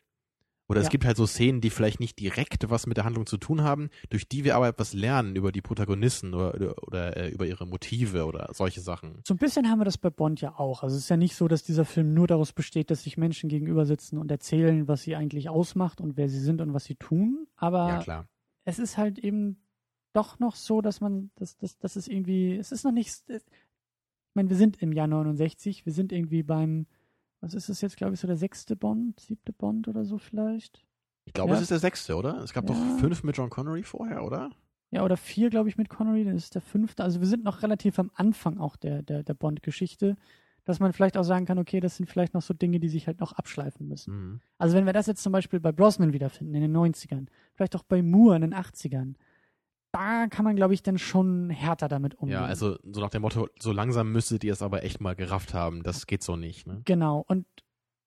[0.69, 0.89] Oder es Ja.
[0.91, 3.89] gibt halt so Szenen, die vielleicht nicht direkt was mit der Handlung zu tun haben,
[4.09, 7.65] durch die wir aber etwas lernen über die Protagonisten oder, oder, oder äh, über ihre
[7.65, 9.21] Motive oder solche Sachen.
[9.27, 10.83] So ein bisschen haben wir das bei Bond ja auch.
[10.83, 13.49] Also es ist ja nicht so, dass dieser Film nur daraus besteht, dass sich Menschen
[13.49, 16.95] gegenüber sitzen und erzählen, was sie eigentlich ausmacht und wer sie sind und was sie
[16.95, 17.47] tun.
[17.55, 18.25] Aber ja,
[18.65, 19.57] es ist halt eben
[20.13, 23.25] doch noch so, dass man, dass, dass, dass es irgendwie, es ist noch nicht, es,
[23.27, 26.85] ich meine, wir sind im Jahr 69, wir sind irgendwie beim,
[27.41, 30.85] was ist es jetzt, glaube ich, so der sechste Bond, siebte Bond oder so vielleicht?
[31.25, 31.55] Ich glaube, Ja.
[31.57, 32.37] es ist der sechste, oder?
[32.43, 32.75] Es gab Ja.
[32.75, 34.49] doch fünf mit John Connery vorher, oder?
[34.91, 37.03] Ja, oder vier, glaube ich, mit Connery, das ist der fünfte.
[37.03, 40.17] Also wir sind noch relativ am Anfang auch der, der, der Bond-Geschichte,
[40.65, 43.05] dass man vielleicht auch sagen kann, okay, das sind vielleicht noch so Dinge, die sich
[43.07, 44.13] halt noch abschleifen müssen.
[44.13, 44.41] Mhm.
[44.57, 47.83] Also wenn wir das jetzt zum Beispiel bei Brosnan wiederfinden in den 90ern, vielleicht auch
[47.83, 49.13] bei Moore in den 80ern,
[49.91, 52.33] da kann man, glaube ich, dann schon härter damit umgehen.
[52.33, 55.53] Ja, also so nach dem Motto, so langsam müsstet ihr es aber echt mal gerafft
[55.53, 55.83] haben.
[55.83, 56.81] Das geht so nicht, ne?
[56.85, 57.23] Genau.
[57.27, 57.45] Und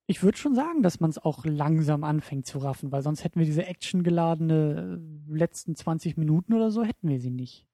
[0.07, 3.39] ich würde schon sagen, dass man es auch langsam anfängt zu raffen, weil sonst hätten
[3.39, 7.67] wir diese actiongeladene äh, letzten 20 Minuten oder so, hätten wir sie nicht.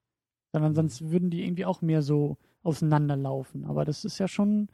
[0.52, 3.64] Sondern sonst würden die irgendwie auch mehr so auseinanderlaufen.
[3.64, 4.68] Aber das ist ja schon,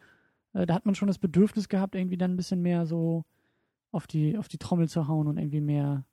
[0.52, 3.24] äh, da hat man schon das Bedürfnis gehabt, irgendwie dann ein bisschen mehr so
[3.92, 6.04] auf die, auf die Trommel zu hauen und irgendwie mehr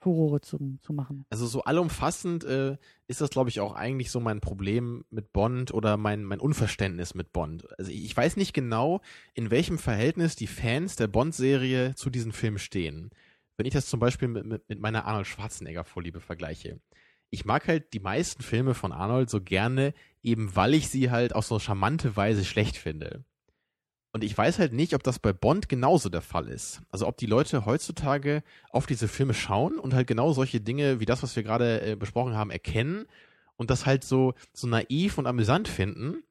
[0.00, 1.24] Furore zu, zu machen.
[1.30, 2.76] Also so allumfassend äh,
[3.08, 7.14] ist das, glaube ich, auch eigentlich so mein Problem mit Bond oder mein, mein Unverständnis
[7.14, 7.66] mit Bond.
[7.78, 9.00] Also ich, weiß nicht genau,
[9.34, 13.10] in welchem Verhältnis die Fans der Bond-Serie zu diesen Filmen stehen.
[13.56, 16.80] Wenn ich das zum Beispiel mit, mit, mit meiner Arnold Schwarzenegger-Vorliebe vergleiche.
[17.30, 19.92] Ich mag halt die meisten Filme von Arnold so gerne,
[20.22, 23.24] eben weil ich sie halt auf so charmante Weise schlecht finde.
[24.12, 26.80] Und ich weiß halt nicht, ob das bei Bond genauso der Fall ist.
[26.90, 31.04] Also ob die Leute heutzutage auf diese Filme schauen und halt genau solche Dinge wie
[31.04, 33.06] das, was wir gerade äh, besprochen haben, erkennen
[33.56, 36.22] und das halt so, so naiv und amüsant finden.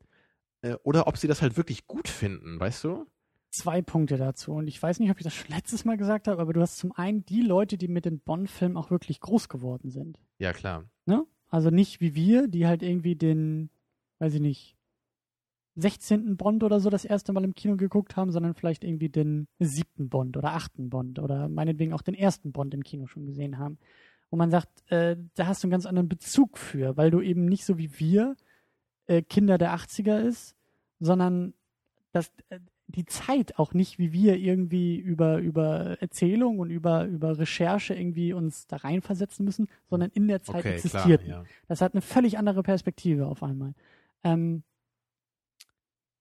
[0.62, 3.06] Äh, oder ob sie das halt wirklich gut finden, weißt du?
[3.52, 4.54] Zwei Punkte dazu.
[4.54, 6.78] Und ich weiß nicht, ob ich das schon letztes Mal gesagt habe, aber du hast
[6.78, 10.20] zum einen die Leute, die mit den Bond-Filmen auch wirklich groß geworden sind.
[10.40, 10.86] Ja, klar.
[11.06, 11.26] Ne?
[11.50, 13.70] Also nicht wie wir, die halt irgendwie den,
[14.20, 14.77] weiß ich nicht,
[15.78, 16.38] 16.
[16.38, 20.10] Bond oder so das erste Mal im Kino geguckt haben, sondern vielleicht irgendwie den siebten
[20.10, 23.78] Bond oder achten Bond oder meinetwegen auch den ersten Bond im Kino schon gesehen haben.
[24.30, 27.46] Wo man sagt, äh, da hast du einen ganz anderen Bezug für, weil du eben
[27.46, 28.36] nicht so wie wir
[29.06, 30.58] äh, Kinder der 80er ist
[31.00, 31.54] sondern
[32.12, 37.38] dass äh, die Zeit auch nicht, wie wir irgendwie über, über Erzählung und über, über
[37.38, 41.26] Recherche irgendwie uns da reinversetzen müssen, sondern in der Zeit Okay, existiert.
[41.26, 41.46] klar, ja.
[41.68, 43.74] Das hat eine völlig andere Perspektive auf einmal.
[44.24, 44.64] Ähm,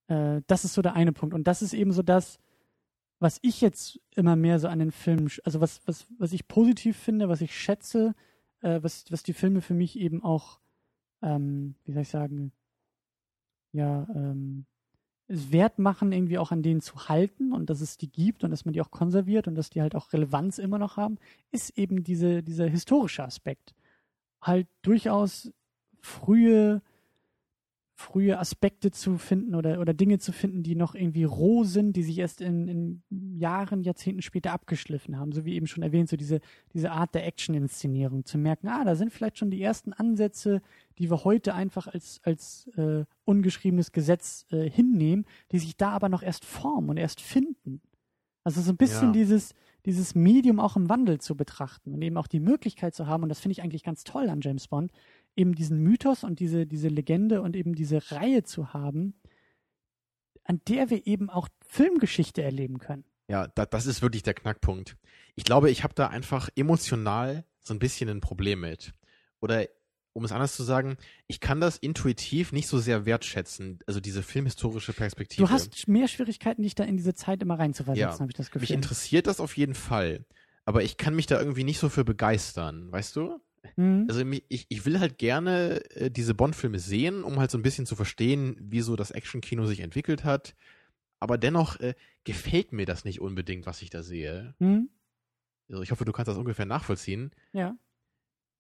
[0.09, 1.35] äh, das ist so der eine Punkt.
[1.35, 2.39] Und das ist eben so das,
[3.19, 6.97] was ich jetzt immer mehr so an den Filmen, also was, was, was ich positiv
[6.97, 8.15] finde, was ich schätze,
[8.61, 10.61] äh, was, was die Filme für mich eben auch,
[11.23, 12.53] ähm, wie soll ich sagen,
[13.73, 14.67] ja, ähm,
[15.29, 18.51] es wert machen, irgendwie auch an denen zu halten und dass es die gibt und
[18.51, 21.19] dass man die auch konserviert und dass die halt auch Relevanz immer noch haben,
[21.51, 23.75] ist eben diese, dieser historische Aspekt.
[24.41, 25.53] Halt durchaus
[26.01, 26.81] frühe,
[27.99, 32.03] frühe Aspekte zu finden oder, oder Dinge zu finden, die noch irgendwie roh sind, die
[32.03, 33.03] sich erst in, in
[33.39, 35.33] Jahren, Jahrzehnten später abgeschliffen haben.
[35.33, 36.41] So wie eben schon erwähnt, so diese,
[36.75, 38.27] diese Art der Action-Inszenierung.
[38.27, 40.61] Zu merken, ah, da sind vielleicht schon die ersten Ansätze,
[40.99, 46.11] die wir heute einfach als, als äh, ungeschriebenes Gesetz äh, hinnehmen, die sich da aber
[46.11, 47.81] noch erst formen und erst finden.
[48.45, 49.13] Also so ein bisschen Ja.
[49.13, 49.55] dieses,
[49.87, 53.31] dieses Medium auch im Wandel zu betrachten und eben auch die Möglichkeit zu haben, und
[53.31, 54.93] das finde ich eigentlich ganz toll an James Bond,
[55.37, 59.15] eben diesen Mythos und diese, diese Legende und eben diese Reihe zu haben,
[60.45, 63.05] an der wir eben auch Filmgeschichte erleben können.
[63.29, 64.97] Ja, da, das ist wirklich der Knackpunkt.
[65.35, 68.95] Ich glaube, ich habe da einfach emotional so ein bisschen ein Problem mit.
[69.41, 69.67] Oder
[70.13, 74.23] um es anders zu sagen, ich kann das intuitiv nicht so sehr wertschätzen, also diese
[74.23, 75.43] filmhistorische Perspektive.
[75.47, 78.19] Du hast mehr Schwierigkeiten, dich da in diese Zeit immer reinzuversetzen, Ja.
[78.21, 78.77] habe ich das mich Gefühl.
[78.77, 80.25] interessiert das auf jeden Fall,
[80.65, 83.39] aber ich kann mich da irgendwie nicht so für begeistern, weißt du?
[83.77, 84.07] Mhm.
[84.09, 87.87] Also ich, ich will halt gerne äh, diese Bond-Filme sehen, um halt so ein bisschen
[87.87, 90.55] zu verstehen, wieso das Action-Kino sich entwickelt hat.
[91.21, 91.95] Aber dennoch äh,
[92.25, 94.55] gefällt mir das nicht unbedingt, was ich da sehe.
[94.59, 94.91] Mhm.
[95.69, 97.33] Also ich hoffe, du kannst das ungefähr nachvollziehen.
[97.53, 97.77] Ja.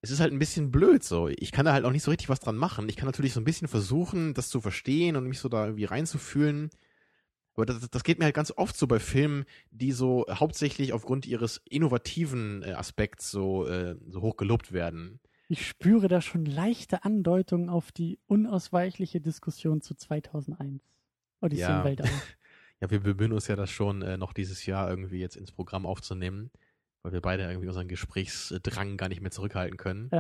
[0.03, 1.29] Es ist halt ein bisschen blöd so.
[1.29, 2.89] Ich kann da halt auch nicht so richtig was dran machen.
[2.89, 5.85] Ich kann natürlich so ein bisschen versuchen, das zu verstehen und mich so da irgendwie
[5.85, 6.71] reinzufühlen.
[7.57, 11.27] Aber das, das geht mir halt ganz oft so bei Filmen, die so hauptsächlich aufgrund
[11.27, 15.21] ihres innovativen äh, Aspekts so, äh, so hoch gelobt werden.
[15.49, 20.83] Ich spüre da schon leichte Andeutungen auf die unausweichliche Diskussion zu 2001.
[21.41, 21.79] Odyssee Ja.
[21.81, 22.11] im Weltall.
[22.79, 25.87] Ja, wir bemühen uns ja das schon, äh, noch dieses Jahr irgendwie jetzt ins Programm
[25.87, 26.51] aufzunehmen,
[27.01, 30.11] weil wir beide irgendwie unseren Gesprächsdrang gar nicht mehr zurückhalten können.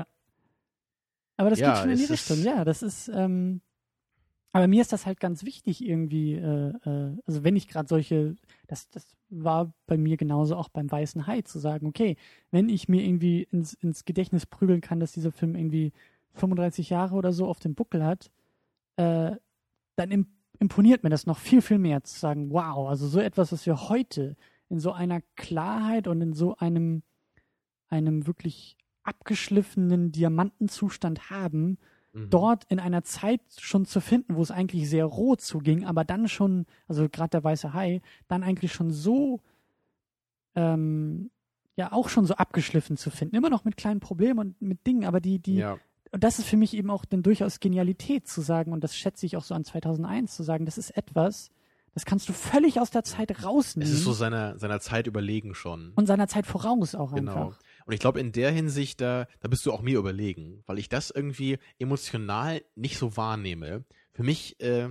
[1.36, 2.64] Aber das Ja, geht schon in die Richtung, ja.
[2.64, 3.60] Das ist, ähm,
[4.52, 8.36] aber mir ist das halt ganz wichtig irgendwie, äh, äh, also wenn ich gerade solche,
[8.66, 12.16] das, das war bei mir genauso auch beim Weißen Hai, zu sagen, okay,
[12.50, 15.92] wenn ich mir irgendwie ins, ins Gedächtnis prügeln kann, dass dieser Film irgendwie
[16.34, 18.30] 35 Jahre oder so auf dem Buckel hat,
[18.96, 19.32] äh,
[19.96, 20.26] dann im,
[20.58, 23.88] imponiert mir das noch viel, viel mehr zu sagen, wow, also so etwas, was wir
[23.88, 24.36] heute
[24.68, 27.02] in so einer Klarheit und in so einem,
[27.88, 31.78] einem wirklich abgeschliffenen Diamantenzustand haben,
[32.16, 32.30] Mhm.
[32.30, 36.28] dort in einer Zeit schon zu finden, wo es eigentlich sehr roh zuging, aber dann
[36.28, 39.40] schon, also gerade der weiße Hai, dann eigentlich schon so,
[40.54, 41.30] ähm,
[41.76, 43.36] ja, auch schon so abgeschliffen zu finden.
[43.36, 45.78] Immer noch mit kleinen Problemen und mit Dingen, aber die, die, ja,
[46.12, 49.26] und das ist für mich eben auch dann durchaus Genialität zu sagen, und das schätze
[49.26, 51.50] ich auch so an 2001 zu sagen, das ist etwas,
[51.92, 55.54] das kannst du völlig aus der Zeit rausnehmen es ist so seiner, seiner Zeit überlegen
[55.54, 55.92] schon.
[55.96, 57.32] und seiner Zeit voraus auch Genau.
[57.32, 57.58] einfach.
[57.86, 60.88] Und ich glaube, in der Hinsicht, da, da bist du auch mir überlegen, weil ich
[60.88, 63.84] das irgendwie emotional nicht so wahrnehme.
[64.12, 64.88] Für mich, äh,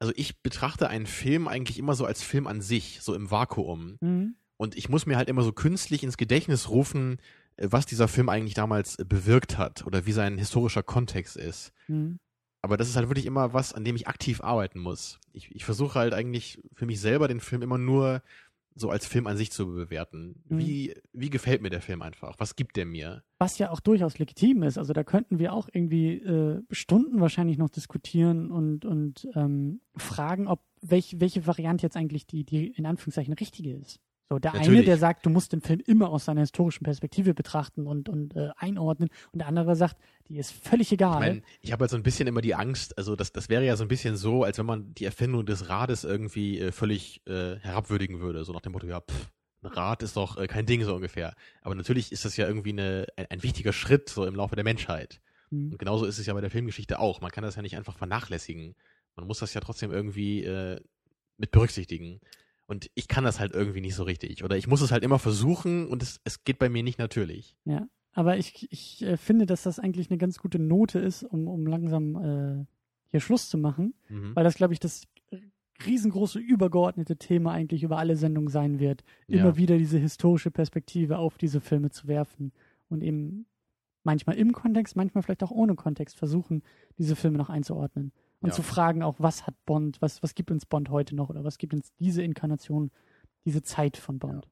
[0.00, 3.96] also ich betrachte einen Film eigentlich immer so als Film an sich, so im Vakuum.
[4.00, 4.34] Mhm.
[4.56, 7.18] Und ich muss mir halt immer so künstlich ins Gedächtnis rufen,
[7.56, 11.72] äh, was dieser Film eigentlich damals äh, bewirkt hat oder wie sein historischer Kontext ist.
[11.86, 12.18] Mhm.
[12.60, 15.20] Aber das ist halt wirklich immer was, an dem ich aktiv arbeiten muss.
[15.32, 18.22] Ich, ich versuche halt eigentlich für mich selber den Film immer nur
[18.74, 20.42] so als Film an sich zu bewerten.
[20.48, 20.58] Mhm.
[20.58, 22.34] Wie, wie gefällt mir der Film einfach?
[22.38, 23.22] Was gibt der mir?
[23.38, 24.78] Was ja auch durchaus legitim ist.
[24.78, 30.46] Also da könnten wir auch irgendwie äh, Stunden wahrscheinlich noch diskutieren und, und ähm, fragen,
[30.48, 34.00] ob welch, welche Variante jetzt eigentlich die, die in Anführungszeichen richtige ist.
[34.28, 34.86] So, der eine, Natürlich.
[34.86, 38.50] der sagt, du musst den Film immer aus seiner historischen Perspektive betrachten und, und äh,
[38.56, 39.96] einordnen, und der andere sagt,
[40.28, 41.14] die ist völlig egal.
[41.14, 43.64] Ich meine, ich habe halt so ein bisschen immer die Angst, also das, das wäre
[43.64, 47.20] ja so ein bisschen so, als wenn man die Erfindung des Rades irgendwie äh, völlig
[47.26, 48.44] äh, herabwürdigen würde.
[48.44, 49.30] So nach dem Motto, ja, pff,
[49.62, 51.34] ein Rad ist doch äh, kein Ding so ungefähr.
[51.60, 54.64] Aber natürlich ist das ja irgendwie eine, ein, ein wichtiger Schritt so im Laufe der
[54.64, 55.20] Menschheit.
[55.50, 55.72] Hm.
[55.72, 57.20] Und genauso ist es ja bei der Filmgeschichte auch.
[57.20, 58.74] Man kann das ja nicht einfach vernachlässigen.
[59.14, 60.80] Man muss das ja trotzdem irgendwie äh,
[61.36, 62.20] mit berücksichtigen.
[62.72, 64.42] Und ich kann das halt irgendwie nicht so richtig.
[64.44, 67.54] Oder ich muss es halt immer versuchen und es, es geht bei mir nicht natürlich.
[67.66, 71.46] Ja, aber ich, ich äh, finde, dass das eigentlich eine ganz gute Note ist, um,
[71.48, 72.64] um langsam äh,
[73.08, 74.34] hier Schluss zu machen, Mhm.
[74.34, 75.06] weil das, glaube ich, das
[75.86, 79.40] riesengroße übergeordnete Thema eigentlich über alle Sendungen sein wird, Ja.
[79.40, 82.52] immer wieder diese historische Perspektive auf diese Filme zu werfen
[82.88, 83.46] und eben
[84.04, 86.62] manchmal im Kontext, manchmal vielleicht auch ohne Kontext versuchen,
[86.98, 88.12] diese Filme noch einzuordnen.
[88.42, 88.54] Und Ja.
[88.56, 91.58] zu fragen auch, was hat Bond, was, was gibt uns Bond heute noch oder was
[91.58, 92.90] gibt uns diese Inkarnation,
[93.44, 94.48] diese Zeit von Bond?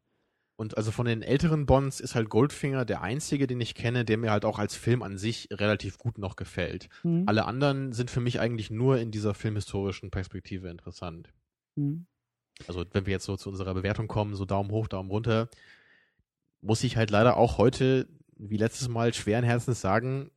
[0.57, 4.19] Und also von den älteren Bonds ist halt Goldfinger der einzige, den ich kenne, der
[4.19, 6.89] mir halt auch als Film an sich relativ gut noch gefällt.
[7.03, 7.25] Mhm.
[7.27, 11.33] Alle anderen sind für mich eigentlich nur in dieser filmhistorischen Perspektive interessant.
[11.77, 12.07] Mhm.
[12.69, 15.49] Also wenn wir jetzt so zu unserer Bewertung kommen, so Daumen hoch, Daumen runter,
[16.61, 18.07] muss ich halt leider auch heute,
[18.37, 20.31] wie letztes Mal, schweren Herzens sagen,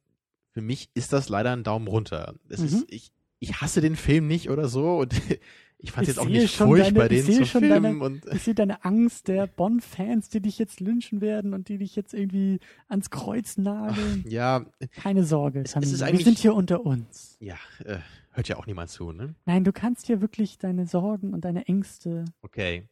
[0.51, 2.35] für mich ist das leider ein Daumen runter.
[2.47, 2.65] Es Mhm.
[2.67, 3.11] ist, ich,
[3.43, 5.13] ich hasse den Film nicht oder so und
[5.77, 8.25] ich fand es jetzt auch nicht furchtbar, deine- ich den zu schon filmen deine- und
[8.33, 12.13] Ich sehe deine Angst der Bond-Fans, die dich jetzt lynchen werden und die dich jetzt
[12.13, 14.23] irgendwie ans Kreuz nageln.
[14.27, 14.65] ja,
[14.95, 17.35] Keine Sorge, ist wir sind hier unter uns.
[17.39, 17.97] ja, äh,
[18.31, 19.35] hört ja auch niemand zu, ne?
[19.45, 22.25] Nein, du kannst hier wirklich deine Sorgen und deine Ängste.
[22.41, 22.87] Okay.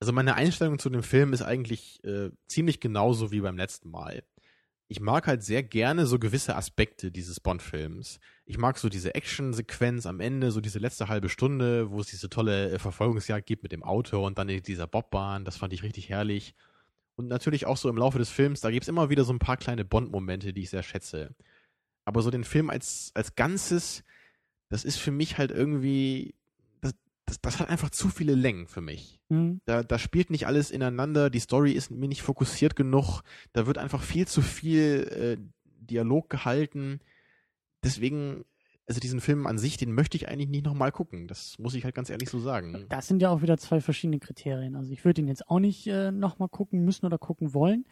[0.00, 4.22] Also meine Einstellung zu dem Film ist eigentlich äh, ziemlich genauso wie beim letzten Mal.
[4.94, 8.20] Ich mag halt sehr gerne so gewisse Aspekte dieses Bond-Films.
[8.46, 12.30] Ich mag so diese Action-Sequenz am Ende, so diese letzte halbe Stunde, wo es diese
[12.30, 15.44] tolle äh, Verfolgungsjagd gibt mit dem Auto und dann in dieser Bobbahn.
[15.44, 16.54] Das fand ich richtig herrlich.
[17.16, 19.56] Und natürlich auch so im Laufe des Films, da gibt's immer wieder so ein paar
[19.56, 21.34] kleine Bond-Momente, die ich sehr schätze.
[22.04, 24.04] Aber so den Film als, als Ganzes,
[24.68, 26.36] das ist für mich halt irgendwie,
[27.26, 29.20] das, das, hat einfach zu viele Längen für mich.
[29.30, 29.60] Hm?
[29.64, 33.22] Da, da spielt nicht alles ineinander, die Story ist mir nicht fokussiert genug,
[33.52, 37.00] da wird einfach viel zu viel äh, Dialog gehalten.
[37.82, 38.44] Deswegen,
[38.86, 41.28] also diesen Film an sich, den möchte ich eigentlich nicht nochmal gucken.
[41.28, 42.86] Das muss ich halt ganz ehrlich so sagen.
[42.88, 44.76] Das sind ja auch wieder zwei verschiedene Kriterien.
[44.76, 47.86] Also ich würde ihn jetzt auch nicht äh, nochmal gucken müssen oder gucken wollen.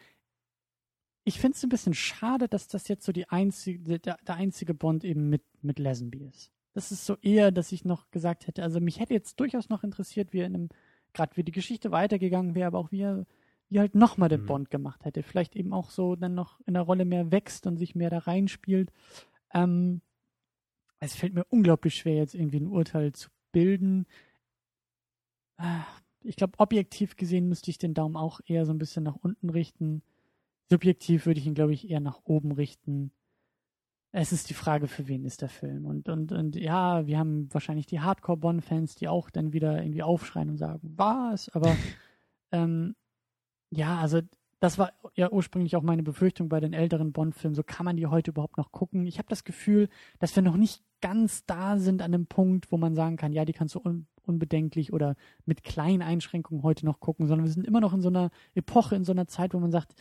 [1.25, 4.73] Ich finde es ein bisschen schade, dass das jetzt so die einzige, der, der einzige
[4.73, 6.51] Bond eben mit, mit Lazenby ist.
[6.73, 9.83] Das ist so eher, dass ich noch gesagt hätte, also mich hätte jetzt durchaus noch
[9.83, 10.69] interessiert, wie er in einem,
[11.13, 13.25] gerade wie die Geschichte weitergegangen wäre, aber auch wie er,
[13.69, 14.45] wie er halt nochmal den Mhm.
[14.47, 15.23] Bond gemacht hätte.
[15.23, 18.19] Vielleicht eben auch so dann noch in der Rolle mehr wächst und sich mehr da
[18.19, 18.91] reinspielt.
[19.53, 20.01] Ähm,
[20.99, 24.05] es fällt mir unglaublich schwer, jetzt irgendwie ein Urteil zu bilden.
[25.57, 25.85] Ah,
[26.25, 29.49] Ich glaube, objektiv gesehen müsste ich den Daumen auch eher so ein bisschen nach unten
[29.49, 30.01] richten.
[30.69, 33.11] Subjektiv würde ich ihn, glaube ich, eher nach oben richten.
[34.15, 35.85] Es ist die Frage, für wen ist der Film.
[35.85, 40.51] Und, und, und ja, wir haben wahrscheinlich die Hardcore-Bond-Fans, die auch dann wieder irgendwie aufschreien
[40.51, 41.49] und sagen, was?
[41.49, 41.75] Aber
[42.51, 42.95] ähm,
[43.71, 44.21] ja, also
[44.59, 47.55] das war ja ursprünglich auch meine Befürchtung bei den älteren Bond-Filmen.
[47.55, 49.07] So kann man die heute überhaupt noch gucken.
[49.07, 52.77] Ich habe das Gefühl, dass wir noch nicht ganz da sind an dem Punkt, wo
[52.77, 55.15] man sagen kann, ja, die kannst du un unbedenklich oder
[55.45, 58.95] mit kleinen Einschränkungen heute noch gucken, sondern wir sind immer noch in so einer Epoche,
[58.95, 59.95] in so einer Zeit, wo man sagt,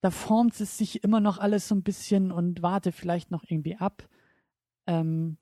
[0.00, 3.76] da formt es sich immer noch alles so ein bisschen und warte vielleicht noch irgendwie
[3.76, 4.08] ab.
[4.86, 5.38] Ähm,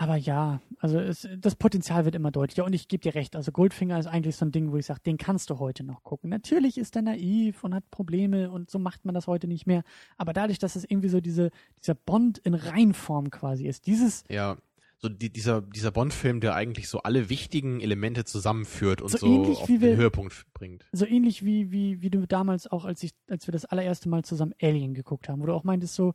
[0.00, 3.34] aber ja, also es, das Potenzial wird immer deutlicher und ich gebe dir recht.
[3.34, 6.04] Also Goldfinger ist eigentlich so ein Ding, wo ich sage, den kannst du heute noch
[6.04, 6.30] gucken.
[6.30, 9.82] Natürlich ist er naiv und hat Probleme und so macht man das heute nicht mehr.
[10.16, 11.50] Aber dadurch, dass es irgendwie so diese,
[11.82, 14.56] dieser Bond in Reinform quasi ist, dieses Ja,
[15.00, 19.42] so die, dieser, dieser Bond-Film, der eigentlich so alle wichtigen Elemente zusammenführt und So so,
[19.52, 20.86] auf den wir- Höhepunkt bringt.
[20.92, 24.24] so ähnlich wie, wie, wie du damals auch, als ich, als wir das allererste Mal
[24.24, 26.14] zusammen Alien geguckt haben, wo du auch meintest so,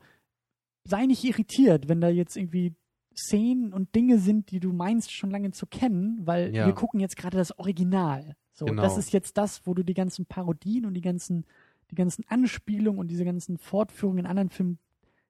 [0.83, 2.73] sei nicht irritiert, wenn da jetzt irgendwie
[3.15, 6.65] Szenen und Dinge sind, die du meinst schon lange zu kennen, weil Ja.
[6.65, 8.35] wir gucken jetzt gerade das Original.
[8.53, 8.81] So, Genau.
[8.81, 11.45] das ist jetzt das, wo du die ganzen Parodien und die ganzen,
[11.91, 14.77] die ganzen Anspielungen und diese ganzen Fortführungen in anderen Filmen,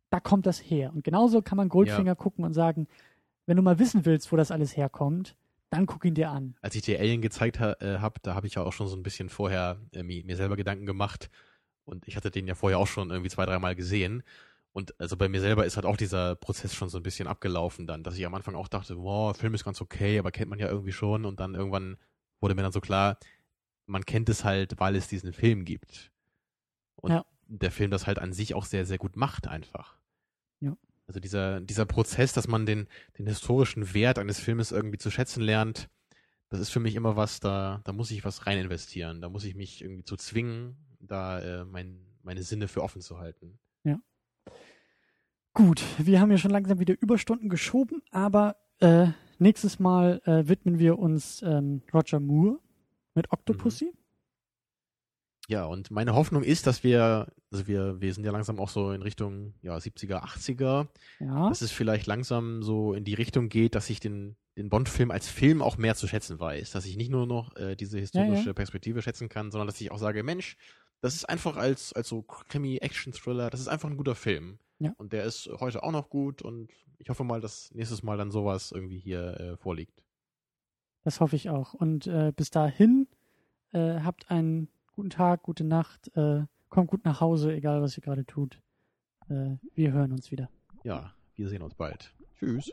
[0.10, 0.92] da kommt das her.
[0.94, 2.88] Und genauso kann man Goldfinger gucken und sagen,
[3.45, 5.36] wenn du mal wissen willst, wo das alles herkommt,
[5.70, 6.56] dann guck ihn dir an.
[6.61, 8.95] Als ich dir Alien gezeigt ha äh, habe, da habe ich ja auch schon so
[8.95, 11.30] ein bisschen vorher äh, mir, mir selber Gedanken gemacht.
[11.86, 14.24] Und ich hatte den ja vorher auch schon irgendwie zwei, dreimal gesehen.
[14.72, 17.86] Und also bei mir selber ist halt auch dieser Prozess schon so ein bisschen abgelaufen
[17.86, 20.60] dann, dass ich am Anfang auch dachte, wow, Film ist ganz okay, aber kennt man
[20.60, 21.26] ja irgendwie schon.
[21.26, 21.98] Und dann irgendwann
[22.40, 23.18] wurde mir dann so klar,
[23.86, 26.11] man kennt es halt, weil es diesen Film gibt.
[26.95, 27.26] Und Ja.
[27.48, 29.98] der Film das halt an sich auch sehr, sehr gut macht einfach.
[30.60, 30.76] Ja.
[31.08, 35.42] Also dieser, dieser Prozess, dass man den, den historischen Wert eines Filmes irgendwie zu schätzen
[35.42, 35.90] lernt,
[36.50, 39.22] das ist für mich immer was, da, da muss ich was rein investieren.
[39.22, 43.18] Da muss ich mich irgendwie zu zwingen, da äh, mein, meine Sinne für offen zu
[43.18, 43.60] halten.
[45.56, 50.80] Gut, wir haben ja schon langsam wieder Überstunden geschoben, aber äh, nächstes Mal äh, widmen
[50.80, 52.58] wir uns ähm, Roger Moore
[53.14, 53.94] mit Octopussy.
[55.48, 58.92] Ja, und meine Hoffnung ist, dass wir, also wir, wir sind ja langsam auch so
[58.92, 60.88] in Richtung ja, 70er, 80er,
[61.20, 65.12] Ja, dass es vielleicht langsam so in die Richtung geht, dass ich den, den Bond-Film
[65.12, 66.72] als Film auch mehr zu schätzen weiß.
[66.72, 68.54] Dass ich nicht nur noch äh, diese historische ja.
[68.54, 70.58] Perspektive schätzen kann, sondern dass ich auch sage, Mensch,
[71.02, 74.58] das ist einfach als, als so Krimi-Action-Thriller, das ist einfach ein guter Film.
[74.80, 74.94] Ja.
[74.98, 78.32] Und der ist heute auch noch gut und ich hoffe mal, dass nächstes Mal dann
[78.32, 80.04] sowas irgendwie hier äh, vorliegt.
[81.04, 81.74] das hoffe ich auch.
[81.74, 83.08] Und äh, bis dahin
[83.74, 88.02] äh, habt einen guten Tag, gute Nacht, äh, kommt gut nach Hause, egal was ihr
[88.02, 88.60] gerade tut.
[89.30, 90.50] Äh, wir hören uns wieder.
[90.84, 92.12] Ja, wir sehen uns bald.
[92.40, 92.72] Tschüss.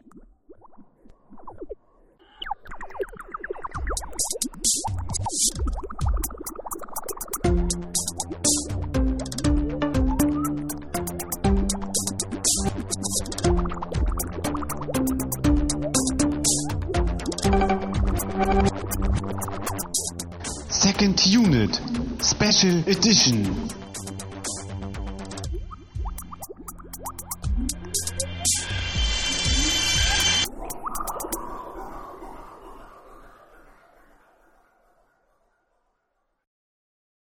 [20.69, 21.81] Second Unit
[22.23, 23.80] Special Edition